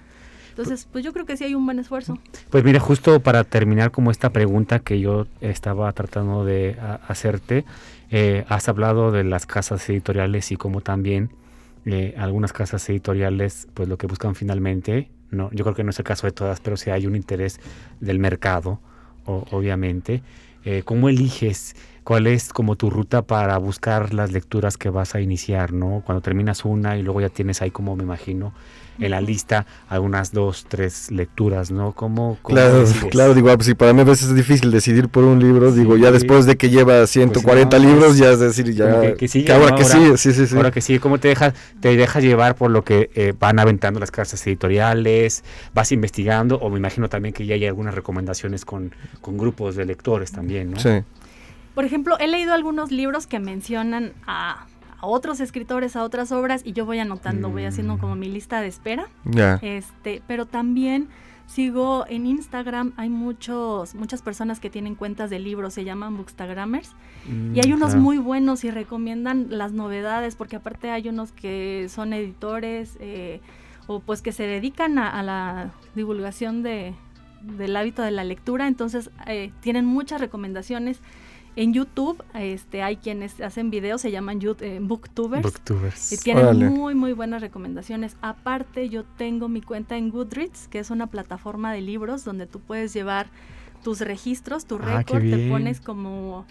Entonces, 0.48 0.88
pues 0.90 1.04
yo 1.04 1.12
creo 1.12 1.26
que 1.26 1.36
sí 1.36 1.44
hay 1.44 1.54
un 1.54 1.64
buen 1.66 1.78
esfuerzo. 1.78 2.18
Pues 2.48 2.64
mira, 2.64 2.80
justo 2.80 3.20
para 3.20 3.44
terminar 3.44 3.90
como 3.90 4.10
esta 4.10 4.30
pregunta 4.30 4.78
que 4.78 4.98
yo 4.98 5.26
estaba 5.42 5.92
tratando 5.92 6.44
de 6.46 6.76
hacerte, 7.06 7.64
eh, 8.10 8.44
has 8.48 8.68
hablado 8.68 9.10
de 9.12 9.24
las 9.24 9.46
casas 9.46 9.88
editoriales 9.88 10.50
y 10.52 10.56
como 10.56 10.80
también 10.80 11.30
eh, 11.86 12.14
algunas 12.18 12.52
casas 12.52 12.88
editoriales, 12.90 13.68
pues 13.74 13.88
lo 13.88 13.96
que 13.98 14.06
buscan 14.06 14.34
finalmente, 14.34 15.10
no, 15.30 15.50
yo 15.52 15.64
creo 15.64 15.74
que 15.74 15.84
no 15.84 15.90
es 15.90 15.98
el 15.98 16.04
caso 16.04 16.26
de 16.26 16.32
todas, 16.32 16.60
pero 16.60 16.76
sí 16.76 16.90
hay 16.90 17.06
un 17.06 17.16
interés 17.16 17.60
del 18.00 18.18
mercado, 18.18 18.80
o- 19.24 19.44
obviamente. 19.50 20.22
Eh, 20.64 20.82
¿Cómo 20.84 21.08
eliges? 21.08 21.74
¿Cuál 22.10 22.26
es 22.26 22.52
como 22.52 22.74
tu 22.74 22.90
ruta 22.90 23.22
para 23.22 23.56
buscar 23.58 24.12
las 24.12 24.32
lecturas 24.32 24.76
que 24.76 24.90
vas 24.90 25.14
a 25.14 25.20
iniciar, 25.20 25.72
no? 25.72 26.02
Cuando 26.04 26.20
terminas 26.20 26.64
una 26.64 26.96
y 26.96 27.04
luego 27.04 27.20
ya 27.20 27.28
tienes 27.28 27.62
ahí 27.62 27.70
como 27.70 27.94
me 27.94 28.02
imagino 28.02 28.52
en 28.98 29.12
la 29.12 29.20
lista 29.20 29.64
algunas 29.88 30.32
dos, 30.32 30.66
tres 30.68 31.12
lecturas, 31.12 31.70
¿no? 31.70 31.92
¿Cómo, 31.92 32.36
claro, 32.42 32.82
claro, 33.12 33.32
digo, 33.32 33.48
ah, 33.48 33.54
pues 33.54 33.66
sí, 33.66 33.74
para 33.74 33.92
mí 33.92 34.00
a 34.00 34.04
veces 34.04 34.30
es 34.30 34.34
difícil 34.34 34.72
decidir 34.72 35.08
por 35.08 35.22
un 35.22 35.38
libro, 35.38 35.70
digo, 35.70 35.96
ya 35.96 36.10
después 36.10 36.46
de 36.46 36.56
que 36.56 36.68
lleva 36.68 37.06
140 37.06 37.68
pues 37.68 37.80
libros, 37.80 38.18
ya 38.18 38.32
es 38.32 38.40
decir, 38.40 38.74
ya 38.74 39.14
que, 39.14 39.52
ahora 39.52 39.76
que 39.76 39.84
sí, 39.84 40.16
sí, 40.16 40.32
sí, 40.32 40.48
sí. 40.48 40.56
Ahora 40.56 40.72
que 40.72 40.80
sí, 40.80 40.98
¿cómo 40.98 41.20
te 41.20 41.28
dejas 41.28 41.54
te 41.78 41.94
dejas 41.94 42.24
llevar 42.24 42.56
por 42.56 42.72
lo 42.72 42.82
que 42.82 43.10
eh, 43.14 43.34
van 43.38 43.60
aventando 43.60 44.00
las 44.00 44.10
casas 44.10 44.44
editoriales, 44.48 45.44
vas 45.74 45.92
investigando 45.92 46.56
o 46.56 46.70
me 46.70 46.78
imagino 46.78 47.08
también 47.08 47.32
que 47.32 47.46
ya 47.46 47.54
hay 47.54 47.66
algunas 47.66 47.94
recomendaciones 47.94 48.64
con, 48.64 48.92
con 49.20 49.38
grupos 49.38 49.76
de 49.76 49.84
lectores 49.84 50.32
también, 50.32 50.72
¿no? 50.72 50.80
Sí. 50.80 51.04
Por 51.80 51.86
ejemplo, 51.86 52.18
he 52.18 52.28
leído 52.28 52.52
algunos 52.52 52.92
libros 52.92 53.26
que 53.26 53.38
mencionan 53.38 54.12
a 54.26 54.66
a 55.00 55.06
otros 55.06 55.40
escritores, 55.40 55.96
a 55.96 56.04
otras 56.04 56.30
obras 56.30 56.60
y 56.62 56.72
yo 56.74 56.84
voy 56.84 56.98
anotando, 56.98 57.48
voy 57.48 57.64
haciendo 57.64 57.96
como 57.96 58.16
mi 58.16 58.28
lista 58.28 58.60
de 58.60 58.66
espera. 58.66 59.08
Este, 59.62 60.22
pero 60.26 60.44
también 60.44 61.08
sigo 61.46 62.04
en 62.06 62.26
Instagram, 62.26 62.92
hay 62.98 63.08
muchos, 63.08 63.94
muchas 63.94 64.20
personas 64.20 64.60
que 64.60 64.68
tienen 64.68 64.94
cuentas 64.94 65.30
de 65.30 65.38
libros, 65.38 65.72
se 65.72 65.84
llaman 65.84 66.18
Bookstagrammers, 66.18 66.92
y 67.54 67.60
hay 67.60 67.72
mm, 67.72 67.76
unos 67.76 67.96
muy 67.96 68.18
buenos 68.18 68.62
y 68.64 68.70
recomiendan 68.70 69.46
las 69.48 69.72
novedades, 69.72 70.36
porque 70.36 70.56
aparte 70.56 70.90
hay 70.90 71.08
unos 71.08 71.32
que 71.32 71.86
son 71.88 72.12
editores 72.12 72.98
eh, 73.00 73.40
o 73.86 74.00
pues 74.00 74.20
que 74.20 74.32
se 74.32 74.42
dedican 74.42 74.98
a, 74.98 75.22
la 75.22 75.70
divulgación 75.94 76.62
de, 76.62 76.94
del 77.40 77.74
hábito 77.74 78.02
de 78.02 78.10
la 78.10 78.22
lectura, 78.22 78.68
entonces 78.68 79.10
eh, 79.26 79.50
tienen 79.60 79.86
muchas 79.86 80.20
recomendaciones 80.20 81.00
en 81.56 81.72
YouTube 81.72 82.22
este, 82.34 82.82
hay 82.82 82.96
quienes 82.96 83.40
hacen 83.40 83.70
videos, 83.70 84.00
se 84.00 84.10
llaman 84.10 84.40
eh, 84.42 84.78
Booktubers. 84.80 85.42
Booktubers. 85.42 86.12
Y 86.12 86.16
tienen 86.18 86.68
muy, 86.68 86.94
muy 86.94 87.12
buenas 87.12 87.40
recomendaciones. 87.40 88.16
Aparte, 88.22 88.88
yo 88.88 89.04
tengo 89.04 89.48
mi 89.48 89.60
cuenta 89.60 89.96
en 89.96 90.10
Goodreads, 90.10 90.68
que 90.68 90.78
es 90.78 90.90
una 90.90 91.08
plataforma 91.08 91.72
de 91.72 91.80
libros 91.80 92.24
donde 92.24 92.46
tú 92.46 92.60
puedes 92.60 92.94
llevar 92.94 93.28
tus 93.82 94.00
registros, 94.00 94.66
tu 94.66 94.76
ah, 94.76 94.98
récord, 94.98 95.22
te 95.22 95.48
pones 95.48 95.80
como 95.80 96.46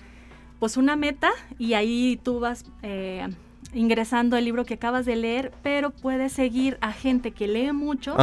pues 0.60 0.76
una 0.78 0.96
meta 0.96 1.30
y 1.58 1.74
ahí 1.74 2.20
tú 2.22 2.40
vas 2.40 2.66
eh, 2.82 3.28
ingresando 3.74 4.36
el 4.36 4.46
libro 4.46 4.66
que 4.66 4.74
acabas 4.74 5.06
de 5.06 5.16
leer, 5.16 5.54
pero 5.64 5.92
puedes 5.92 6.34
seguir 6.34 6.78
a 6.82 6.92
gente 6.92 7.32
que 7.32 7.48
lee 7.48 7.72
mucho 7.72 8.16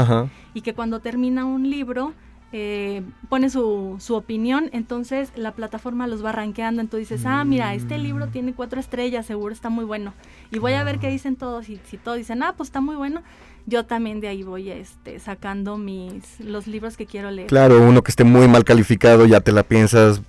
y 0.53 0.61
que 0.61 0.75
cuando 0.75 1.01
termina 1.01 1.45
un 1.45 1.71
libro 1.71 2.13
eh, 2.53 3.03
pone 3.29 3.51
su, 3.51 3.97
su, 3.99 4.15
opinión, 4.15 4.71
entonces 4.73 5.33
la 5.37 5.53
plataforma 5.53 6.07
los 6.07 6.25
va 6.25 6.33
rankeando, 6.33 6.81
entonces 6.81 7.09
dices, 7.09 7.27
ah, 7.27 7.45
mira, 7.45 7.75
este 7.75 7.99
libro 7.99 8.29
tiene 8.29 8.55
cuatro 8.55 8.79
estrellas, 8.79 9.27
seguro 9.27 9.53
está 9.53 9.69
muy 9.69 9.85
bueno. 9.85 10.15
Y 10.53 10.59
voy 10.59 10.75
a 10.75 10.85
ver 10.85 10.99
qué 10.99 11.11
dicen 11.11 11.37
todos, 11.37 11.69
y 11.69 11.81
si 11.85 11.97
todos 11.97 12.19
dicen, 12.19 12.43
ah, 12.43 12.55
pues 12.57 12.69
está 12.69 12.81
muy 12.81 12.95
bueno, 12.95 13.23
yo 13.67 13.85
también 13.85 14.21
de 14.21 14.29
ahí 14.29 14.43
voy 14.45 14.71
este, 14.71 15.19
sacando 15.19 15.77
mis, 15.77 16.41
los 16.41 16.67
libros 16.67 16.97
que 16.97 17.07
quiero 17.07 17.31
leer. 17.31 17.49
Claro, 17.49 17.83
uno 17.83 18.03
que 18.03 18.11
esté 18.11 18.23
muy 18.25 18.47
mal 18.47 18.65
calificado, 18.65 19.27
ya 19.27 19.41
te 19.41 19.53
la 19.53 19.65
piensas 19.65 20.23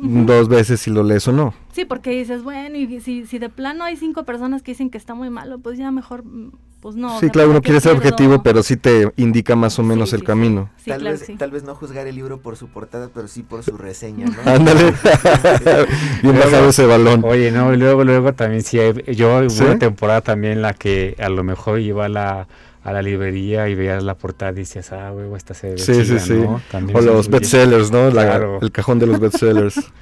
dos 0.00 0.48
veces 0.48 0.80
si 0.80 0.90
lo 0.90 1.02
lees 1.02 1.26
o 1.26 1.32
no. 1.32 1.54
Sí, 1.72 1.84
porque 1.84 2.10
dices, 2.10 2.42
bueno, 2.42 2.76
y 2.76 3.00
si, 3.00 3.26
si 3.26 3.38
de 3.38 3.48
plano 3.48 3.84
hay 3.84 3.96
cinco 3.96 4.24
personas 4.24 4.62
que 4.62 4.72
dicen 4.72 4.90
que 4.90 4.98
está 4.98 5.14
muy 5.14 5.30
malo, 5.30 5.58
pues 5.58 5.78
ya 5.78 5.90
mejor, 5.90 6.24
mm, 6.24 6.52
pues 6.80 6.96
no. 6.96 7.18
Sí, 7.20 7.28
claro, 7.30 7.50
uno 7.50 7.60
quiere 7.60 7.80
ser 7.80 7.92
objetivo, 7.92 8.42
pero 8.42 8.62
sí 8.62 8.76
te 8.76 9.12
indica 9.16 9.56
más 9.56 9.78
o 9.78 9.82
menos 9.82 10.12
el 10.12 10.24
camino. 10.24 10.70
tal, 10.86 11.04
vez, 11.04 11.26
tal 11.38 11.50
vez 11.50 11.64
no 11.64 11.74
juzgar 11.74 12.06
el 12.06 12.14
libro 12.14 12.40
por 12.40 12.56
su 12.56 12.68
portada, 12.68 13.10
pero 13.12 13.28
sí 13.28 13.42
por 13.42 13.62
su 13.64 13.76
reseña, 13.76 14.26
¿no? 14.26 14.36
Ándale, 14.52 14.94
bien 16.22 16.38
bajado 16.38 16.68
ese 16.68 16.86
balón. 16.86 17.22
Oye, 17.24 17.50
no, 17.50 17.74
y 17.74 17.76
luego, 17.76 18.04
luego 18.04 18.32
también 18.32 18.62
sí, 18.62 18.78
yo 19.14 19.38
hubo 19.38 19.64
una 19.64 19.78
temporada 19.78 20.20
también 20.20 20.54
en 20.54 20.62
la 20.62 20.74
que 20.74 21.16
a 21.18 21.28
lo 21.28 21.42
mejor 21.44 21.80
iba 21.80 22.08
la 22.08 22.46
a 22.84 22.92
la 22.92 23.02
librería 23.02 23.68
y 23.68 23.74
veías 23.74 24.02
la 24.02 24.14
portada 24.14 24.52
y 24.52 24.56
decías, 24.56 24.92
ah, 24.92 25.12
huevo, 25.12 25.36
esta 25.36 25.52
se 25.52 25.72
ve 25.72 25.78
Sí, 25.78 26.04
sí, 26.06 26.18
sí. 26.18 26.34
o 26.34 27.00
los 27.00 27.28
bestsellers, 27.28 27.90
¿no? 27.90 28.08
el 28.60 28.72
cajón 28.72 28.98
de 28.98 29.06
los 29.06 29.20
bestsellers. 29.20 29.74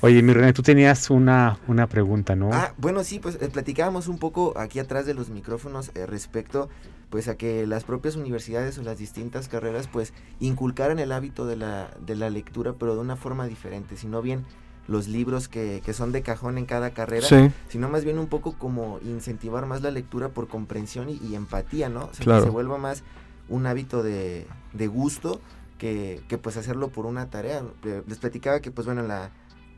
Oye, 0.00 0.22
mi 0.22 0.32
René, 0.32 0.52
tú 0.52 0.62
tenías 0.62 1.10
una, 1.10 1.58
una 1.66 1.88
pregunta, 1.88 2.36
¿no? 2.36 2.50
Ah, 2.52 2.72
bueno, 2.78 3.02
sí, 3.02 3.18
pues 3.18 3.36
eh, 3.40 3.48
platicábamos 3.48 4.06
un 4.06 4.18
poco 4.18 4.56
aquí 4.56 4.78
atrás 4.78 5.06
de 5.06 5.14
los 5.14 5.28
micrófonos 5.28 5.90
eh, 5.94 6.06
respecto 6.06 6.68
pues 7.10 7.26
a 7.26 7.36
que 7.36 7.66
las 7.66 7.84
propias 7.84 8.16
universidades 8.16 8.78
o 8.78 8.82
las 8.82 8.98
distintas 8.98 9.48
carreras 9.48 9.88
pues 9.88 10.12
inculcaran 10.40 10.98
el 10.98 11.10
hábito 11.10 11.46
de 11.46 11.56
la, 11.56 11.90
de 12.04 12.14
la 12.14 12.30
lectura 12.30 12.74
pero 12.78 12.94
de 12.94 13.00
una 13.00 13.16
forma 13.16 13.46
diferente, 13.46 13.96
sino 13.96 14.22
bien 14.22 14.44
los 14.86 15.08
libros 15.08 15.48
que, 15.48 15.82
que, 15.84 15.92
son 15.92 16.12
de 16.12 16.22
cajón 16.22 16.58
en 16.58 16.64
cada 16.64 16.90
carrera, 16.90 17.26
sino 17.68 17.88
más 17.88 18.04
bien 18.04 18.18
un 18.18 18.26
poco 18.26 18.54
como 18.54 19.00
incentivar 19.04 19.66
más 19.66 19.82
la 19.82 19.90
lectura 19.90 20.28
por 20.28 20.48
comprensión 20.48 21.08
y, 21.10 21.34
empatía, 21.34 21.88
¿no? 21.90 22.04
O 22.04 22.14
sea, 22.14 22.38
que 22.38 22.44
se 22.44 22.50
vuelva 22.50 22.78
más 22.78 23.02
un 23.50 23.66
hábito 23.66 24.02
de, 24.02 24.46
de 24.72 24.86
gusto 24.86 25.42
que, 25.76 26.22
que, 26.28 26.38
pues 26.38 26.56
hacerlo 26.56 26.88
por 26.88 27.04
una 27.04 27.28
tarea. 27.28 27.62
Les 28.06 28.18
platicaba 28.18 28.60
que 28.60 28.70
pues 28.70 28.86
bueno, 28.86 29.02
en 29.02 29.08
la, 29.08 29.30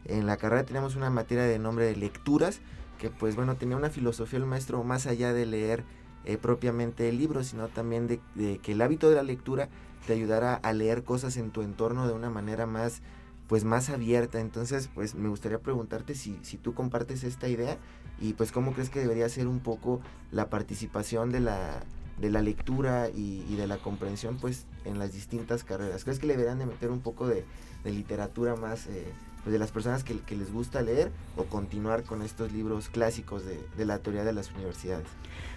en 0.04 0.26
la 0.26 0.36
carrera 0.36 0.64
teníamos 0.64 0.96
una 0.96 1.10
materia 1.10 1.44
de 1.44 1.58
nombre 1.58 1.86
de 1.86 1.96
lecturas, 1.96 2.60
que 2.98 3.10
pues 3.10 3.36
bueno, 3.36 3.56
tenía 3.56 3.76
una 3.76 3.90
filosofía 3.90 4.38
el 4.38 4.46
maestro 4.46 4.82
más 4.84 5.06
allá 5.06 5.32
de 5.32 5.46
leer 5.46 5.84
eh, 6.24 6.36
propiamente 6.36 7.08
el 7.08 7.18
libro, 7.18 7.44
sino 7.44 7.68
también 7.68 8.06
de, 8.06 8.20
de 8.34 8.58
que 8.58 8.72
el 8.72 8.82
hábito 8.82 9.08
de 9.08 9.16
la 9.16 9.22
lectura 9.22 9.68
te 10.06 10.12
ayudara 10.12 10.54
a 10.54 10.72
leer 10.72 11.04
cosas 11.04 11.36
en 11.36 11.50
tu 11.50 11.62
entorno 11.62 12.06
de 12.06 12.12
una 12.12 12.30
manera 12.30 12.66
más 12.66 13.02
pues 13.50 13.64
más 13.64 13.90
abierta. 13.90 14.38
Entonces, 14.38 14.88
pues 14.94 15.16
me 15.16 15.28
gustaría 15.28 15.58
preguntarte 15.58 16.14
si, 16.14 16.38
si 16.42 16.56
tú 16.56 16.72
compartes 16.72 17.24
esta 17.24 17.48
idea 17.48 17.78
y 18.20 18.34
pues 18.34 18.52
cómo 18.52 18.72
crees 18.72 18.90
que 18.90 19.00
debería 19.00 19.28
ser 19.28 19.48
un 19.48 19.58
poco 19.58 20.00
la 20.30 20.48
participación 20.48 21.32
de 21.32 21.40
la, 21.40 21.82
de 22.20 22.30
la 22.30 22.42
lectura 22.42 23.08
y, 23.08 23.56
de 23.56 23.66
la 23.66 23.78
comprensión 23.78 24.36
pues 24.36 24.66
en 24.84 25.00
las 25.00 25.12
distintas 25.12 25.64
carreras. 25.64 26.04
¿Crees 26.04 26.20
que 26.20 26.28
le 26.28 26.34
deberían 26.34 26.60
de 26.60 26.66
meter 26.66 26.92
un 26.92 27.00
poco 27.00 27.26
de, 27.26 27.44
literatura 27.84 28.54
más 28.54 28.86
eh, 28.86 29.12
pues, 29.42 29.53
de 29.53 29.59
las 29.59 29.70
personas 29.70 30.05
que, 30.05 30.14
les 30.37 30.53
gusta 30.53 30.83
leer 30.83 31.11
o 31.37 31.44
continuar 31.44 32.03
con 32.05 32.22
estos 32.22 32.53
libros 32.53 32.88
clásicos 32.88 33.44
de, 33.44 33.61
de 33.76 33.85
la 33.85 33.98
teoría 33.98 34.24
de 34.24 34.33
las 34.33 34.50
universidades? 34.53 35.07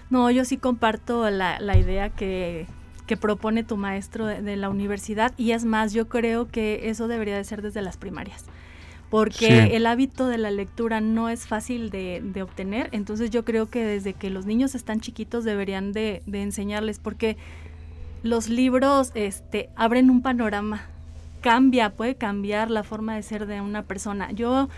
No, 0.09 0.29
yo 0.31 0.45
sí 0.45 0.57
comparto 0.57 1.29
la, 1.29 1.59
la 1.59 1.77
idea 1.77 2.09
que 2.09 2.67
que 3.05 3.17
propone 3.17 3.63
tu 3.63 3.77
maestro 3.77 4.25
de, 4.25 4.55
la 4.55 4.69
universidad 4.69 5.33
y 5.37 5.51
es 5.51 5.65
más, 5.65 5.93
yo 5.93 6.07
creo 6.07 6.47
que 6.47 6.89
eso 6.89 7.07
debería 7.07 7.35
de 7.35 7.43
ser 7.43 7.61
desde 7.61 7.81
las 7.81 7.97
primarias 7.97 8.45
porque 9.09 9.75
el 9.75 9.85
hábito 9.85 10.27
de 10.27 10.39
la 10.39 10.49
lectura 10.49 10.99
no 10.99 11.29
es 11.29 11.45
fácil 11.45 11.91
de, 11.91 12.41
obtener, 12.41 12.89
entonces 12.93 13.29
yo 13.29 13.45
creo 13.45 13.69
que 13.69 13.85
desde 13.85 14.13
que 14.13 14.31
los 14.31 14.47
niños 14.47 14.73
están 14.73 15.01
chiquitos 15.01 15.43
deberían 15.43 15.91
de, 15.91 16.23
enseñarles, 16.31 16.97
porque 16.97 17.37
los 18.23 18.49
libros 18.49 19.11
este, 19.13 19.69
abren 19.75 20.09
un 20.09 20.23
panorama, 20.23 20.87
cambia, 21.43 21.93
puede 21.93 22.15
cambiar 22.15 22.71
la 22.71 22.81
forma 22.81 23.15
de 23.15 23.21
ser 23.21 23.45
de 23.45 23.61
una 23.61 23.83
persona. 23.83 24.31
Yo 24.31 24.69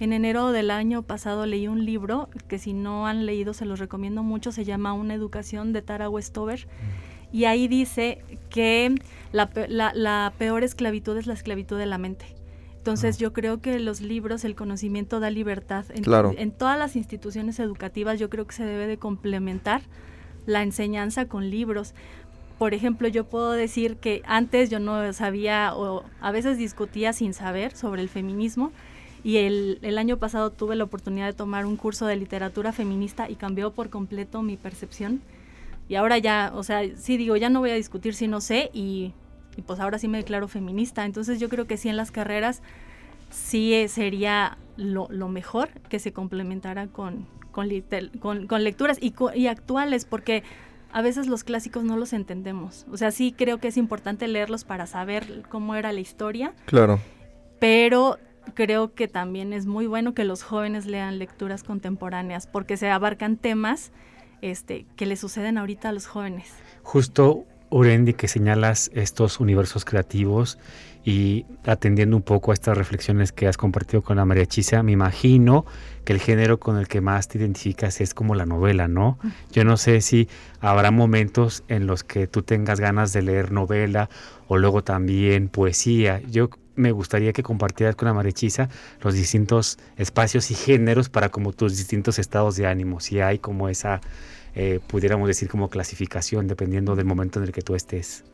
en 0.00 0.14
enero 0.14 0.52
del 0.52 0.70
año 0.70 1.02
pasado 1.02 1.44
leí 1.44 1.68
un 1.68 1.84
libro 1.84 2.30
que 2.48 2.58
si 2.58 2.72
no 2.72 3.06
han 3.06 3.26
leído 3.26 3.52
se 3.52 3.66
los 3.66 3.78
recomiendo 3.78 4.22
mucho, 4.22 4.52
se 4.52 4.64
llama 4.64 4.94
Una 4.94 5.12
educación 5.12 5.74
de 5.74 5.82
Tara 5.82 6.08
Westover. 6.08 6.66
Mm 6.66 7.12
y 7.32 7.46
ahí 7.46 7.66
dice 7.66 8.22
que 8.50 8.94
la, 9.32 10.32
peor 10.38 10.64
esclavitud 10.64 11.16
es 11.16 11.26
la 11.26 11.32
esclavitud 11.32 11.78
de 11.78 11.86
la 11.86 11.98
mente. 11.98 12.26
Entonces 12.76 13.16
ah. 13.16 13.18
yo 13.20 13.32
creo 13.32 13.60
que 13.60 13.78
los 13.80 14.00
libros, 14.02 14.44
el 14.44 14.54
conocimiento 14.54 15.18
da 15.18 15.30
libertad. 15.30 15.86
En, 15.94 16.04
en 16.38 16.50
todas 16.52 16.78
las 16.78 16.94
instituciones 16.94 17.58
educativas 17.58 18.20
yo 18.20 18.28
creo 18.28 18.46
que 18.46 18.54
se 18.54 18.64
debe 18.64 18.86
de 18.86 18.98
complementar 18.98 19.82
la 20.44 20.62
enseñanza 20.62 21.26
con 21.26 21.48
libros. 21.48 21.94
Por 22.58 22.74
ejemplo, 22.74 23.08
yo 23.08 23.24
puedo 23.24 23.52
decir 23.52 23.96
que 23.96 24.22
antes 24.24 24.70
yo 24.70 24.78
no 24.78 25.12
sabía 25.12 25.74
o 25.74 26.04
a 26.20 26.30
veces 26.30 26.58
discutía 26.58 27.12
sin 27.12 27.34
saber 27.34 27.74
sobre 27.74 28.02
el 28.02 28.08
feminismo 28.08 28.72
y 29.24 29.38
el, 29.38 29.78
el, 29.82 29.98
año 29.98 30.16
pasado 30.18 30.50
tuve 30.50 30.76
la 30.76 30.84
oportunidad 30.84 31.26
de 31.26 31.32
tomar 31.32 31.66
un 31.66 31.76
curso 31.76 32.06
de 32.06 32.16
literatura 32.16 32.72
feminista 32.72 33.30
y 33.30 33.36
cambió 33.36 33.72
por 33.72 33.88
completo 33.88 34.42
mi 34.42 34.56
percepción 34.56 35.22
y 35.88 35.96
ahora 35.96 36.18
ya, 36.18 36.52
o 36.54 36.62
sea, 36.62 36.80
sí 36.96 37.16
digo, 37.18 37.36
ya 37.36 37.50
no 37.50 37.60
voy 37.60 37.70
a 37.70 37.74
discutir 37.74 38.14
si 38.14 38.28
no 38.28 38.40
sé 38.40 38.70
y, 38.72 39.12
pues 39.66 39.80
ahora 39.80 39.98
sí 39.98 40.08
me 40.08 40.18
declaro 40.18 40.48
feminista. 40.48 41.04
Entonces 41.04 41.38
yo 41.38 41.50
creo 41.50 41.66
que 41.66 41.76
sí 41.76 41.90
en 41.90 41.98
las 41.98 42.10
carreras 42.10 42.62
sí 43.28 43.74
eh, 43.74 43.88
sería 43.88 44.56
lo, 44.76 45.08
mejor 45.28 45.68
que 45.90 45.98
se 45.98 46.12
complementara 46.14 46.86
con, 46.86 47.26
con, 47.50 47.68
con, 48.46 48.64
lecturas 48.64 48.98
y, 49.02 49.12
y 49.34 49.46
actuales, 49.48 50.06
porque 50.06 50.42
a 50.92 51.02
veces 51.02 51.26
los 51.26 51.44
clásicos 51.44 51.84
no 51.84 51.96
los 51.96 52.12
entendemos. 52.12 52.86
O 52.92 52.96
sea, 52.96 53.10
sí 53.10 53.34
creo 53.36 53.58
que 53.58 53.68
es 53.68 53.76
importante 53.76 54.28
leerlos 54.28 54.64
para 54.64 54.86
saber 54.86 55.42
cómo 55.48 55.74
era 55.74 55.92
la 55.92 56.00
historia. 56.00 56.52
Claro. 56.66 57.00
Pero 57.58 58.18
creo 58.54 58.92
que 58.94 59.08
también 59.08 59.52
es 59.52 59.66
muy 59.66 59.86
bueno 59.86 60.14
que 60.14 60.24
los 60.24 60.42
jóvenes 60.42 60.86
lean 60.86 61.18
lecturas 61.18 61.62
contemporáneas 61.62 62.46
porque 62.46 62.76
se 62.76 62.90
abarcan 62.90 63.36
temas 63.36 63.92
este, 64.42 64.86
que 64.96 65.06
le 65.06 65.16
suceden 65.16 65.58
ahorita 65.58 65.88
a 65.88 65.92
los 65.92 66.06
jóvenes. 66.06 66.52
Justo 66.82 67.46
Urendi, 67.70 68.12
que 68.12 68.28
señalas 68.28 68.90
estos 68.94 69.40
universos 69.40 69.84
creativos 69.84 70.58
y 71.04 71.46
atendiendo 71.64 72.16
un 72.16 72.22
poco 72.22 72.52
a 72.52 72.54
estas 72.54 72.78
reflexiones 72.78 73.32
que 73.32 73.48
has 73.48 73.56
compartido 73.56 74.02
con 74.02 74.16
la 74.16 74.24
María 74.24 74.46
Chisa, 74.46 74.82
me 74.82 74.92
imagino 74.92 75.64
que 76.04 76.12
el 76.12 76.20
género 76.20 76.60
con 76.60 76.78
el 76.78 76.86
que 76.86 77.00
más 77.00 77.28
te 77.28 77.38
identificas 77.38 78.00
es 78.00 78.14
como 78.14 78.34
la 78.34 78.46
novela, 78.46 78.88
¿no? 78.88 79.18
Yo 79.50 79.64
no 79.64 79.76
sé 79.76 80.00
si 80.00 80.28
habrá 80.60 80.90
momentos 80.90 81.64
en 81.68 81.86
los 81.86 82.04
que 82.04 82.26
tú 82.26 82.42
tengas 82.42 82.80
ganas 82.80 83.12
de 83.12 83.22
leer 83.22 83.50
novela 83.52 84.08
o 84.46 84.58
luego 84.58 84.84
también 84.84 85.48
poesía. 85.48 86.20
Yo 86.30 86.50
me 86.74 86.92
gustaría 86.92 87.32
que 87.32 87.42
compartieras 87.42 87.96
con 87.96 88.06
la 88.06 88.14
María 88.14 88.32
Chisa 88.32 88.68
los 89.00 89.14
distintos 89.14 89.78
espacios 89.96 90.50
y 90.50 90.54
géneros 90.54 91.08
para 91.08 91.30
como 91.30 91.52
tus 91.52 91.76
distintos 91.76 92.18
estados 92.18 92.56
de 92.56 92.66
ánimo, 92.66 93.00
si 93.00 93.20
hay 93.20 93.38
como 93.38 93.68
esa, 93.68 94.00
eh, 94.54 94.80
pudiéramos 94.86 95.28
decir 95.28 95.48
como 95.48 95.68
clasificación, 95.68 96.46
dependiendo 96.46 96.94
del 96.94 97.06
momento 97.06 97.40
en 97.40 97.46
el 97.46 97.52
que 97.52 97.62
tú 97.62 97.74
estés. 97.74 98.24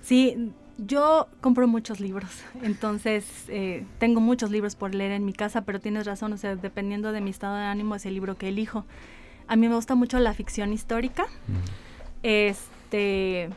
Sí, 0.00 0.52
yo 0.78 1.28
compro 1.40 1.68
muchos 1.68 2.00
libros, 2.00 2.30
entonces 2.62 3.24
eh, 3.48 3.84
tengo 3.98 4.20
muchos 4.20 4.50
libros 4.50 4.76
por 4.76 4.94
leer 4.94 5.12
en 5.12 5.24
mi 5.24 5.32
casa, 5.32 5.62
pero 5.62 5.80
tienes 5.80 6.06
razón, 6.06 6.32
o 6.32 6.36
sea, 6.36 6.56
dependiendo 6.56 7.12
de 7.12 7.20
mi 7.20 7.30
estado 7.30 7.56
de 7.56 7.64
ánimo 7.64 7.94
es 7.94 8.06
el 8.06 8.14
libro 8.14 8.36
que 8.36 8.48
elijo. 8.48 8.84
A 9.48 9.56
mí 9.56 9.68
me 9.68 9.74
gusta 9.74 9.94
mucho 9.94 10.18
la 10.18 10.34
ficción 10.34 10.72
histórica, 10.72 11.26
este, 12.22 13.50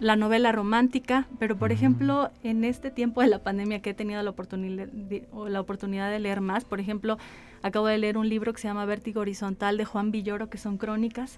la 0.00 0.16
novela 0.16 0.52
romántica, 0.52 1.26
pero 1.38 1.56
por 1.56 1.72
ejemplo, 1.72 2.30
en 2.42 2.64
este 2.64 2.90
tiempo 2.90 3.20
de 3.20 3.28
la 3.28 3.42
pandemia 3.42 3.80
que 3.80 3.90
he 3.90 3.94
tenido 3.94 4.22
la 4.22 4.30
oportunidad 4.30 4.88
la 5.48 5.60
oportunidad 5.60 6.10
de 6.10 6.18
leer 6.18 6.40
más, 6.40 6.64
por 6.64 6.80
ejemplo, 6.80 7.18
Acabo 7.62 7.86
de 7.86 7.98
leer 7.98 8.16
un 8.18 8.28
libro 8.28 8.52
que 8.52 8.60
se 8.60 8.68
llama 8.68 8.84
Vértigo 8.84 9.20
Horizontal 9.20 9.76
de 9.76 9.84
Juan 9.84 10.12
Villoro, 10.12 10.48
que 10.48 10.58
son 10.58 10.78
crónicas. 10.78 11.36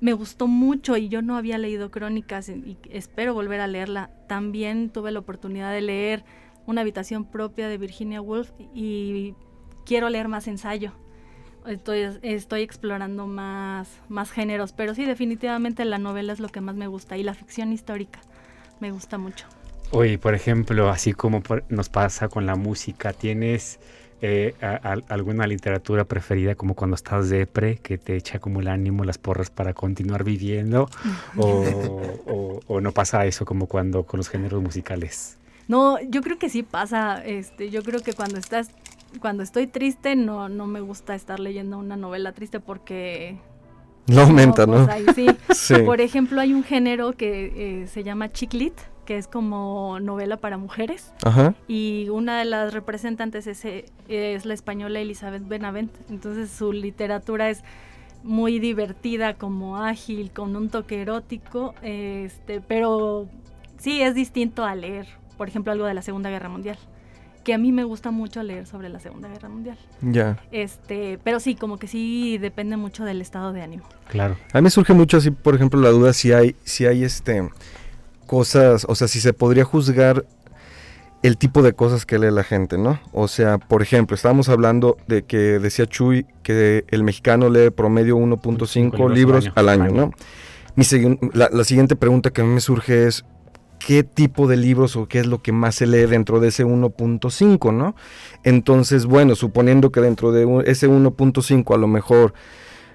Me 0.00 0.12
gustó 0.12 0.48
mucho 0.48 0.96
y 0.96 1.08
yo 1.08 1.22
no 1.22 1.36
había 1.36 1.58
leído 1.58 1.90
crónicas 1.90 2.48
y, 2.48 2.76
espero 2.90 3.34
volver 3.34 3.60
a 3.60 3.68
leerla. 3.68 4.10
También 4.28 4.90
tuve 4.90 5.12
la 5.12 5.20
oportunidad 5.20 5.72
de 5.72 5.80
leer 5.80 6.24
Una 6.66 6.82
habitación 6.82 7.24
propia 7.24 7.68
de 7.68 7.78
Virginia 7.78 8.20
Woolf 8.20 8.50
y 8.74 9.34
quiero 9.84 10.08
leer 10.10 10.28
más 10.28 10.48
ensayo. 10.48 10.92
Estoy, 11.66 12.18
estoy 12.22 12.62
explorando 12.62 13.26
más, 13.26 13.88
más 14.08 14.30
géneros, 14.30 14.72
pero 14.72 14.94
sí, 14.94 15.04
definitivamente 15.04 15.84
la 15.84 15.98
novela 15.98 16.32
es 16.32 16.40
lo 16.40 16.48
que 16.48 16.60
más 16.60 16.74
me 16.74 16.86
gusta 16.86 17.16
y 17.16 17.22
la 17.22 17.34
ficción 17.34 17.72
histórica 17.72 18.20
me 18.80 18.90
gusta 18.90 19.16
mucho. 19.16 19.46
Oye, 19.92 20.18
por 20.18 20.34
ejemplo, 20.34 20.88
así 20.88 21.12
como 21.12 21.42
nos 21.68 21.88
pasa 21.88 22.28
con 22.28 22.46
la 22.46 22.56
música, 22.56 23.12
¿tienes 23.12 23.78
eh, 24.22 24.54
alguna 25.08 25.46
literatura 25.46 26.04
preferida 26.04 26.54
como 26.54 26.74
cuando 26.74 26.96
estás 26.96 27.28
depre, 27.28 27.76
que 27.76 27.98
te 27.98 28.16
echa 28.16 28.38
como 28.38 28.60
el 28.60 28.68
ánimo, 28.68 29.04
las 29.04 29.18
porras 29.18 29.50
para 29.50 29.74
continuar 29.74 30.24
viviendo? 30.24 30.88
o, 31.36 32.80
no 32.80 32.92
pasa 32.92 33.26
eso 33.26 33.44
como 33.44 33.66
cuando 33.66 34.04
con 34.04 34.18
los 34.18 34.28
géneros 34.30 34.62
musicales? 34.62 35.36
No, 35.68 36.00
yo 36.00 36.22
creo 36.22 36.38
que 36.38 36.48
sí 36.48 36.62
pasa. 36.62 37.22
Este, 37.24 37.70
yo 37.70 37.82
creo 37.82 38.00
que 38.00 38.14
cuando 38.14 38.38
estás, 38.38 38.70
cuando 39.20 39.42
estoy 39.42 39.66
triste, 39.66 40.16
no, 40.16 40.48
no 40.48 40.66
me 40.66 40.80
gusta 40.80 41.14
estar 41.14 41.40
leyendo 41.40 41.78
una 41.78 41.96
novela 41.96 42.32
triste 42.32 42.60
porque 42.60 43.38
no 44.06 44.22
aumenta, 44.22 44.66
¿no? 44.66 44.86
Pues 44.86 45.26
sí. 45.58 45.74
Por 45.84 46.00
ejemplo, 46.00 46.40
hay 46.40 46.52
un 46.52 46.64
género 46.64 47.12
que 47.12 47.82
eh, 47.82 47.86
se 47.86 48.02
llama 48.02 48.32
chiclit, 48.32 48.74
que 49.04 49.16
es 49.16 49.28
como 49.28 50.00
novela 50.00 50.36
para 50.36 50.58
mujeres. 50.58 51.12
Y 51.68 52.08
una 52.10 52.38
de 52.38 52.44
las 52.44 52.72
representantes 52.72 53.46
es, 53.46 53.64
es 54.08 54.44
la 54.44 54.54
española 54.54 55.00
Elizabeth 55.00 55.46
Benavent. 55.46 55.92
Entonces 56.10 56.50
su 56.50 56.72
literatura 56.72 57.50
es 57.50 57.62
muy 58.22 58.58
divertida, 58.58 59.34
como 59.34 59.78
ágil, 59.78 60.30
con 60.32 60.54
un 60.56 60.68
toque 60.68 61.02
erótico, 61.02 61.74
este, 61.82 62.60
pero 62.60 63.26
sí 63.78 64.00
es 64.00 64.14
distinto 64.14 64.64
a 64.64 64.76
leer, 64.76 65.08
por 65.36 65.48
ejemplo, 65.48 65.72
algo 65.72 65.86
de 65.86 65.94
la 65.94 66.02
Segunda 66.02 66.30
Guerra 66.30 66.48
Mundial 66.48 66.78
que 67.44 67.54
a 67.54 67.58
mí 67.58 67.72
me 67.72 67.84
gusta 67.84 68.10
mucho 68.10 68.42
leer 68.42 68.66
sobre 68.66 68.88
la 68.88 69.00
Segunda 69.00 69.28
Guerra 69.28 69.48
Mundial. 69.48 69.78
Ya. 70.00 70.38
Este, 70.50 71.18
pero 71.24 71.40
sí, 71.40 71.54
como 71.54 71.78
que 71.78 71.86
sí 71.86 72.38
depende 72.38 72.76
mucho 72.76 73.04
del 73.04 73.20
estado 73.20 73.52
de 73.52 73.62
ánimo. 73.62 73.84
Claro. 74.08 74.36
A 74.52 74.58
mí 74.58 74.62
me 74.62 74.70
surge 74.70 74.92
mucho 74.92 75.16
así, 75.16 75.30
por 75.30 75.54
ejemplo, 75.54 75.80
la 75.80 75.90
duda 75.90 76.12
si 76.12 76.32
hay 76.32 76.56
si 76.64 76.86
hay 76.86 77.04
este 77.04 77.48
cosas, 78.26 78.86
o 78.88 78.94
sea, 78.94 79.08
si 79.08 79.20
se 79.20 79.32
podría 79.32 79.64
juzgar 79.64 80.24
el 81.22 81.36
tipo 81.36 81.62
de 81.62 81.72
cosas 81.72 82.04
que 82.04 82.18
lee 82.18 82.30
la 82.30 82.42
gente, 82.42 82.78
¿no? 82.78 83.00
O 83.12 83.28
sea, 83.28 83.58
por 83.58 83.82
ejemplo, 83.82 84.14
estábamos 84.14 84.48
hablando 84.48 84.96
de 85.06 85.22
que 85.22 85.36
decía 85.36 85.86
Chuy 85.86 86.26
que 86.42 86.84
el 86.88 87.04
mexicano 87.04 87.48
lee 87.48 87.70
promedio 87.70 88.16
1.5 88.16 89.12
libros, 89.12 89.50
al 89.54 89.68
año, 89.68 89.90
¿no? 89.90 90.12
Mi 90.74 90.84
la, 91.34 91.48
la, 91.52 91.64
siguiente 91.64 91.96
pregunta 91.96 92.30
que 92.30 92.40
a 92.40 92.44
mí 92.44 92.50
me 92.50 92.60
surge 92.60 93.06
es, 93.06 93.24
¿qué 93.86 94.02
tipo 94.04 94.46
de 94.46 94.56
libros 94.56 94.96
o 94.96 95.06
qué 95.06 95.20
es 95.20 95.26
lo 95.26 95.42
que 95.42 95.52
más 95.52 95.76
se 95.76 95.86
lee 95.86 96.06
dentro 96.06 96.40
de 96.40 96.48
ese 96.48 96.64
1.5, 96.64 97.74
¿no? 97.74 97.94
Entonces, 98.44 99.06
bueno, 99.06 99.34
suponiendo 99.34 99.90
que 99.90 100.00
dentro 100.00 100.32
de 100.32 100.46
ese 100.66 100.88
1.5 100.88 101.74
a 101.74 101.78
lo 101.78 101.88
mejor 101.88 102.34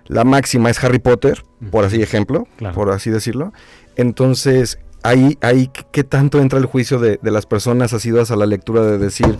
la 0.05 0.23
máxima 0.23 0.69
es 0.69 0.83
Harry 0.83 0.99
Potter, 0.99 1.43
por 1.71 1.85
así 1.85 2.01
ejemplo, 2.01 2.47
por 2.73 2.91
así 2.91 3.09
decirlo, 3.09 3.51
entonces 3.95 4.79
ahí, 5.03 5.37
ahí 5.41 5.69
qué 5.91 6.03
tanto 6.03 6.39
entra 6.39 6.59
el 6.59 6.65
juicio 6.65 6.99
de, 6.99 7.19
las 7.21 7.45
personas 7.45 7.93
asiduas 7.93 8.31
a 8.31 8.35
la 8.35 8.45
lectura 8.45 8.83
de 8.83 8.97
decir, 8.97 9.37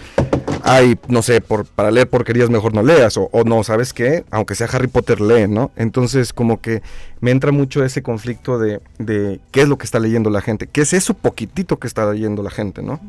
ay, 0.64 0.98
no 1.08 1.22
sé, 1.22 1.42
por, 1.42 1.66
para 1.66 1.92
leer 1.92 2.10
porquerías 2.10 2.50
mejor 2.50 2.74
no 2.74 2.84
leas, 2.84 3.18
o, 3.18 3.30
no, 3.46 3.64
¿sabes 3.64 3.94
qué? 3.94 4.24
Aunque 4.32 4.56
sea 4.56 4.68
Harry 4.68 4.88
Potter, 4.88 5.22
lee, 5.22 5.48
¿no? 5.48 5.72
Entonces, 5.76 6.34
como 6.34 6.62
que 6.62 6.82
me 7.22 7.32
entra 7.32 7.52
mucho 7.52 7.84
ese 7.84 8.02
conflicto 8.02 8.60
de, 8.60 8.82
de 9.00 9.40
qué 9.52 9.62
es 9.62 9.68
lo 9.68 9.78
que 9.78 9.86
está 9.86 10.00
leyendo 10.00 10.30
la 10.30 10.42
gente, 10.42 10.68
qué 10.68 10.82
es 10.82 10.94
eso 10.94 11.14
poquitito 11.14 11.78
que 11.78 11.88
está 11.88 12.12
leyendo 12.12 12.44
la 12.44 12.52
gente, 12.52 12.82
¿no? 12.82 13.00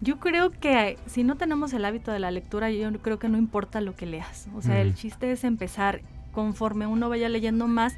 Yo 0.00 0.18
creo 0.18 0.50
que 0.50 0.98
si 1.06 1.24
no 1.24 1.36
tenemos 1.36 1.72
el 1.72 1.84
hábito 1.84 2.12
de 2.12 2.18
la 2.18 2.30
lectura, 2.30 2.70
yo 2.70 2.92
creo 3.00 3.18
que 3.18 3.28
no 3.28 3.38
importa 3.38 3.80
lo 3.80 3.96
que 3.96 4.04
leas. 4.04 4.48
O 4.54 4.60
sea, 4.60 4.80
el 4.80 4.94
chiste 4.94 5.32
es 5.32 5.44
empezar 5.44 6.02
conforme 6.32 6.86
uno 6.86 7.08
vaya 7.08 7.28
leyendo 7.30 7.68
más 7.68 7.94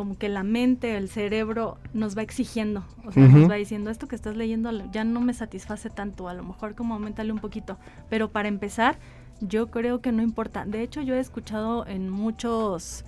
como 0.00 0.16
que 0.16 0.30
la 0.30 0.44
mente, 0.44 0.96
el 0.96 1.10
cerebro 1.10 1.76
nos 1.92 2.16
va 2.16 2.22
exigiendo, 2.22 2.86
o 3.04 3.12
sea, 3.12 3.28
nos 3.28 3.50
va 3.50 3.56
diciendo, 3.56 3.90
esto 3.90 4.08
que 4.08 4.16
estás 4.16 4.34
leyendo 4.34 4.70
ya 4.90 5.04
no 5.04 5.20
me 5.20 5.34
satisface 5.34 5.90
tanto, 5.90 6.26
a 6.26 6.32
lo 6.32 6.42
mejor 6.42 6.74
como 6.74 6.94
aumentale 6.94 7.30
un 7.32 7.38
poquito, 7.38 7.76
pero 8.08 8.30
para 8.30 8.48
empezar, 8.48 8.96
yo 9.42 9.70
creo 9.70 10.00
que 10.00 10.10
no 10.10 10.22
importa. 10.22 10.64
De 10.64 10.80
hecho, 10.80 11.02
yo 11.02 11.16
he 11.16 11.20
escuchado 11.20 11.86
en 11.86 12.08
muchos 12.08 13.04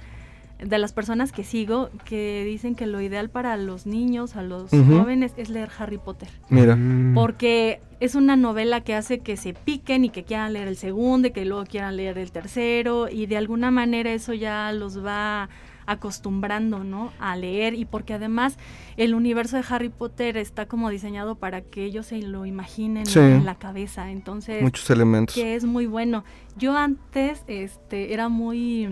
de 0.59 0.77
las 0.77 0.93
personas 0.93 1.33
que 1.33 1.45
sigo 1.45 1.89
que 2.05 2.45
dicen 2.45 2.75
que 2.75 2.87
lo 2.87 3.01
ideal 3.01 3.31
para 3.31 3.57
los 3.57 3.87
niños, 3.87 4.37
a 4.37 4.43
los 4.43 4.69
jóvenes, 4.69 5.33
es 5.39 5.49
leer 5.49 5.71
Harry 5.79 5.97
Potter. 5.97 6.29
Mira. 6.51 6.77
Mm. 6.77 7.15
Porque 7.15 7.81
es 8.01 8.15
una 8.17 8.37
novela 8.37 8.83
que 8.83 8.95
hace 8.95 9.21
que 9.21 9.39
se 9.39 9.55
piquen 9.55 10.05
y 10.05 10.11
que 10.11 10.25
quieran 10.25 10.53
leer 10.53 10.69
el 10.69 10.77
segundo 10.77 11.29
y 11.29 11.31
que 11.31 11.47
luego 11.47 11.65
quieran 11.65 11.97
leer 11.97 12.19
el 12.19 12.33
tercero 12.33 13.09
y 13.09 13.25
de 13.25 13.39
alguna 13.39 13.71
manera 13.71 14.13
eso 14.13 14.35
ya 14.35 14.71
los 14.73 15.03
va 15.03 15.49
acostumbrando, 15.87 16.85
¿no? 16.85 17.13
A 17.19 17.37
leer 17.37 17.75
y 17.75 17.85
porque 17.85 18.15
además 18.15 18.57
el 18.97 19.15
universo 19.15 19.57
de 19.57 19.65
Harry 19.69 19.89
Potter 19.89 20.37
está 20.37 20.67
como 20.67 20.91
diseñado 20.91 21.37
para 21.37 21.63
que 21.63 21.85
ellos 21.85 22.07
se 22.07 22.23
lo 22.23 22.47
imaginen 22.47 23.05
en 23.15 23.45
la 23.45 23.57
cabeza, 23.57 24.11
entonces 24.11 24.63
muchos 24.63 24.89
elementos 24.91 25.35
que 25.35 25.55
es 25.55 25.65
muy 25.65 25.87
bueno. 25.87 26.25
Yo 26.57 26.77
antes, 26.77 27.45
este, 27.47 28.13
era 28.13 28.29
muy 28.29 28.89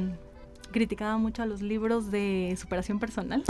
criticaba 0.70 1.18
mucho 1.18 1.43
a 1.43 1.47
los 1.47 1.62
libros 1.62 2.11
de 2.11 2.57
superación 2.59 2.99
personal. 2.99 3.43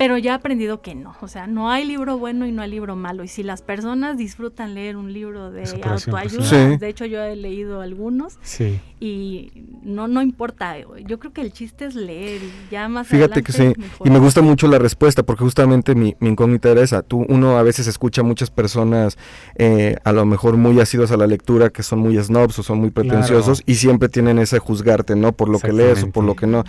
Pero 0.00 0.16
ya 0.16 0.32
he 0.32 0.34
aprendido 0.34 0.80
que 0.80 0.94
no, 0.94 1.14
o 1.20 1.28
sea, 1.28 1.46
no 1.46 1.70
hay 1.70 1.84
libro 1.84 2.16
bueno 2.16 2.46
y 2.46 2.52
no 2.52 2.62
hay 2.62 2.70
libro 2.70 2.96
malo. 2.96 3.22
Y 3.22 3.28
si 3.28 3.42
las 3.42 3.60
personas 3.60 4.16
disfrutan 4.16 4.72
leer 4.72 4.96
un 4.96 5.12
libro 5.12 5.50
de 5.50 5.64
autoayuda, 5.84 6.78
de 6.78 6.88
hecho 6.88 7.04
yo 7.04 7.20
he 7.20 7.36
leído 7.36 7.82
algunos, 7.82 8.38
sí. 8.40 8.80
y 8.98 9.52
no 9.82 10.08
no 10.08 10.22
importa, 10.22 10.76
yo 11.06 11.18
creo 11.18 11.34
que 11.34 11.42
el 11.42 11.52
chiste 11.52 11.84
es 11.84 11.94
leer 11.94 12.40
y 12.42 12.50
ya 12.70 12.88
más 12.88 13.08
Fíjate 13.08 13.42
que 13.42 13.52
sí, 13.52 13.74
y 14.02 14.08
me 14.08 14.18
gusta 14.18 14.40
mucho 14.40 14.68
la 14.68 14.78
respuesta, 14.78 15.22
porque 15.22 15.44
justamente 15.44 15.94
mi, 15.94 16.16
mi, 16.18 16.30
incógnita 16.30 16.70
era 16.70 16.80
esa. 16.80 17.02
Tú, 17.02 17.26
uno 17.28 17.58
a 17.58 17.62
veces 17.62 17.86
escucha 17.86 18.22
a 18.22 18.24
muchas 18.24 18.50
personas, 18.50 19.18
eh, 19.56 19.96
a 20.02 20.12
lo 20.12 20.24
mejor 20.24 20.56
muy 20.56 20.80
asidos 20.80 21.10
a 21.10 21.18
la 21.18 21.26
lectura, 21.26 21.68
que 21.68 21.82
son 21.82 21.98
muy 21.98 22.16
snobs 22.16 22.58
o 22.58 22.62
son 22.62 22.78
muy 22.78 22.90
pretenciosos, 22.90 23.62
y 23.66 23.74
siempre 23.74 24.08
tienen 24.08 24.38
ese 24.38 24.60
juzgarte, 24.60 25.14
¿no? 25.14 25.32
Por 25.32 25.50
lo 25.50 25.58
que 25.58 25.74
lees 25.74 26.04
o 26.04 26.10
por 26.10 26.24
lo 26.24 26.36
que 26.36 26.46
no. 26.46 26.64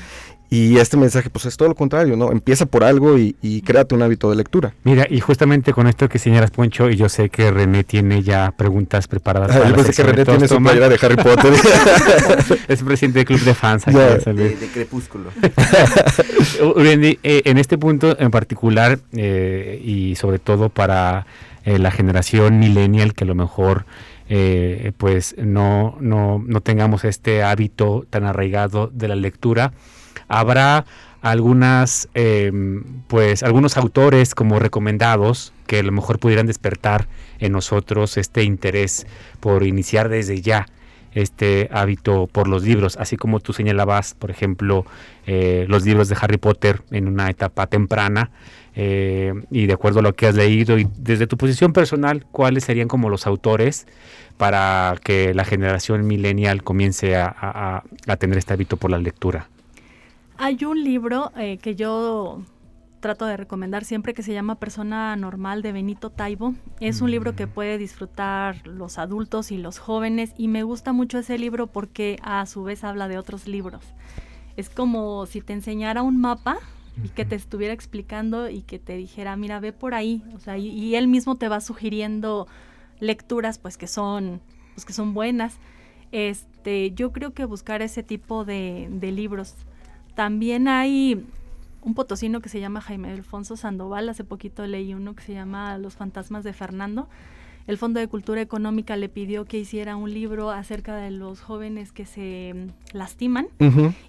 Y 0.54 0.80
este 0.80 0.97
mensaje, 0.97 1.30
pues 1.30 1.45
es 1.45 1.56
todo 1.56 1.70
lo 1.70 1.76
contrario, 1.76 2.18
¿no? 2.18 2.30
Empieza 2.30 2.66
por 2.66 2.84
algo 2.84 3.18
y, 3.18 3.38
y 3.41 3.62
créate 3.62 3.95
un 3.95 4.02
hábito 4.02 4.30
de 4.30 4.36
lectura. 4.36 4.74
Mira, 4.84 5.08
y 5.10 5.22
justamente 5.22 5.72
con 5.72 5.88
esto 5.88 6.10
que 6.10 6.20
señalas, 6.20 6.52
Poncho, 6.52 6.89
y 6.89 6.97
yo 6.97 7.08
sé 7.08 7.30
que 7.30 7.52
René 7.52 7.86
tiene 7.86 8.22
ya 8.22 8.54
preguntas 8.58 9.08
preparadas. 9.08 9.56
Ah, 9.56 9.70
yo 9.70 9.74
pensé 9.76 9.93
que 9.93 10.04
René 10.04 10.26
tiene 10.26 10.49
su 10.49 10.58
playera 10.58 10.89
de 10.89 10.99
Harry 11.02 11.16
Potter. 11.16 11.54
es 12.68 12.84
presidente 12.84 13.20
del 13.20 13.26
club 13.28 13.39
de 13.39 13.54
fans. 13.54 13.86
de, 13.86 14.70
Crepúsculo. 14.74 15.30
Eh, 17.24 17.41
en 17.45 17.58
este 17.58 17.78
punto 17.78 18.20
en 18.20 18.30
particular, 18.30 18.99
eh, 19.14 19.82
y 19.84 20.16
sobre 20.16 20.39
todo 20.39 20.70
para 20.70 21.26
eh, 21.64 21.80
la 21.80 21.91
generación 21.91 22.60
millennial, 22.60 23.14
que 23.14 23.24
a 23.24 23.28
lo 23.28 23.36
mejor... 23.36 23.86
pues 24.97 25.36
no, 25.38 25.97
no, 25.99 26.41
no 26.45 26.62
tengamos 26.62 27.04
este 27.04 27.43
hábito 27.43 28.06
tan 28.10 28.24
arraigado 28.24 28.89
de 28.93 29.08
la 29.10 29.16
lectura, 29.16 29.74
¿Habrá 30.32 30.86
algunas, 31.21 32.07
em, 32.13 32.84
pues, 33.07 33.43
algunos 33.43 33.75
autores 33.77 34.34
como 34.34 34.59
recomendados 34.59 35.53
que 35.67 35.79
a 35.79 35.84
lo 35.84 35.91
mejor 35.91 36.19
pudieran 36.19 36.47
despertar 36.47 37.07
en 37.39 37.51
nosotros 37.51 38.17
este 38.17 38.43
interés 38.43 39.05
por 39.41 39.63
iniciar 39.63 40.07
desde 40.07 40.41
ya 40.41 40.67
este 41.13 41.69
hábito 41.73 42.27
por 42.27 42.47
los 42.47 42.63
libros, 42.63 42.95
así 42.97 43.17
como 43.17 43.41
tú 43.41 43.51
señalabas, 43.51 44.13
por 44.13 44.32
ejemplo, 44.32 44.86
eh, 45.27 45.65
los 45.67 45.86
libros 45.86 46.07
de 46.07 46.15
Harry 46.19 46.38
Potter 46.38 46.82
en 46.91 47.09
una 47.09 47.29
etapa 47.29 47.67
temprana, 47.67 48.32
eh, 48.73 49.34
y 49.51 49.65
de 49.65 49.73
acuerdo 49.73 49.99
a 49.99 50.03
lo 50.03 50.15
que 50.15 50.27
has 50.27 50.36
leído 50.36 50.79
y 50.79 50.88
desde 50.97 51.27
tu 51.27 51.36
posición 51.36 51.73
personal, 51.73 52.25
¿cuáles 52.32 52.63
serían 52.63 52.88
como 52.88 53.09
los 53.09 53.27
autores 53.27 53.86
para 54.38 54.95
que 55.03 55.34
la 55.34 55.43
generación 55.43 56.07
millennial 56.07 56.63
comience 56.63 57.17
a, 57.17 57.84
tener 58.17 58.38
este 58.38 58.53
hábito 58.53 58.77
por 58.77 58.89
la 58.89 58.97
lectura? 58.97 59.49
Hay 60.44 60.66
un 60.66 60.84
libro 60.84 61.32
eh, 61.38 61.60
que 61.60 61.76
yo 61.76 62.42
trato 63.00 63.28
de 63.28 63.38
recomendar 63.38 63.86
siempre 63.86 64.16
que 64.16 64.24
se 64.24 64.34
llama 64.34 64.56
Persona 64.56 65.16
Normal 65.16 65.62
de 65.62 65.72
Benito 65.72 66.10
Taibo. 66.10 66.56
Es 66.80 67.02
un 67.02 67.12
libro 67.12 67.36
que 67.36 67.46
mm. 67.46 67.50
puede 67.52 67.78
disfrutar 67.78 68.66
los 68.66 68.98
adultos 68.98 69.52
y 69.52 69.60
los 69.60 69.78
jóvenes 69.78 70.34
y 70.39 70.48
me 70.48 70.64
gusta 70.64 70.94
mucho 70.94 71.20
ese 71.20 71.38
libro 71.38 71.68
porque 71.68 72.18
a 72.24 72.44
su 72.48 72.64
vez 72.64 72.84
habla 72.84 73.08
de 73.08 73.20
otros 73.20 73.48
libros. 73.48 73.86
Es 74.58 74.72
como 74.72 75.28
si 75.28 75.42
te 75.42 75.54
enseñara 75.54 76.02
un 76.02 76.20
mapa 76.20 76.58
y 77.04 77.10
que 77.10 77.24
te 77.24 77.36
estuviera 77.36 77.76
explicando 77.76 78.50
y 78.50 78.64
que 78.64 78.80
te 78.80 78.98
dijera, 78.98 79.36
mira, 79.36 79.60
ve 79.60 79.74
por 79.74 79.94
ahí, 79.94 80.24
o 80.34 80.39
sea, 80.39 80.58
y, 80.58 80.96
él 80.96 81.08
mismo 81.08 81.36
te 81.36 81.50
va 81.50 81.62
sugiriendo 81.62 82.48
lecturas 83.00 83.60
pues 83.60 83.78
que 83.78 83.86
son 83.86 84.42
pues 84.74 84.86
que 84.86 84.94
son 84.94 85.14
buenas. 85.14 85.60
Este, 86.12 86.94
yo 86.94 87.12
creo 87.12 87.32
que 87.32 87.46
buscar 87.46 87.84
ese 87.84 88.02
tipo 88.02 88.44
de, 88.44 88.88
de 88.89 89.12
libros. 89.12 89.56
También 90.16 90.68
hay 90.68 91.26
un 91.82 91.93
potosino 91.95 92.41
que 92.41 92.49
se 92.49 92.59
llama 92.59 92.82
Jaime 92.82 93.12
Alfonso 93.12 93.57
Sandoval, 93.57 94.09
hace 94.09 94.24
poquito 94.24 94.66
leí 94.68 94.93
uno 94.93 95.16
que 95.16 95.24
se 95.24 95.34
llama 95.34 95.78
Los 95.78 95.95
fantasmas 95.95 96.43
de 96.43 96.53
Fernando. 96.53 97.07
El 97.68 97.78
Fondo 97.78 97.99
de 97.99 98.07
Cultura 98.07 98.41
Económica 98.41 98.97
le 98.97 99.07
pidió 99.07 99.45
que 99.45 99.59
hiciera 99.59 99.95
un 99.95 100.12
libro 100.12 100.49
acerca 100.49 100.95
de 100.95 101.12
los 101.12 101.41
jóvenes 101.41 101.91
que 101.91 102.05
se 102.05 102.53
mm, 102.53 102.97
lastiman 102.97 103.47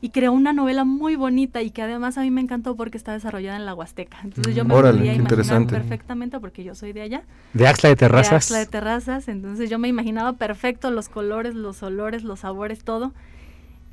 y 0.00 0.08
creó 0.08 0.32
una 0.32 0.52
novela 0.52 0.84
muy 0.84 1.16
bonita 1.16 1.60
y 1.60 1.70
que 1.70 1.82
además 1.82 2.16
a 2.16 2.22
mí 2.22 2.30
me 2.30 2.40
encantó 2.40 2.76
porque 2.76 2.96
está 2.96 3.12
desarrollada 3.12 3.56
en 3.56 3.66
la 3.66 3.74
Huasteca. 3.74 4.18
Entonces 4.24 4.54
yo 4.54 4.64
me 4.64 4.74
podía 4.74 5.14
imaginar 5.14 5.66
perfectamente 5.66 6.40
porque 6.40 6.64
yo 6.64 6.74
soy 6.74 6.92
de 6.92 7.02
allá. 7.02 7.22
De 7.52 7.66
Axla 7.66 7.90
de 7.90 7.96
Terrazas. 7.96 8.30
De 8.30 8.36
Axla 8.36 8.58
de 8.58 8.66
Terrazas, 8.66 9.28
entonces 9.28 9.68
yo 9.68 9.78
me 9.78 9.88
imaginaba 9.88 10.32
perfecto 10.32 10.90
los 10.90 11.08
colores, 11.08 11.54
los 11.54 11.82
olores, 11.82 12.24
los 12.24 12.40
sabores, 12.40 12.82
todo. 12.84 13.12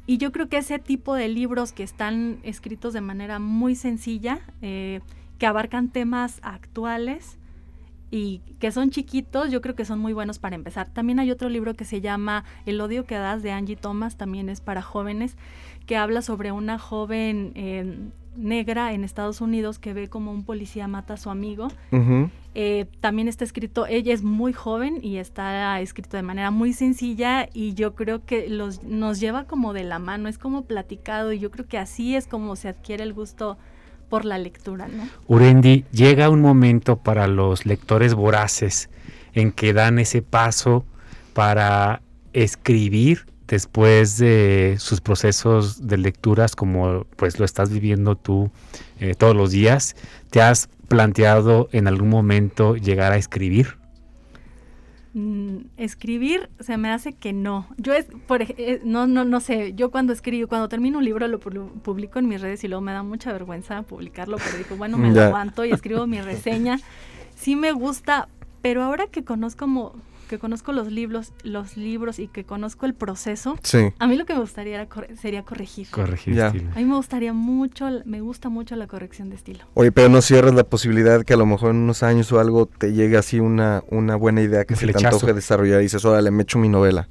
Y 0.09 0.17
yo 0.17 0.31
creo 0.31 0.49
que 0.49 0.57
ese 0.57 0.79
tipo 0.79 1.13
de 1.13 1.27
libros 1.27 1.71
que 1.71 1.83
están 1.83 2.39
escritos 2.41 2.93
de 2.93 3.01
manera 3.01 3.37
muy 3.37 3.75
sencilla, 3.75 4.39
eh, 4.59 5.01
que 5.37 5.45
abarcan 5.45 5.89
temas 5.89 6.39
actuales 6.41 7.37
y 8.09 8.41
que 8.57 8.71
son 8.71 8.89
chiquitos, 8.89 9.51
yo 9.51 9.61
creo 9.61 9.75
que 9.75 9.85
son 9.85 9.99
muy 9.99 10.13
buenos 10.13 10.39
para 10.39 10.55
empezar. 10.55 10.89
También 10.89 11.19
hay 11.19 11.29
otro 11.29 11.47
libro 11.47 11.75
que 11.75 11.85
se 11.85 12.01
llama 12.01 12.43
El 12.65 12.81
odio 12.81 13.05
que 13.05 13.13
das 13.13 13.43
de 13.43 13.51
Angie 13.51 13.75
Thomas, 13.75 14.17
también 14.17 14.49
es 14.49 14.61
para 14.61 14.81
jóvenes, 14.81 15.37
que 15.85 15.95
habla 15.95 16.23
sobre 16.23 16.51
una 16.51 16.79
joven 16.79 17.51
eh, 17.53 17.99
negra 18.35 18.93
en 18.93 19.03
Estados 19.03 19.41
Unidos 19.41 19.77
que 19.77 19.93
ve 19.93 20.07
como 20.07 20.31
un 20.31 20.43
policía 20.43 20.87
mata 20.87 21.13
a 21.13 21.17
su 21.17 21.29
amigo. 21.29 21.67
Eh, 22.55 22.87
también 22.99 23.27
está 23.27 23.43
escrito, 23.43 23.85
ella 23.85 24.13
es 24.13 24.23
muy 24.23 24.53
joven 24.53 24.99
y 25.03 25.17
está 25.17 25.79
escrito 25.81 26.17
de 26.17 26.23
manera 26.23 26.49
muy 26.49 26.73
sencilla 26.73 27.47
y 27.53 27.75
yo 27.75 27.93
creo 27.93 28.25
que 28.25 28.49
los, 28.49 28.83
nos 28.83 29.19
lleva 29.19 29.45
como 29.45 29.71
de 29.73 29.83
la 29.83 29.99
mano, 29.99 30.27
es 30.27 30.39
como 30.39 30.65
platicado 30.65 31.31
y 31.31 31.39
yo 31.39 31.51
creo 31.51 31.67
que 31.67 31.77
así 31.77 32.15
es 32.15 32.25
como 32.25 32.55
se 32.55 32.69
adquiere 32.69 33.03
el 33.03 33.13
gusto 33.13 33.57
por 34.09 34.25
la 34.25 34.39
lectura. 34.39 34.87
¿no? 34.87 35.07
Urendi, 35.27 35.85
llega 35.91 36.29
un 36.29 36.41
momento 36.41 36.97
para 36.97 37.27
los 37.27 37.67
lectores 37.67 38.15
voraces 38.15 38.89
en 39.33 39.51
que 39.51 39.73
dan 39.73 39.99
ese 39.99 40.23
paso 40.23 40.85
para 41.33 42.01
escribir 42.33 43.27
después 43.47 44.17
de 44.17 44.75
sus 44.79 45.01
procesos 45.01 45.87
de 45.87 45.97
lecturas 45.97 46.55
como 46.55 47.05
pues 47.15 47.39
lo 47.39 47.45
estás 47.45 47.69
viviendo 47.69 48.15
tú 48.15 48.51
eh, 48.99 49.15
todos 49.15 49.35
los 49.35 49.51
días, 49.51 49.95
¿te 50.29 50.41
has 50.41 50.69
planteado 50.89 51.69
en 51.71 51.87
algún 51.87 52.09
momento 52.09 52.75
llegar 52.75 53.13
a 53.13 53.17
escribir? 53.17 53.77
Mm, 55.13 55.61
escribir 55.77 56.49
se 56.59 56.77
me 56.77 56.91
hace 56.91 57.13
que 57.13 57.33
no. 57.33 57.67
Yo 57.77 57.93
es, 57.93 58.05
por 58.27 58.41
eh, 58.43 58.81
no, 58.83 59.07
no, 59.07 59.25
no 59.25 59.39
sé, 59.39 59.73
yo 59.73 59.89
cuando 59.89 60.13
escribo, 60.13 60.47
cuando 60.47 60.69
termino 60.69 60.99
un 60.99 61.05
libro 61.05 61.27
lo 61.27 61.39
publico 61.39 62.19
en 62.19 62.27
mis 62.27 62.41
redes 62.41 62.63
y 62.63 62.67
luego 62.67 62.81
me 62.81 62.91
da 62.91 63.01
mucha 63.01 63.31
vergüenza 63.31 63.81
publicarlo, 63.83 64.37
pero 64.37 64.57
digo, 64.57 64.75
bueno, 64.75 64.97
me 64.97 65.11
lo 65.11 65.21
aguanto 65.21 65.65
y 65.65 65.71
escribo 65.71 66.05
mi 66.05 66.21
reseña. 66.21 66.79
Sí 67.35 67.55
me 67.55 67.71
gusta, 67.71 68.27
pero 68.61 68.83
ahora 68.83 69.07
que 69.07 69.23
conozco 69.23 69.59
como 69.59 69.95
que 70.29 70.39
conozco 70.39 70.71
los 70.71 70.89
libros, 70.91 71.33
los 71.43 71.75
libros 71.75 72.19
y 72.19 72.27
que 72.27 72.45
conozco 72.45 72.85
el 72.85 72.93
proceso, 72.93 73.57
a 73.97 74.07
mí 74.07 74.15
lo 74.15 74.25
que 74.25 74.33
me 74.33 74.39
gustaría 74.39 74.87
sería 75.19 75.43
corregir. 75.43 75.89
Corregir 75.89 76.41
A 76.41 76.51
mí 76.51 76.85
me 76.85 76.95
gustaría 76.95 77.33
mucho, 77.33 77.89
me 78.05 78.21
gusta 78.21 78.47
mucho 78.47 78.75
la 78.77 78.87
corrección 78.87 79.29
de 79.29 79.35
estilo. 79.35 79.65
Oye, 79.73 79.91
pero 79.91 80.07
no 80.07 80.21
cierras 80.21 80.53
la 80.53 80.63
posibilidad 80.63 81.25
que 81.25 81.33
a 81.33 81.37
lo 81.37 81.47
mejor 81.47 81.71
en 81.71 81.77
unos 81.77 82.03
años 82.03 82.31
o 82.31 82.39
algo 82.39 82.67
te 82.67 82.93
llegue 82.93 83.17
así 83.17 83.39
una, 83.39 83.83
una 83.89 84.15
buena 84.15 84.41
idea 84.41 84.65
que 84.65 84.75
se 84.75 84.87
te 84.87 85.05
antoje 85.05 85.33
desarrollar 85.33 85.79
y 85.79 85.83
dices, 85.83 86.05
órale, 86.05 86.29
me 86.31 86.43
echo 86.43 86.59
mi 86.59 86.69
novela. 86.69 87.09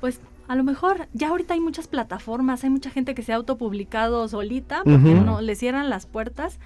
Pues 0.00 0.20
a 0.48 0.56
lo 0.56 0.64
mejor 0.64 1.06
ya 1.12 1.28
ahorita 1.28 1.54
hay 1.54 1.60
muchas 1.60 1.86
plataformas, 1.86 2.64
hay 2.64 2.70
mucha 2.70 2.90
gente 2.90 3.14
que 3.14 3.22
se 3.22 3.32
ha 3.32 3.36
autopublicado 3.36 4.26
solita 4.26 4.82
porque 4.82 5.14
no 5.14 5.40
le 5.40 5.54
cierran 5.54 5.88
las 5.88 6.06
puertas 6.06 6.58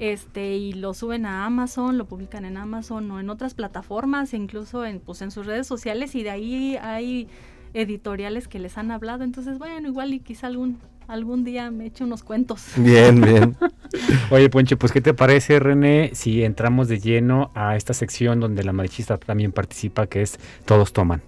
este 0.00 0.56
y 0.56 0.72
lo 0.72 0.94
suben 0.94 1.26
a 1.26 1.44
Amazon, 1.44 1.98
lo 1.98 2.06
publican 2.06 2.44
en 2.44 2.56
Amazon 2.56 3.10
o 3.10 3.20
en 3.20 3.30
otras 3.30 3.54
plataformas, 3.54 4.34
incluso 4.34 4.84
en 4.84 4.98
pues 4.98 5.22
en 5.22 5.30
sus 5.30 5.46
redes 5.46 5.66
sociales 5.66 6.14
y 6.14 6.22
de 6.22 6.30
ahí 6.30 6.76
hay 6.80 7.28
editoriales 7.74 8.48
que 8.48 8.58
les 8.58 8.78
han 8.78 8.90
hablado, 8.90 9.22
entonces 9.24 9.58
bueno, 9.58 9.86
igual 9.86 10.14
y 10.14 10.20
quizá 10.20 10.46
algún 10.46 10.78
algún 11.06 11.44
día 11.44 11.70
me 11.70 11.86
eche 11.86 12.04
unos 12.04 12.22
cuentos. 12.22 12.64
Bien, 12.76 13.20
bien. 13.20 13.56
Oye, 14.30 14.48
Ponche, 14.48 14.76
pues 14.76 14.92
¿qué 14.92 15.00
te 15.00 15.12
parece, 15.12 15.58
René, 15.58 16.10
si 16.14 16.44
entramos 16.44 16.88
de 16.88 17.00
lleno 17.00 17.50
a 17.54 17.76
esta 17.76 17.94
sección 17.94 18.40
donde 18.40 18.62
la 18.62 18.72
marichista 18.72 19.18
también 19.18 19.52
participa, 19.52 20.06
que 20.06 20.22
es 20.22 20.38
Todos 20.64 20.92
Toman? 20.92 21.22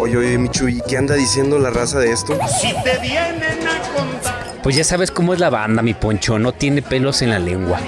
Oye, 0.00 0.16
oye, 0.16 0.38
Michu, 0.38 0.68
¿y 0.68 0.80
qué 0.82 0.96
anda 0.96 1.16
diciendo 1.16 1.58
la 1.58 1.70
raza 1.70 1.98
de 1.98 2.12
esto? 2.12 2.38
Si 2.60 2.72
te 2.84 2.98
vienen 2.98 3.66
a 3.66 3.80
contar. 3.96 4.60
Pues 4.62 4.76
ya 4.76 4.84
sabes 4.84 5.10
cómo 5.10 5.34
es 5.34 5.40
la 5.40 5.50
banda, 5.50 5.82
mi 5.82 5.92
poncho, 5.94 6.38
no 6.38 6.52
tiene 6.52 6.82
pelos 6.82 7.20
en 7.22 7.30
la 7.30 7.40
lengua. 7.40 7.80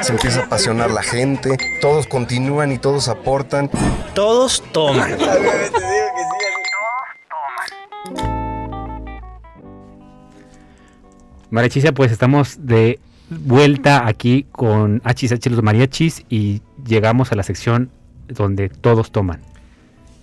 Se 0.00 0.12
empieza 0.12 0.40
a 0.40 0.44
apasionar 0.44 0.90
la 0.90 1.02
gente, 1.02 1.56
todos 1.80 2.08
continúan 2.08 2.72
y 2.72 2.78
todos 2.78 3.08
aportan. 3.08 3.70
Todos 4.14 4.64
toman. 4.72 5.16
Marichicia, 11.50 11.92
pues 11.92 12.10
estamos 12.10 12.66
de 12.66 12.98
vuelta 13.30 14.06
aquí 14.06 14.46
con 14.52 15.02
HSH 15.04 15.50
los 15.50 15.62
mariachis 15.62 16.24
y 16.28 16.62
llegamos 16.84 17.32
a 17.32 17.36
la 17.36 17.42
sección 17.42 17.90
donde 18.28 18.68
todos 18.68 19.10
toman. 19.10 19.40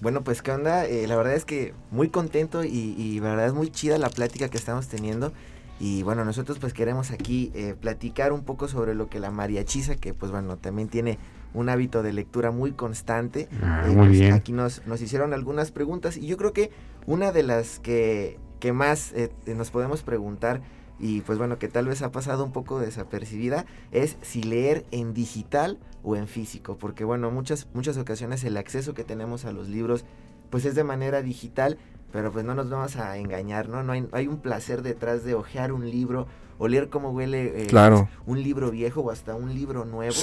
Bueno, 0.01 0.23
pues 0.23 0.41
qué 0.41 0.51
onda, 0.51 0.85
eh, 0.85 1.07
la 1.07 1.15
verdad 1.15 1.33
es 1.33 1.45
que 1.45 1.73
muy 1.89 2.09
contento 2.09 2.63
y, 2.65 3.19
la 3.21 3.29
verdad 3.29 3.47
es 3.47 3.53
muy 3.53 3.69
chida 3.69 3.97
la 3.97 4.09
plática 4.09 4.49
que 4.49 4.57
estamos 4.57 4.87
teniendo. 4.87 5.31
Y 5.79 6.03
bueno, 6.03 6.23
nosotros 6.23 6.59
pues 6.59 6.73
queremos 6.73 7.11
aquí 7.11 7.51
eh, 7.55 7.75
platicar 7.79 8.31
un 8.31 8.43
poco 8.43 8.67
sobre 8.67 8.95
lo 8.95 9.09
que 9.09 9.19
la 9.19 9.31
mariachiza, 9.31 9.95
que 9.95 10.13
pues 10.13 10.31
bueno, 10.31 10.57
también 10.57 10.87
tiene 10.87 11.17
un 11.53 11.69
hábito 11.69 12.03
de 12.03 12.13
lectura 12.13 12.51
muy 12.51 12.71
constante. 12.71 13.47
Ah, 13.61 13.83
muy 13.87 13.95
pues, 13.95 14.11
bien. 14.11 14.33
Aquí 14.33 14.51
nos, 14.51 14.85
nos 14.85 15.01
hicieron 15.01 15.33
algunas 15.33 15.71
preguntas 15.71 16.17
y 16.17 16.27
yo 16.27 16.37
creo 16.37 16.51
que 16.51 16.71
una 17.05 17.31
de 17.31 17.43
las 17.43 17.79
que, 17.79 18.39
que 18.59 18.73
más 18.73 19.13
eh, 19.13 19.31
nos 19.47 19.71
podemos 19.71 20.03
preguntar 20.03 20.61
y 20.99 21.21
pues 21.21 21.37
bueno, 21.37 21.59
que 21.59 21.67
tal 21.67 21.87
vez 21.87 22.01
ha 22.01 22.11
pasado 22.11 22.43
un 22.43 22.51
poco 22.51 22.79
desapercibida, 22.79 23.65
es 23.91 24.17
si 24.21 24.43
leer 24.43 24.85
en 24.91 25.13
digital 25.13 25.79
o 26.03 26.15
en 26.15 26.27
físico, 26.27 26.77
porque 26.77 27.03
bueno, 27.03 27.31
muchas, 27.31 27.67
muchas 27.73 27.97
ocasiones 27.97 28.43
el 28.43 28.57
acceso 28.57 28.93
que 28.93 29.03
tenemos 29.03 29.45
a 29.45 29.51
los 29.51 29.67
libros 29.67 30.05
pues 30.49 30.65
es 30.65 30.75
de 30.75 30.83
manera 30.83 31.23
digital, 31.23 31.77
pero 32.11 32.31
pues 32.31 32.45
no 32.45 32.53
nos 32.53 32.69
vamos 32.69 32.95
a 32.97 33.17
engañar, 33.17 33.69
¿no? 33.69 33.81
no 33.81 33.93
hay, 33.93 34.07
hay 34.11 34.27
un 34.27 34.37
placer 34.37 34.83
detrás 34.83 35.23
de 35.23 35.33
hojear 35.33 35.71
un 35.71 35.89
libro, 35.89 36.27
oler 36.59 36.89
cómo 36.89 37.09
huele 37.09 37.63
eh, 37.63 37.67
claro. 37.67 38.07
un 38.25 38.43
libro 38.43 38.69
viejo 38.69 39.01
o 39.01 39.09
hasta 39.09 39.35
un 39.35 39.53
libro 39.53 39.85
nuevo. 39.85 40.15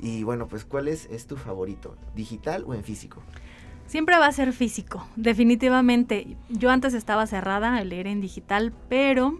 Y 0.00 0.22
bueno, 0.24 0.46
pues 0.48 0.64
¿cuál 0.64 0.88
es, 0.88 1.06
es 1.10 1.26
tu 1.26 1.36
favorito? 1.36 1.96
¿Digital 2.14 2.64
o 2.66 2.74
en 2.74 2.84
físico? 2.84 3.22
Siempre 3.86 4.18
va 4.18 4.26
a 4.26 4.32
ser 4.32 4.52
físico, 4.52 5.06
definitivamente. 5.16 6.36
Yo 6.48 6.70
antes 6.70 6.94
estaba 6.94 7.26
cerrada 7.26 7.76
a 7.76 7.84
leer 7.84 8.06
en 8.06 8.20
digital, 8.20 8.72
pero 8.88 9.38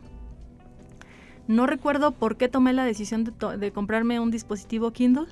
no 1.55 1.67
recuerdo 1.67 2.13
por 2.13 2.37
qué 2.37 2.49
tomé 2.49 2.73
la 2.73 2.85
decisión 2.85 3.25
de, 3.25 3.73
comprarme 3.73 4.21
un 4.21 4.31
dispositivo 4.31 4.93
Kindle. 4.93 5.27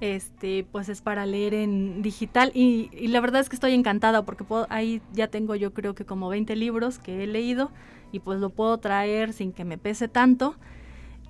este, 0.00 0.66
pues 0.72 0.88
es 0.88 1.02
para 1.02 1.26
leer 1.26 1.54
en 1.54 2.02
digital 2.02 2.50
y, 2.54 2.90
y 2.92 3.08
la 3.08 3.20
verdad 3.20 3.42
es 3.42 3.48
que 3.50 3.56
estoy 3.56 3.74
encantada 3.74 4.24
porque 4.24 4.44
puedo, 4.44 4.66
ahí 4.70 5.02
ya 5.12 5.28
tengo 5.28 5.54
yo 5.56 5.74
creo 5.74 5.94
que 5.94 6.06
como 6.06 6.28
20 6.30 6.56
libros 6.56 6.98
que 6.98 7.22
he 7.22 7.26
leído 7.26 7.70
y 8.12 8.20
pues 8.20 8.40
lo 8.40 8.50
puedo 8.50 8.78
traer 8.78 9.32
sin 9.32 9.52
que 9.52 9.64
me 9.64 9.78
pese 9.78 10.08
tanto. 10.08 10.56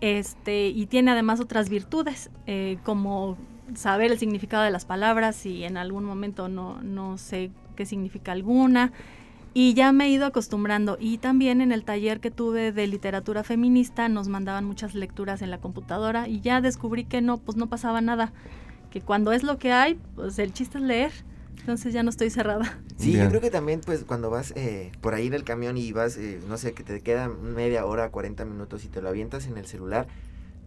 Este, 0.01 0.69
y 0.69 0.87
tiene 0.87 1.11
además 1.11 1.41
otras 1.41 1.69
virtudes, 1.69 2.31
eh, 2.47 2.79
como 2.85 3.37
saber 3.75 4.11
el 4.11 4.19
significado 4.19 4.65
de 4.65 4.71
las 4.71 4.85
palabras 4.85 5.45
y 5.45 5.65
en 5.65 5.77
algún 5.77 6.05
momento 6.05 6.49
no, 6.49 6.81
no 6.83 7.19
sé 7.19 7.51
qué 7.77 7.85
significa 7.87 8.33
alguna. 8.33 8.93
Y 9.53 9.75
ya 9.75 9.93
me 9.93 10.07
he 10.07 10.11
ido 10.11 10.27
acostumbrando. 10.27 10.97
Y 11.01 11.19
también 11.19 11.61
en 11.61 11.73
el 11.73 11.85
taller 11.85 12.21
que 12.21 12.31
tuve 12.31 12.73
de 12.73 12.87
literatura 12.87 13.43
feminista 13.43 14.09
nos 14.09 14.29
mandaban 14.29 14.65
muchas 14.65 14.95
lecturas 14.95 15.43
en 15.43 15.51
la 15.51 15.59
computadora 15.59 16.29
y 16.29 16.41
ya 16.41 16.61
descubrí 16.61 17.05
que 17.05 17.21
no, 17.21 17.39
pues 17.39 17.57
no 17.57 17.69
pasaba 17.69 18.01
nada. 18.01 18.33
Que 18.91 19.01
cuando 19.01 19.33
es 19.33 19.43
lo 19.43 19.59
que 19.59 19.73
hay, 19.73 19.99
pues 20.15 20.39
el 20.39 20.53
chiste 20.53 20.79
es 20.79 20.85
leer. 20.85 21.13
Entonces 21.59 21.93
ya 21.93 22.03
no 22.03 22.11
estoy 22.11 22.31
cerrada. 22.31 22.79
Sí, 22.97 23.13
yo 23.13 23.29
creo 23.29 23.41
que 23.41 23.51
también 23.51 23.81
pues 23.85 24.05
cuando 24.05 24.31
vas 24.31 24.53
eh, 24.57 24.93
por 25.01 25.15
ahí 25.15 25.27
en 25.27 25.35
el 25.35 25.45
camión 25.45 25.77
y 25.77 25.93
vas, 25.93 26.17
eh, 26.17 26.41
no 26.49 26.57
sé, 26.59 26.73
que 26.73 26.83
te 26.83 27.01
queda 27.01 27.29
media 27.29 27.85
hora, 27.87 28.11
40 28.11 28.45
minutos 28.45 28.85
y 28.85 28.89
te 28.89 29.03
lo 29.03 29.09
avientas 29.09 29.47
en 29.47 29.57
el 29.57 29.67
celular, 29.67 30.07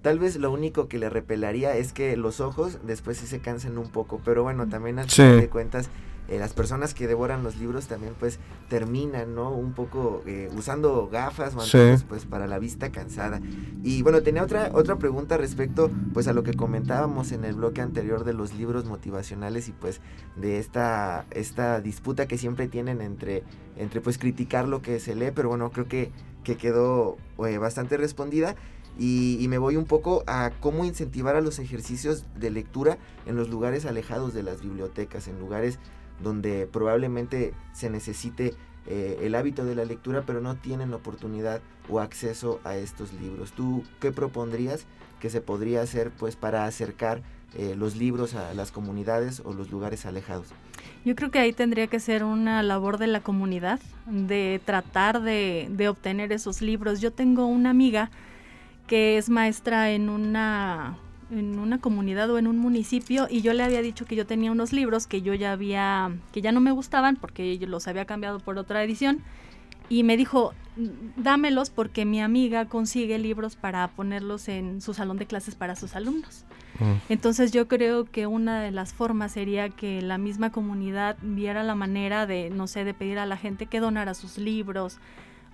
tal 0.01 0.19
vez 0.19 0.35
lo 0.37 0.51
único 0.51 0.87
que 0.87 0.99
le 0.99 1.09
repelaría 1.09 1.75
es 1.75 1.93
que 1.93 2.15
los 2.17 2.39
ojos 2.41 2.79
después 2.83 3.17
sí 3.17 3.27
se 3.27 3.39
cansen 3.39 3.77
un 3.77 3.89
poco, 3.89 4.21
pero 4.23 4.43
bueno, 4.43 4.67
también 4.67 4.99
al 4.99 5.09
final 5.09 5.41
de 5.41 5.49
cuentas 5.49 5.89
eh, 6.29 6.39
las 6.39 6.53
personas 6.53 6.93
que 6.93 7.05
devoran 7.05 7.43
los 7.43 7.57
libros 7.57 7.87
también 7.87 8.13
pues 8.17 8.39
terminan, 8.69 9.35
¿no? 9.35 9.51
Un 9.51 9.73
poco 9.73 10.23
eh, 10.25 10.49
usando 10.55 11.09
gafas, 11.09 11.53
pues 12.07 12.25
para 12.25 12.47
la 12.47 12.59
vista 12.59 12.91
cansada. 12.91 13.41
Y 13.83 14.03
bueno, 14.03 14.23
tenía 14.23 14.43
otra, 14.43 14.71
otra 14.73 14.95
pregunta 14.97 15.35
respecto 15.37 15.91
pues 16.13 16.29
a 16.29 16.33
lo 16.33 16.43
que 16.43 16.53
comentábamos 16.53 17.33
en 17.33 17.43
el 17.43 17.55
bloque 17.55 17.81
anterior 17.81 18.23
de 18.23 18.33
los 18.33 18.53
libros 18.53 18.85
motivacionales 18.85 19.67
y 19.67 19.73
pues 19.73 19.99
de 20.37 20.59
esta, 20.59 21.25
esta 21.31 21.81
disputa 21.81 22.25
que 22.25 22.37
siempre 22.37 22.69
tienen 22.69 23.01
entre, 23.01 23.43
entre 23.75 23.99
pues 23.99 24.17
criticar 24.17 24.67
lo 24.67 24.81
que 24.81 25.01
se 25.01 25.15
lee, 25.15 25.31
pero 25.35 25.49
bueno, 25.49 25.71
creo 25.71 25.89
que, 25.89 26.11
que 26.45 26.55
quedó 26.55 27.17
eh, 27.45 27.57
bastante 27.57 27.97
respondida. 27.97 28.55
Y, 28.97 29.43
y, 29.43 29.47
me 29.47 29.57
voy 29.57 29.75
un 29.75 29.85
poco 29.85 30.23
a 30.27 30.51
cómo 30.59 30.85
incentivar 30.85 31.35
a 31.35 31.41
los 31.41 31.57
ejercicios 31.57 32.25
de 32.39 32.51
lectura 32.51 32.99
en 33.25 33.35
los 33.35 33.49
lugares 33.49 33.87
alejados 33.87 34.35
de 34.35 34.43
las 34.43 34.61
bibliotecas, 34.61 35.27
en 35.27 35.39
lugares 35.39 35.79
donde 36.23 36.67
probablemente 36.71 37.53
se 37.73 37.89
necesite 37.89 38.53
eh, 38.85 39.19
el 39.21 39.35
hábito 39.35 39.63
de 39.63 39.75
la 39.75 39.85
lectura, 39.85 40.23
pero 40.25 40.41
no 40.41 40.55
tienen 40.55 40.93
oportunidad 40.93 41.61
o 41.89 41.99
acceso 41.99 42.59
a 42.63 42.75
estos 42.75 43.13
libros. 43.13 43.53
¿Tú 43.53 43.83
qué 43.99 44.11
propondrías 44.11 44.85
que 45.19 45.29
se 45.29 45.39
podría 45.39 45.81
hacer 45.81 46.11
pues 46.11 46.35
para 46.35 46.65
acercar 46.65 47.21
eh, 47.55 47.75
los 47.77 47.95
libros 47.95 48.33
a 48.33 48.53
las 48.53 48.71
comunidades 48.71 49.41
o 49.45 49.53
los 49.53 49.71
lugares 49.71 50.05
alejados? 50.05 50.47
Yo 51.05 51.15
creo 51.15 51.31
que 51.31 51.39
ahí 51.39 51.53
tendría 51.53 51.87
que 51.87 51.99
ser 51.99 52.23
una 52.23 52.61
labor 52.63 52.97
de 52.97 53.07
la 53.07 53.21
comunidad, 53.21 53.79
de 54.05 54.59
tratar 54.65 55.21
de, 55.21 55.67
de 55.69 55.87
obtener 55.87 56.31
esos 56.33 56.61
libros. 56.61 56.99
Yo 56.99 57.11
tengo 57.11 57.45
una 57.45 57.69
amiga 57.69 58.09
que 58.87 59.17
es 59.17 59.29
maestra 59.29 59.91
en 59.91 60.09
una 60.09 60.97
en 61.31 61.59
una 61.59 61.79
comunidad 61.79 62.29
o 62.29 62.37
en 62.37 62.47
un 62.47 62.57
municipio 62.57 63.27
y 63.29 63.41
yo 63.41 63.53
le 63.53 63.63
había 63.63 63.81
dicho 63.81 64.05
que 64.05 64.15
yo 64.15 64.25
tenía 64.25 64.51
unos 64.51 64.73
libros 64.73 65.07
que 65.07 65.21
yo 65.21 65.33
ya 65.33 65.51
había, 65.51 66.11
que 66.31 66.41
ya 66.41 66.51
no 66.51 66.59
me 66.59 66.71
gustaban 66.71 67.15
porque 67.15 67.57
yo 67.57 67.67
los 67.67 67.87
había 67.87 68.05
cambiado 68.05 68.39
por 68.39 68.57
otra 68.57 68.83
edición 68.83 69.21
y 69.89 70.03
me 70.03 70.17
dijo, 70.17 70.53
dámelos 71.17 71.69
porque 71.69 72.05
mi 72.05 72.21
amiga 72.21 72.65
consigue 72.65 73.19
libros 73.19 73.55
para 73.55 73.87
ponerlos 73.89 74.47
en 74.47 74.81
su 74.81 74.93
salón 74.93 75.17
de 75.17 75.25
clases 75.25 75.55
para 75.55 75.75
sus 75.75 75.95
alumnos. 75.95 76.45
Mm. 76.79 76.93
Entonces 77.09 77.51
yo 77.51 77.67
creo 77.67 78.05
que 78.05 78.25
una 78.25 78.61
de 78.61 78.71
las 78.71 78.93
formas 78.93 79.33
sería 79.33 79.69
que 79.69 80.01
la 80.01 80.17
misma 80.17 80.51
comunidad 80.51 81.17
viera 81.21 81.63
la 81.63 81.75
manera 81.75 82.25
de, 82.25 82.49
no 82.49 82.67
sé, 82.67 82.83
de 82.85 82.93
pedir 82.93 83.19
a 83.19 83.25
la 83.25 83.37
gente 83.37 83.67
que 83.67 83.79
donara 83.79 84.13
sus 84.13 84.37
libros 84.37 84.97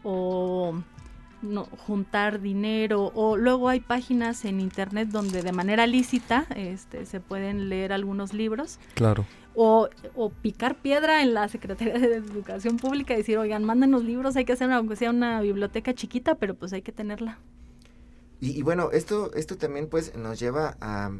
o 0.03 0.75
no, 1.41 1.65
juntar 1.65 2.41
dinero 2.41 3.11
o 3.15 3.37
luego 3.37 3.69
hay 3.69 3.79
páginas 3.79 4.45
en 4.45 4.59
internet 4.59 5.09
donde 5.09 5.41
de 5.41 5.51
manera 5.51 5.87
lícita 5.87 6.45
este, 6.55 7.05
se 7.05 7.19
pueden 7.19 7.69
leer 7.69 7.93
algunos 7.93 8.33
libros. 8.33 8.79
Claro. 8.95 9.25
O, 9.55 9.89
o, 10.15 10.29
picar 10.29 10.75
piedra 10.75 11.21
en 11.21 11.33
la 11.33 11.47
Secretaría 11.47 11.95
de 11.99 12.15
Educación 12.15 12.77
Pública 12.77 13.13
y 13.13 13.17
decir, 13.17 13.37
oigan, 13.37 13.63
mándenos 13.63 14.03
libros, 14.03 14.35
hay 14.35 14.45
que 14.45 14.53
hacer 14.53 14.71
aunque 14.71 14.95
sea 14.95 15.09
una 15.09 15.41
biblioteca 15.41 15.93
chiquita, 15.93 16.35
pero 16.35 16.53
pues 16.55 16.71
hay 16.71 16.81
que 16.81 16.91
tenerla. 16.91 17.39
Y, 18.39 18.57
y 18.57 18.61
bueno, 18.61 18.91
esto, 18.91 19.33
esto 19.33 19.57
también 19.57 19.87
pues 19.89 20.15
nos 20.15 20.39
lleva 20.39 20.77
a 20.79 21.11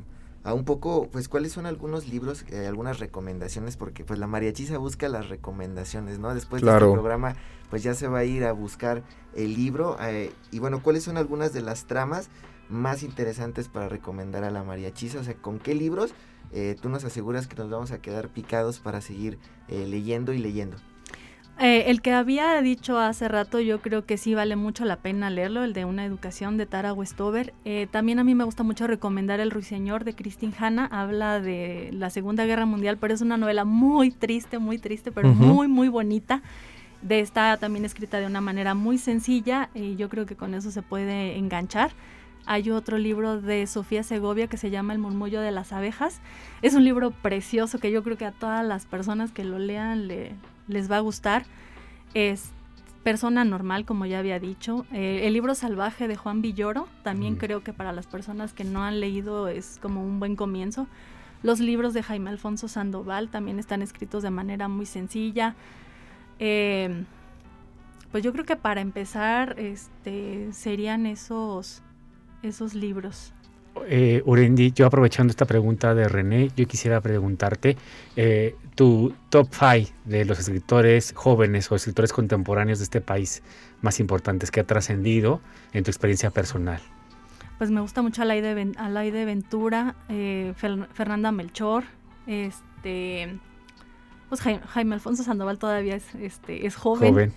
a 0.43 0.53
un 0.53 0.63
poco, 0.63 1.09
pues, 1.11 1.27
cuáles 1.27 1.51
son 1.51 1.65
algunos 1.65 2.07
libros, 2.07 2.45
eh, 2.49 2.67
algunas 2.67 2.99
recomendaciones, 2.99 3.77
porque 3.77 4.05
pues 4.05 4.19
la 4.19 4.27
mariachisa 4.27 4.77
busca 4.77 5.09
las 5.09 5.29
recomendaciones, 5.29 6.19
¿no? 6.19 6.33
Después 6.33 6.61
de 6.61 6.71
este 6.71 6.79
programa, 6.79 7.35
pues 7.69 7.83
ya 7.83 7.93
se 7.93 8.07
va 8.07 8.19
a 8.19 8.23
ir 8.23 8.45
a 8.45 8.51
buscar 8.53 9.03
el 9.35 9.55
libro. 9.55 9.97
Eh, 10.01 10.31
y 10.51 10.59
bueno, 10.59 10.81
¿cuáles 10.81 11.03
son 11.03 11.17
algunas 11.17 11.53
de 11.53 11.61
las 11.61 11.85
tramas 11.85 12.29
más 12.69 13.03
interesantes 13.03 13.67
para 13.67 13.89
recomendar 13.89 14.43
a 14.43 14.51
la 14.51 14.63
mariachisa? 14.63 15.19
O 15.19 15.23
sea, 15.23 15.35
¿con 15.35 15.59
qué 15.59 15.75
libros 15.75 16.13
eh, 16.51 16.75
tú 16.81 16.89
nos 16.89 17.03
aseguras 17.03 17.47
que 17.47 17.55
nos 17.55 17.69
vamos 17.69 17.91
a 17.91 18.01
quedar 18.01 18.29
picados 18.29 18.79
para 18.79 19.01
seguir 19.01 19.37
leyendo 19.67 20.33
y 20.33 20.37
leyendo? 20.37 20.77
Eh, 21.61 21.91
el 21.91 22.01
que 22.01 22.13
había 22.13 22.61
dicho 22.61 22.97
hace 22.97 23.27
rato, 23.27 23.59
yo 23.59 23.81
creo 23.81 24.05
que 24.05 24.17
sí 24.17 24.33
vale 24.33 24.55
mucho 24.55 24.85
la 24.85 24.95
pena 24.95 25.29
leerlo, 25.29 25.65
el 25.65 25.73
de 25.73 25.83
Una 25.83 26.05
educación 26.05 26.55
de 26.55 26.65
Tara 26.65 26.93
Westover. 26.93 27.53
Eh, 27.65 27.87
también 27.91 28.17
a 28.17 28.23
mí 28.23 28.33
me 28.33 28.45
gusta 28.45 28.63
mucho 28.63 28.87
recomendar 28.87 29.41
El 29.41 29.51
Ruiseñor 29.51 30.05
de 30.05 30.15
Christine 30.15 30.53
Hanna. 30.57 30.87
Habla 30.89 31.41
de 31.41 31.89
la 31.91 32.09
Segunda 32.11 32.45
Guerra 32.45 32.65
Mundial, 32.65 32.97
pero 32.97 33.13
es 33.13 33.19
una 33.19 33.35
novela 33.35 33.65
muy 33.65 34.09
triste, 34.09 34.57
muy 34.57 34.77
triste, 34.77 35.11
pero 35.11 35.27
muy, 35.33 35.67
muy 35.67 35.89
bonita. 35.89 36.41
De 37.01 37.19
esta 37.19 37.57
también 37.57 37.83
escrita 37.83 38.19
de 38.19 38.25
una 38.25 38.39
manera 38.39 38.73
muy 38.73 38.97
sencilla 38.97 39.69
y 39.73 39.97
yo 39.97 40.07
creo 40.07 40.25
que 40.25 40.37
con 40.37 40.53
eso 40.53 40.71
se 40.71 40.81
puede 40.81 41.37
enganchar. 41.37 41.91
Hay 42.45 42.71
otro 42.71 42.97
libro 42.97 43.41
de 43.41 43.67
Sofía 43.67 44.03
Segovia 44.03 44.47
que 44.47 44.55
se 44.55 44.69
llama 44.69 44.93
El 44.93 44.99
murmullo 44.99 45.41
de 45.41 45.51
las 45.51 45.73
abejas. 45.73 46.21
Es 46.61 46.73
un 46.73 46.85
libro 46.85 47.11
precioso 47.11 47.79
que 47.79 47.91
yo 47.91 48.01
creo 48.01 48.17
que 48.17 48.25
a 48.25 48.31
todas 48.31 48.65
las 48.65 48.85
personas 48.85 49.31
que 49.31 49.43
lo 49.43 49.59
lean 49.59 50.07
le, 50.07 50.31
les 50.69 50.89
va 50.89 50.97
a 50.97 51.01
gustar. 51.01 51.45
Es 52.13 52.51
Persona 53.03 53.43
Normal, 53.43 53.85
como 53.85 54.05
ya 54.05 54.19
había 54.19 54.39
dicho. 54.39 54.85
Eh, 54.93 55.21
el 55.23 55.33
libro 55.33 55.55
Salvaje 55.55 56.07
de 56.07 56.15
Juan 56.15 56.41
Villoro, 56.41 56.87
también 57.03 57.35
creo 57.35 57.63
que 57.63 57.73
para 57.73 57.91
las 57.91 58.07
personas 58.07 58.53
que 58.53 58.63
no 58.63 58.83
han 58.83 58.99
leído 59.01 59.49
es 59.49 59.79
como 59.81 60.05
un 60.05 60.19
buen 60.19 60.35
comienzo. 60.35 60.87
Los 61.43 61.59
libros 61.59 61.93
de 61.93 62.03
Jaime 62.03 62.29
Alfonso 62.29 62.67
Sandoval 62.67 63.29
también 63.29 63.59
están 63.59 63.81
escritos 63.81 64.23
de 64.23 64.29
manera 64.29 64.67
muy 64.67 64.85
sencilla. 64.85 65.55
Eh, 66.37 67.03
pues 68.11 68.23
yo 68.23 68.31
creo 68.33 68.45
que 68.45 68.55
para 68.55 68.81
empezar 68.81 69.55
este, 69.59 70.51
serían 70.51 71.05
esos, 71.05 71.81
esos 72.43 72.73
libros. 72.73 73.33
Eh, 73.87 74.21
Urendi, 74.25 74.71
yo 74.71 74.85
aprovechando 74.85 75.31
esta 75.31 75.45
pregunta 75.45 75.95
de 75.95 76.07
René, 76.07 76.51
yo 76.55 76.67
quisiera 76.67 77.01
preguntarte 77.01 77.75
eh, 78.15 78.55
tu 78.75 79.13
top 79.29 79.47
5 79.51 79.91
de 80.05 80.25
los 80.25 80.39
escritores 80.39 81.13
jóvenes 81.15 81.71
o 81.71 81.75
escritores 81.75 82.13
contemporáneos 82.13 82.79
de 82.79 82.83
este 82.83 83.01
país 83.01 83.41
más 83.81 83.99
importantes 83.99 84.51
que 84.51 84.59
ha 84.59 84.63
trascendido 84.63 85.41
en 85.73 85.83
tu 85.83 85.91
experiencia 85.91 86.29
personal. 86.29 86.79
Pues 87.57 87.71
me 87.71 87.81
gusta 87.81 88.01
mucho 88.01 88.21
Alaide, 88.21 89.25
Ventura, 89.25 89.95
eh, 90.07 90.53
Fernanda 90.55 91.31
Melchor, 91.31 91.83
este, 92.27 93.37
pues 94.29 94.41
Jaime, 94.41 94.93
Alfonso 94.93 95.23
Sandoval 95.23 95.57
todavía 95.57 95.95
es, 95.95 96.15
este, 96.15 96.65
es 96.65 96.75
joven. 96.75 97.13
joven. 97.13 97.33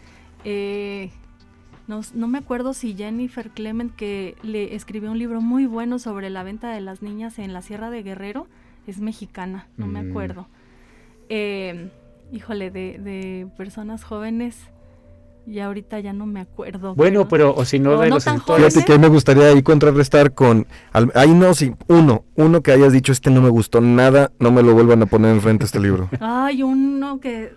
Eh, 1.89 2.03
no, 2.15 2.29
me 2.29 2.39
acuerdo 2.39 2.75
si 2.75 2.95
Jennifer 2.95 3.51
Clement, 3.51 3.95
que 3.95 4.37
le 4.43 4.75
escribió 4.75 5.11
un 5.11 5.19
libro 5.19 5.41
muy 5.41 5.67
bueno 5.67 5.99
sobre 5.99 6.31
la 6.31 6.43
venta 6.43 6.71
de 6.71 6.81
las 6.81 7.03
niñas 7.03 7.39
en 7.39 7.53
la 7.53 7.63
Sierra 7.63 7.91
de 7.91 8.03
Guerrero, 8.03 8.47
es 8.87 9.01
mexicana, 9.01 9.67
no 9.77 9.87
me 9.87 10.03
mm. 10.03 10.11
acuerdo. 10.11 10.47
Eh, 11.29 11.91
híjole, 12.33 12.71
de, 12.71 13.47
personas 13.57 14.05
jóvenes, 14.05 14.57
y 15.45 15.59
ahorita 15.59 15.99
ya 15.99 16.13
no 16.13 16.25
me 16.25 16.41
acuerdo. 16.41 16.95
Bueno, 16.95 17.27
pero, 17.27 17.53
o 17.55 17.65
si 17.65 17.81
no, 17.81 17.99
de 17.99 18.11
los 18.11 18.25
Fíjate 18.25 18.85
que 18.85 18.99
me 18.99 19.09
gustaría 19.09 19.49
ahí 19.49 19.63
contrarrestar 19.63 20.35
con. 20.35 20.67
ahí 21.15 21.31
no, 21.31 21.53
sí, 21.55 21.75
uno. 21.89 22.25
Uno 22.37 22.63
que 22.63 22.71
hayas 22.71 22.93
dicho, 22.93 23.11
este 23.11 23.31
no 23.31 23.43
me 23.43 23.49
gustó 23.49 23.81
nada, 23.81 24.31
no 24.39 24.53
me 24.53 24.63
lo 24.63 24.73
vuelvan 24.73 25.03
a 25.03 25.07
poner 25.07 25.33
enfrente 25.33 25.65
este 25.65 25.81
libro. 25.81 26.09
Ay, 26.21 26.63
uno 26.63 27.19
que. 27.19 27.55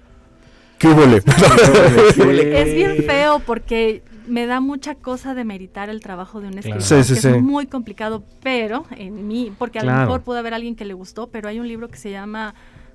¿Qué 0.79 0.87
huele? 0.87 1.17
es 2.57 2.75
bien 2.75 3.03
feo 3.03 3.39
porque 3.45 4.03
me 4.27 4.45
da 4.45 4.59
mucha 4.59 4.95
cosa 4.95 5.33
de 5.35 5.43
meritar 5.45 5.89
el 5.89 5.99
trabajo 6.01 6.41
de 6.41 6.47
un 6.47 6.57
escritor, 6.57 6.99
es 6.99 7.41
muy 7.41 7.67
complicado, 7.67 8.23
pero 8.41 8.85
en 8.91 9.27
mí, 9.27 9.51
porque 9.57 9.79
a 9.79 9.83
lo 9.83 9.91
mejor 9.93 10.21
puede 10.21 10.39
haber 10.39 10.53
alguien 10.53 10.75
que 10.75 10.85
le 10.85 10.93
gustó, 10.93 11.27
pero 11.27 11.49
hay 11.49 11.59
un 11.59 11.67
libro 11.67 11.87
que 11.89 11.97
se 11.97 12.11
llama 12.11 12.53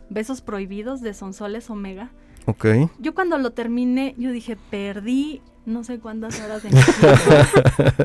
Besos 0.09 0.41
Prohibidos 0.41 1.01
de 1.01 1.15
Sonsoles 1.15 1.71
Omega. 1.71 2.11
Ok. 2.47 2.67
Yo 2.99 3.15
cuando 3.15 3.39
lo 3.39 3.51
terminé, 3.53 4.15
yo 4.19 4.33
dije, 4.33 4.57
perdí 4.71 5.41
no 5.67 5.85
sé 5.85 5.99
cuántas 6.01 6.41
horas 6.41 6.65
en, 6.65 6.73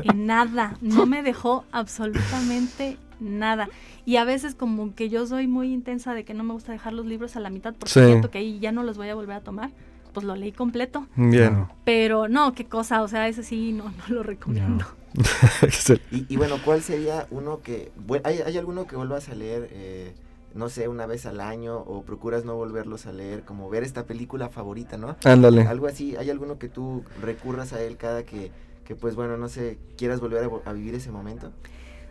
en 0.04 0.26
nada, 0.26 0.76
no 0.80 1.06
me 1.06 1.22
dejó 1.22 1.64
absolutamente 1.72 2.96
nada. 3.18 3.68
Y 4.04 4.16
a 4.16 4.24
veces 4.24 4.54
como 4.54 4.94
que 4.94 5.08
yo 5.08 5.26
soy 5.26 5.46
muy 5.46 5.72
intensa 5.72 6.14
de 6.14 6.24
que 6.24 6.34
no 6.34 6.44
me 6.44 6.52
gusta 6.52 6.72
dejar 6.72 6.92
los 6.92 7.06
libros 7.06 7.34
a 7.36 7.40
la 7.40 7.50
mitad 7.50 7.74
porque 7.74 7.92
Sí. 7.92 8.04
siento 8.04 8.30
que 8.30 8.38
ahí 8.38 8.58
ya 8.60 8.72
no 8.72 8.82
los 8.82 8.96
voy 8.96 9.08
a 9.08 9.14
volver 9.14 9.36
a 9.36 9.40
tomar. 9.40 9.70
Pues 10.16 10.24
lo 10.24 10.34
leí 10.34 10.50
completo. 10.50 11.06
Bien. 11.14 11.66
Pero 11.84 12.26
no, 12.26 12.54
qué 12.54 12.64
cosa, 12.64 13.02
o 13.02 13.08
sea, 13.08 13.28
ese 13.28 13.42
sí 13.42 13.74
no, 13.74 13.84
no 13.84 14.14
lo 14.14 14.22
recomiendo. 14.22 14.86
Y, 16.10 16.24
y 16.32 16.36
bueno, 16.38 16.56
¿cuál 16.64 16.80
sería 16.80 17.26
uno 17.30 17.60
que... 17.60 17.92
¿hay, 18.24 18.38
hay 18.40 18.56
alguno 18.56 18.86
que 18.86 18.96
vuelvas 18.96 19.28
a 19.28 19.34
leer, 19.34 19.68
eh, 19.72 20.14
no 20.54 20.70
sé, 20.70 20.88
una 20.88 21.04
vez 21.04 21.26
al 21.26 21.42
año 21.42 21.76
o 21.76 22.00
procuras 22.02 22.46
no 22.46 22.54
volverlos 22.54 23.04
a 23.04 23.12
leer, 23.12 23.42
como 23.44 23.68
ver 23.68 23.82
esta 23.82 24.04
película 24.06 24.48
favorita, 24.48 24.96
¿no? 24.96 25.16
Ándale. 25.24 25.62
Algo 25.66 25.86
así, 25.86 26.16
¿hay 26.16 26.30
alguno 26.30 26.58
que 26.58 26.68
tú 26.70 27.04
recurras 27.20 27.74
a 27.74 27.82
él 27.82 27.98
cada 27.98 28.22
que, 28.24 28.50
que 28.86 28.94
pues 28.96 29.16
bueno, 29.16 29.36
no 29.36 29.50
sé, 29.50 29.78
quieras 29.98 30.20
volver 30.20 30.44
a, 30.44 30.48
vo- 30.48 30.62
a 30.64 30.72
vivir 30.72 30.94
ese 30.94 31.10
momento? 31.10 31.52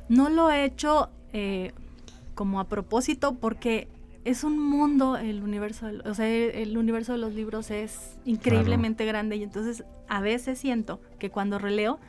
No 0.10 0.30
lo 0.30 0.52
he 0.52 0.64
hecho 0.66 1.10
eh, 1.34 1.74
como 2.36 2.60
a 2.60 2.66
propósito 2.66 3.34
porque 3.36 3.88
es 4.26 4.44
un 4.44 4.60
mundo 4.60 5.18
el 5.18 5.44
universo, 5.44 5.88
o 6.04 6.14
sea, 6.14 6.28
el, 6.28 6.52
el 6.52 6.78
universo 6.78 7.14
de 7.14 7.20
los 7.20 7.34
libros 7.34 7.72
es 7.72 8.18
increíblemente 8.26 9.06
grande 9.06 9.38
y 9.38 9.44
entonces 9.44 9.86
a 10.08 10.20
veces 10.20 10.60
siento 10.60 11.00
que 11.20 11.30
cuando 11.30 11.60
releo 11.60 12.00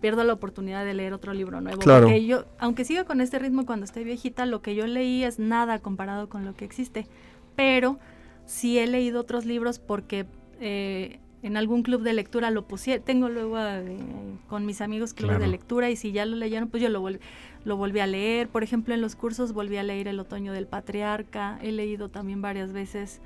pierdo 0.00 0.24
la 0.24 0.32
oportunidad 0.32 0.84
de 0.84 0.94
leer 0.94 1.12
otro 1.12 1.32
libro 1.34 1.60
nuevo. 1.60 1.78
Claro. 1.78 2.06
Porque 2.06 2.24
yo, 2.24 2.44
aunque 2.58 2.84
siga 2.84 3.04
con 3.04 3.20
este 3.20 3.38
ritmo 3.38 3.66
cuando 3.66 3.84
esté 3.84 4.04
viejita, 4.04 4.46
lo 4.46 4.62
que 4.62 4.74
yo 4.74 4.86
leí 4.86 5.24
es 5.24 5.38
nada 5.38 5.78
comparado 5.78 6.28
con 6.28 6.44
lo 6.44 6.54
que 6.54 6.64
existe. 6.64 7.06
Pero 7.56 7.98
sí 8.46 8.78
he 8.78 8.86
leído 8.86 9.20
otros 9.20 9.44
libros 9.44 9.78
porque 9.78 10.26
eh, 10.60 11.18
en 11.42 11.56
algún 11.56 11.82
club 11.82 12.02
de 12.02 12.12
lectura 12.12 12.50
lo 12.50 12.66
puse, 12.66 12.98
tengo 13.00 13.28
luego 13.28 13.58
eh, 13.60 13.96
con 14.48 14.66
mis 14.66 14.80
amigos 14.80 15.14
clubes 15.14 15.36
Claro. 15.36 15.44
de 15.44 15.50
lectura 15.50 15.90
y 15.90 15.96
si 15.96 16.12
ya 16.12 16.26
lo 16.26 16.36
leyeron, 16.36 16.68
pues 16.68 16.82
yo 16.82 16.88
lo, 16.88 17.02
vol- 17.02 17.20
lo 17.64 17.76
volví 17.76 18.00
a 18.00 18.06
leer. 18.06 18.48
Por 18.48 18.62
ejemplo, 18.64 18.92
en 18.94 19.00
los 19.00 19.14
cursos 19.16 19.52
volví 19.52 19.76
a 19.76 19.82
leer 19.82 20.08
El 20.08 20.18
otoño 20.20 20.52
del 20.52 20.66
patriarca, 20.66 21.58
he 21.62 21.70
leído 21.72 22.08
también 22.08 22.42
varias 22.42 22.72
veces 22.72 23.20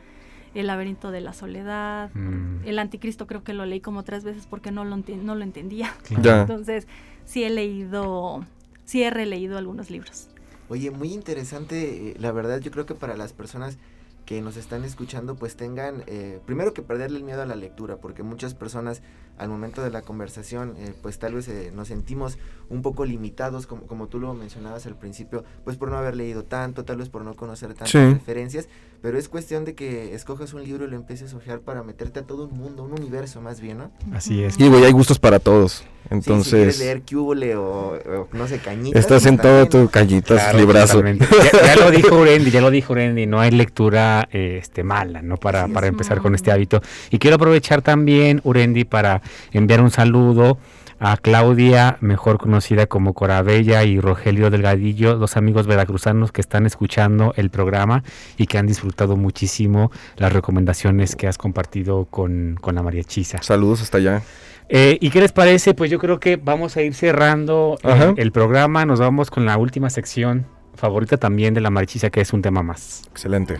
El 0.54 0.66
laberinto 0.66 1.10
de 1.10 1.20
la 1.22 1.32
soledad, 1.32 2.10
Mm. 2.14 2.66
El 2.66 2.78
anticristo 2.78 3.26
creo 3.26 3.42
que 3.42 3.54
lo 3.54 3.64
leí 3.66 3.80
como 3.80 4.02
tres 4.04 4.22
veces 4.24 4.46
porque 4.46 4.70
no 4.70 4.84
lo, 4.84 4.94
enti- 4.96 5.16
no 5.20 5.34
lo 5.34 5.42
entendía. 5.42 5.92
Claro. 6.04 6.42
Entonces, 6.42 6.86
sí 7.24 7.42
he 7.44 7.50
leído, 7.50 8.44
sí 8.84 9.02
he 9.02 9.10
releído 9.10 9.56
algunos 9.58 9.90
libros. 9.90 10.28
Oye, 10.68 10.90
muy 10.90 11.12
interesante, 11.12 12.10
eh, 12.10 12.14
la 12.18 12.30
verdad 12.32 12.60
yo 12.60 12.70
creo 12.70 12.86
que 12.86 12.94
para 12.94 13.16
las 13.16 13.32
personas 13.32 13.78
que 14.26 14.40
nos 14.40 14.56
están 14.56 14.84
escuchando 14.84 15.34
pues 15.34 15.56
tengan 15.56 16.04
eh, 16.06 16.40
primero 16.46 16.72
que 16.72 16.82
perderle 16.82 17.18
el 17.18 17.24
miedo 17.24 17.42
a 17.42 17.46
la 17.46 17.56
lectura 17.56 17.96
porque 17.96 18.22
muchas 18.22 18.54
personas 18.54 19.02
al 19.36 19.48
momento 19.48 19.82
de 19.82 19.90
la 19.90 20.02
conversación 20.02 20.74
eh, 20.78 20.94
pues 21.02 21.18
tal 21.18 21.34
vez 21.34 21.48
eh, 21.48 21.72
nos 21.74 21.88
sentimos 21.88 22.38
un 22.68 22.82
poco 22.82 23.04
limitados 23.04 23.66
como, 23.66 23.82
como 23.88 24.06
tú 24.06 24.20
lo 24.20 24.32
mencionabas 24.34 24.86
al 24.86 24.96
principio 24.96 25.42
pues 25.64 25.76
por 25.76 25.90
no 25.90 25.96
haber 25.98 26.14
leído 26.16 26.44
tanto 26.44 26.84
tal 26.84 26.98
vez 26.98 27.08
por 27.08 27.24
no 27.24 27.34
conocer 27.34 27.70
tantas 27.74 27.90
Sí. 27.90 27.98
referencias 27.98 28.68
pero 29.02 29.18
es 29.18 29.28
cuestión 29.28 29.64
de 29.64 29.74
que 29.74 30.14
escojas 30.14 30.54
un 30.54 30.62
libro 30.62 30.86
y 30.86 30.88
lo 30.90 30.96
empieces 30.96 31.34
a 31.34 31.36
ojear 31.36 31.60
para 31.60 31.82
meterte 31.82 32.20
a 32.20 32.22
todo 32.22 32.44
un 32.46 32.56
mundo 32.56 32.84
un 32.84 32.92
universo 32.92 33.40
más 33.40 33.60
bien 33.60 33.78
¿no? 33.78 33.90
Así 34.14 34.42
es. 34.42 34.58
Y 34.58 34.68
güey, 34.68 34.84
hay 34.84 34.92
gustos 34.92 35.18
para 35.18 35.40
todos. 35.40 35.72
Sí, 35.72 35.82
si 35.82 36.08
quieres 36.08 36.26
Entonces, 36.26 36.78
leer 36.78 37.02
Cúbole 37.02 37.56
o, 37.56 37.94
o, 37.94 38.28
no 38.32 38.46
sé 38.46 38.58
cañitas 38.58 39.00
estás 39.00 39.22
pues, 39.22 39.32
en 39.32 39.38
todo 39.38 39.66
tu 39.66 39.88
cañitas, 39.88 40.42
Claro, 40.42 40.58
librazo. 40.58 41.02
Ya, 41.04 41.74
ya 41.74 41.76
lo 41.76 41.90
dijo 41.96 42.16
Urendi, 42.16 42.50
ya 42.50 42.60
lo 42.60 42.70
dijo 42.70 42.92
Urendi, 42.92 43.26
no 43.26 43.40
hay 43.40 43.50
lectura 43.50 44.28
eh, 44.32 44.58
este, 44.60 44.82
mala, 44.84 45.22
¿no? 45.22 45.36
Para, 45.36 45.68
para 45.68 45.86
empezar 45.86 46.20
con 46.20 46.34
este 46.34 46.50
hábito. 46.52 46.82
Y 47.10 47.18
quiero 47.18 47.36
aprovechar 47.36 47.82
también, 47.82 48.40
Urendi, 48.44 48.84
para 48.84 49.22
enviar 49.52 49.80
un 49.80 49.90
saludo 49.90 50.58
a 51.04 51.16
Claudia, 51.16 51.98
mejor 52.00 52.38
conocida 52.38 52.86
como 52.86 53.12
Corabella, 53.12 53.82
y 53.82 53.98
Rogelio 53.98 54.50
Delgadillo, 54.50 55.16
dos 55.16 55.36
amigos 55.36 55.66
veracruzanos 55.66 56.30
que 56.30 56.40
están 56.40 56.64
escuchando 56.64 57.34
el 57.36 57.50
programa 57.50 58.04
y 58.36 58.46
que 58.46 58.56
han 58.56 58.68
disfrutado 58.68 59.16
muchísimo 59.16 59.90
las 60.16 60.32
recomendaciones 60.32 61.16
que 61.16 61.26
has 61.26 61.38
compartido 61.38 62.04
con, 62.04 62.56
con 62.60 62.76
la 62.76 62.84
María 62.84 63.02
Chisa. 63.02 63.42
Saludos 63.42 63.82
hasta 63.82 63.98
allá. 63.98 64.22
Eh, 64.68 64.98
¿Y 65.00 65.10
qué 65.10 65.20
les 65.20 65.32
parece? 65.32 65.74
Pues 65.74 65.90
yo 65.90 65.98
creo 65.98 66.20
que 66.20 66.36
vamos 66.36 66.76
a 66.76 66.82
ir 66.82 66.94
cerrando 66.94 67.78
eh, 67.82 68.14
el 68.16 68.30
programa. 68.30 68.86
Nos 68.86 69.00
vamos 69.00 69.28
con 69.28 69.44
la 69.44 69.56
última 69.56 69.90
sección 69.90 70.46
favorita 70.76 71.16
también 71.16 71.52
de 71.52 71.60
la 71.60 71.70
marchisa, 71.70 72.10
que 72.10 72.20
es 72.20 72.32
un 72.32 72.42
tema 72.42 72.62
más. 72.62 73.02
Excelente. 73.10 73.58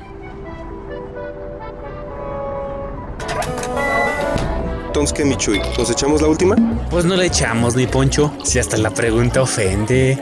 ¿Qué, 5.14 5.24
Michui? 5.24 5.60
¿Nos 5.78 5.90
echamos 5.90 6.20
la 6.20 6.28
última? 6.28 6.54
Pues 6.90 7.04
no 7.04 7.16
le 7.16 7.26
echamos, 7.26 7.74
mi 7.74 7.86
Poncho. 7.86 8.32
Si 8.44 8.58
hasta 8.58 8.76
la 8.76 8.90
pregunta 8.90 9.40
ofende. 9.42 10.18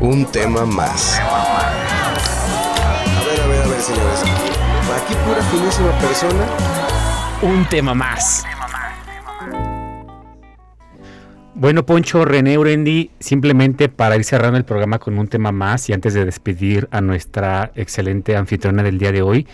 Un 0.00 0.26
tema 0.26 0.66
más. 0.66 1.18
A 1.18 1.74
ver, 3.26 3.40
a 3.40 3.46
ver, 3.46 3.62
a 3.62 3.66
ver, 3.68 3.80
señores. 3.80 4.20
Aquí 4.96 5.14
pura 5.26 5.42
finísima 5.50 5.98
persona. 5.98 6.46
Un 7.42 7.64
tema 7.68 7.94
más. 7.94 8.44
Bueno, 11.54 11.86
Poncho, 11.86 12.24
René 12.24 12.58
Urendi, 12.58 13.10
simplemente 13.18 13.88
para 13.88 14.16
ir 14.16 14.24
cerrando 14.24 14.58
el 14.58 14.64
programa 14.64 14.98
con 14.98 15.18
un 15.18 15.28
tema 15.28 15.52
más 15.52 15.88
y 15.88 15.92
antes 15.92 16.12
de 16.12 16.24
despedir 16.24 16.88
a 16.90 17.00
nuestra 17.00 17.72
excelente 17.76 18.36
anfitriona 18.36 18.82
del 18.82 18.98
día 18.98 19.12
de 19.12 19.22
hoy, 19.22 19.46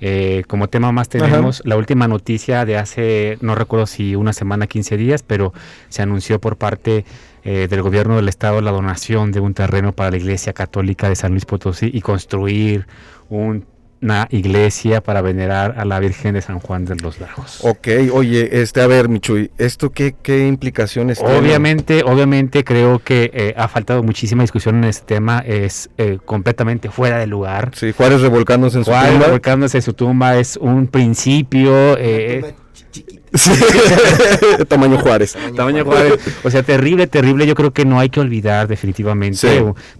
eh, 0.00 0.44
como 0.46 0.68
tema 0.68 0.92
más 0.92 1.08
tenemos 1.08 1.62
la 1.64 1.76
última 1.76 2.06
noticia 2.08 2.64
de 2.64 2.76
hace, 2.76 3.38
no 3.40 3.54
recuerdo 3.54 3.86
si 3.86 4.14
una 4.16 4.32
semana, 4.32 4.66
15 4.66 4.96
días, 4.96 5.22
pero 5.22 5.52
se 5.88 6.02
anunció 6.02 6.40
por 6.40 6.56
parte 6.56 7.04
eh, 7.44 7.66
del 7.70 7.82
gobierno 7.82 8.16
del 8.16 8.28
estado 8.28 8.60
la 8.60 8.72
donación 8.72 9.32
de 9.32 9.40
un 9.40 9.54
terreno 9.54 9.92
para 9.92 10.10
la 10.10 10.16
iglesia 10.16 10.52
católica 10.52 11.08
de 11.08 11.16
San 11.16 11.30
Luis 11.32 11.44
Potosí 11.46 11.90
y 11.92 12.00
construir 12.00 12.86
un- 13.28 13.64
una 14.02 14.28
iglesia 14.30 15.00
para 15.00 15.22
venerar 15.22 15.74
a 15.78 15.84
la 15.84 15.98
Virgen 16.00 16.34
de 16.34 16.42
San 16.42 16.60
Juan 16.60 16.84
de 16.84 16.96
los 16.96 17.20
Lagos. 17.20 17.60
Ok, 17.62 17.88
oye, 18.12 18.60
este, 18.62 18.80
a 18.80 18.86
ver, 18.86 19.08
Michuy, 19.08 19.50
¿esto 19.58 19.90
qué, 19.90 20.14
qué 20.22 20.46
implicaciones 20.46 21.18
tiene? 21.18 21.38
Obviamente, 21.38 22.02
obviamente 22.04 22.64
creo 22.64 22.98
que 22.98 23.30
eh, 23.32 23.54
ha 23.56 23.68
faltado 23.68 24.02
muchísima 24.02 24.42
discusión 24.42 24.76
en 24.76 24.84
este 24.84 25.14
tema, 25.14 25.40
es 25.40 25.90
eh, 25.98 26.18
completamente 26.24 26.90
fuera 26.90 27.18
de 27.18 27.26
lugar. 27.26 27.72
Sí, 27.74 27.92
Juárez 27.92 28.20
revolcándose 28.20 28.78
en 28.78 28.84
su 28.84 28.90
Juárez 28.90 29.12
tumba. 29.12 29.26
revolcándose 29.26 29.78
en 29.78 29.82
su 29.82 29.92
tumba 29.94 30.36
es 30.36 30.56
un 30.56 30.86
principio... 30.86 31.96
eh, 31.98 32.54
Sí. 33.36 33.52
Tamaño 34.68 34.98
Juárez. 34.98 35.36
Tamaño 35.54 35.84
Juárez. 35.84 36.14
O 36.44 36.50
sea, 36.50 36.62
terrible, 36.62 37.06
terrible. 37.06 37.46
Yo 37.46 37.54
creo 37.54 37.72
que 37.72 37.84
no 37.84 37.98
hay 38.00 38.08
que 38.08 38.20
olvidar 38.20 38.68
definitivamente 38.68 39.36
Sí. 39.36 39.48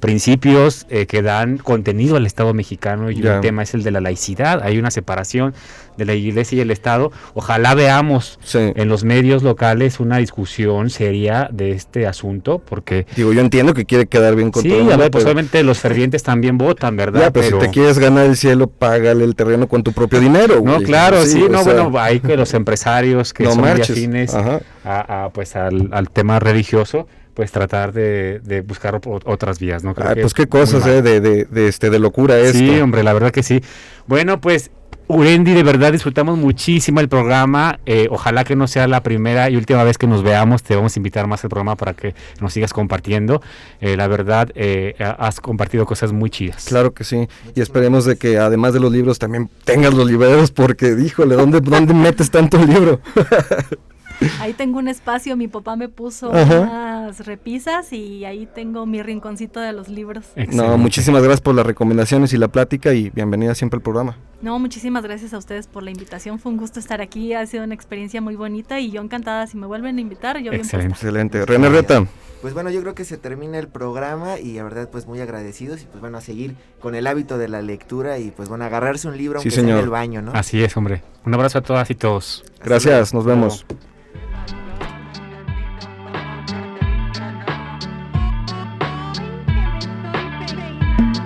principios 0.01 0.87
eh, 0.89 1.07
que 1.07 1.23
dan 1.23 1.59
contenido 1.59 2.17
al 2.17 2.27
Estado 2.27 2.55
mexicano 2.55 3.11
y 3.11 3.21
Ya. 3.21 3.37
un 3.37 3.41
tema 3.41 3.63
es 3.63 3.75
el 3.75 3.83
de 3.83 3.91
la 3.91 4.01
laicidad. 4.01 4.63
Hay 4.63 4.79
una 4.79 4.91
separación 4.91 5.55
de 5.97 6.05
la 6.05 6.15
iglesia 6.15 6.59
y 6.59 6.61
el 6.61 6.71
Estado. 6.71 7.11
Ojalá 7.35 7.75
veamos 7.75 8.39
en 8.55 8.89
los 8.89 9.05
medios 9.05 9.43
locales 9.43 9.99
una 10.01 10.19
discusión 10.19 10.91
seria 10.91 11.49
de 11.53 11.73
este 11.73 12.07
asunto 12.07 12.59
porque... 12.65 13.07
Digo, 13.17 13.33
yo 13.33 13.41
entiendo 13.41 13.73
que 13.75 13.85
quiere 13.87 14.07
quedar 14.07 14.35
bien 14.37 14.51
con 14.51 14.63
Sí, 14.63 14.69
todo 14.69 14.93
a 14.93 14.97
ver, 14.97 15.11
pues 15.11 15.25
pero- 15.25 15.33
obviamente 15.33 15.63
los 15.63 15.79
fervientes 15.79 16.23
también 16.23 16.59
votan, 16.59 16.97
¿verdad? 16.97 17.21
Ya, 17.21 17.31
pero, 17.31 17.61
si 17.61 17.67
te 17.67 17.73
quieres 17.73 17.99
ganar 17.99 18.27
el 18.27 18.37
cielo, 18.37 18.67
págale 18.67 19.25
el 19.25 19.35
terreno 19.35 19.69
con 19.69 19.83
tu 19.83 19.93
propio 19.93 20.21
dinero, 20.21 20.57
No, 20.57 20.75
güey. 20.75 20.85
claro, 20.85 21.23
sí, 21.25 21.45
no, 21.51 21.63
sea, 21.65 21.73
bueno, 21.83 21.99
hay 21.99 22.21
que 22.21 22.37
los 22.37 22.53
empresarios 22.55 23.26
que 23.33 23.45
No 23.45 23.53
son 23.53 23.61
marches, 23.63 23.91
afines 23.91 24.35
a, 24.35 24.61
a, 24.85 25.31
pues 25.31 25.57
al, 25.57 25.89
al 25.93 26.11
tema 26.11 26.39
religioso, 26.39 27.07
pues 27.37 27.53
tratar 27.53 27.93
de, 27.93 28.41
de 28.43 28.63
buscar 28.63 28.99
otras 29.05 29.59
vías, 29.59 29.85
¿no? 29.85 29.95
Creo 29.95 30.09
Ay, 30.09 30.15
que 30.15 30.21
pues 30.23 30.31
es 30.31 30.35
qué 30.35 30.47
cosas, 30.47 30.87
eh, 30.87 31.03
de, 31.03 31.21
de, 31.21 31.45
de, 31.45 31.69
este, 31.69 31.91
de 31.91 31.99
locura 31.99 32.39
esto. 32.39 32.59
Sí, 32.59 32.81
hombre, 32.81 33.03
la 33.03 33.13
verdad 33.13 33.31
que 33.31 33.43
sí. 33.43 33.61
Bueno, 34.07 34.41
pues 34.41 34.71
Urendi, 35.09 35.53
de 35.53 35.63
verdad 35.63 35.93
disfrutamos 35.93 36.39
muchísimo 36.39 36.99
el 36.99 37.09
programa. 37.11 37.79
Eh, 37.85 38.09
ojalá 38.11 38.43
que 38.43 38.57
no 38.57 38.67
sea 38.67 38.89
la 38.89 39.03
primera 39.03 39.51
y 39.51 39.57
última 39.57 39.85
vez 39.85 39.99
que 39.99 40.07
nos 40.07 40.23
veamos. 40.23 40.63
Te 40.63 40.75
vamos 40.75 40.97
a 40.97 40.99
invitar 40.99 41.27
más 41.27 41.45
al 41.45 41.51
programa 41.51 41.77
para 41.77 41.93
que 41.93 42.15
nos 42.41 42.55
sigas 42.55 42.73
compartiendo. 42.73 43.43
Eh, 43.83 43.97
la 43.99 44.09
verdad, 44.09 44.49
eh, 44.55 44.95
ha- 44.99 45.11
has 45.27 45.41
compartido 45.41 45.85
cosas 45.85 46.13
muy 46.13 46.31
chidas. 46.31 46.65
Claro 46.65 46.93
que 46.95 47.05
sí. 47.05 47.29
Y 47.55 47.61
esperemos 47.61 48.07
de 48.07 48.17
que 48.17 48.39
además 48.39 48.73
de 48.73 48.81
los 48.81 48.91
libros 48.91 49.19
también 49.19 49.49
tengas 49.65 49.93
los 49.95 50.11
libreros 50.11 50.51
porque, 50.51 50.95
díjole, 50.97 51.37
¿dónde, 51.37 51.61
dónde 51.61 51.93
metes 51.93 52.31
tanto 52.31 52.57
libro? 52.59 53.01
Ahí 54.41 54.53
tengo 54.53 54.79
un 54.79 54.89
espacio, 54.89 55.37
mi 55.37 55.49
papá 55.49 55.77
me 55.77 55.89
puso 55.89 56.33
Ajá. 56.33 56.61
unas 56.61 57.27
repisas 57.27 57.93
y 57.93 58.25
ahí 58.25 58.47
tengo 58.55 58.87
mi 58.87 59.03
rinconcito 59.03 59.61
de 59.61 59.73
los 59.73 59.89
libros. 59.89 60.25
no, 60.53 60.77
muchísimas 60.79 61.23
gracias 61.23 61.41
por 61.41 61.55
las 61.55 61.67
recomendaciones 61.67 62.33
y 62.33 62.39
la 62.39 62.49
plática 62.49 62.93
y 62.95 63.11
bienvenida 63.11 63.55
siempre 63.55 63.79
al 63.79 63.83
programa. 63.83 64.17
No, 64.43 64.59
muchísimas 64.59 65.03
gracias 65.03 65.33
a 65.33 65.39
ustedes 65.39 65.67
por 65.67 65.83
la 65.83 65.91
invitación. 65.91 66.39
Fue 66.39 66.53
un 66.53 66.59
gusto 66.59 66.79
estar 66.79 67.01
aquí. 67.01 67.33
Ha 67.33 67.47
sido 67.47 67.65
una 67.65 67.75
experiencia 67.75 68.21
muy 68.21 68.37
bonita 68.37 68.79
y 68.79 68.91
yo 68.91 69.01
encantada. 69.01 69.47
Si 69.47 69.57
me 69.57 69.67
vuelven 69.67 69.97
a 69.97 70.01
invitar, 70.01 70.37
yo 70.39 70.51
bien 70.51 70.61
puesta. 70.61 70.83
Excelente. 70.83 71.45
René 71.47 71.71
Reta. 71.71 72.07
Pues 72.43 72.53
bueno, 72.53 72.69
yo 72.69 72.83
creo 72.83 72.95
que 72.95 73.07
se 73.07 73.17
termina 73.17 73.59
el 73.59 73.67
programa 73.69 74.39
y 74.39 74.53
la 74.53 74.63
verdad 74.65 74.91
pues 74.91 75.07
muy 75.07 75.21
agradecidos 75.21 75.81
y 75.83 75.87
pues 75.87 76.01
bueno, 76.03 76.19
a 76.19 76.21
seguir 76.21 76.55
con 76.81 76.95
el 76.95 77.07
hábito 77.07 77.39
de 77.39 77.49
la 77.49 77.63
lectura 77.63 78.19
y 78.19 78.31
pues 78.31 78.51
bueno, 78.51 78.65
agarrarse 78.67 79.09
un 79.09 79.17
libro 79.17 79.41
Sí, 79.41 79.49
aunque 79.49 79.55
sea 79.55 79.63
en 79.63 79.69
señor. 79.71 79.83
el 79.85 79.91
baño, 79.91 80.21
¿no? 80.21 80.33
Así 80.35 80.63
es, 80.63 80.77
hombre. 80.77 81.03
Un 81.25 81.33
abrazo 81.33 81.59
a 81.59 81.63
todas 81.63 81.91
y 81.91 81.95
todos. 81.95 82.45
Gracias, 82.63 83.15
nos 83.15 83.25
vemos. 83.25 83.65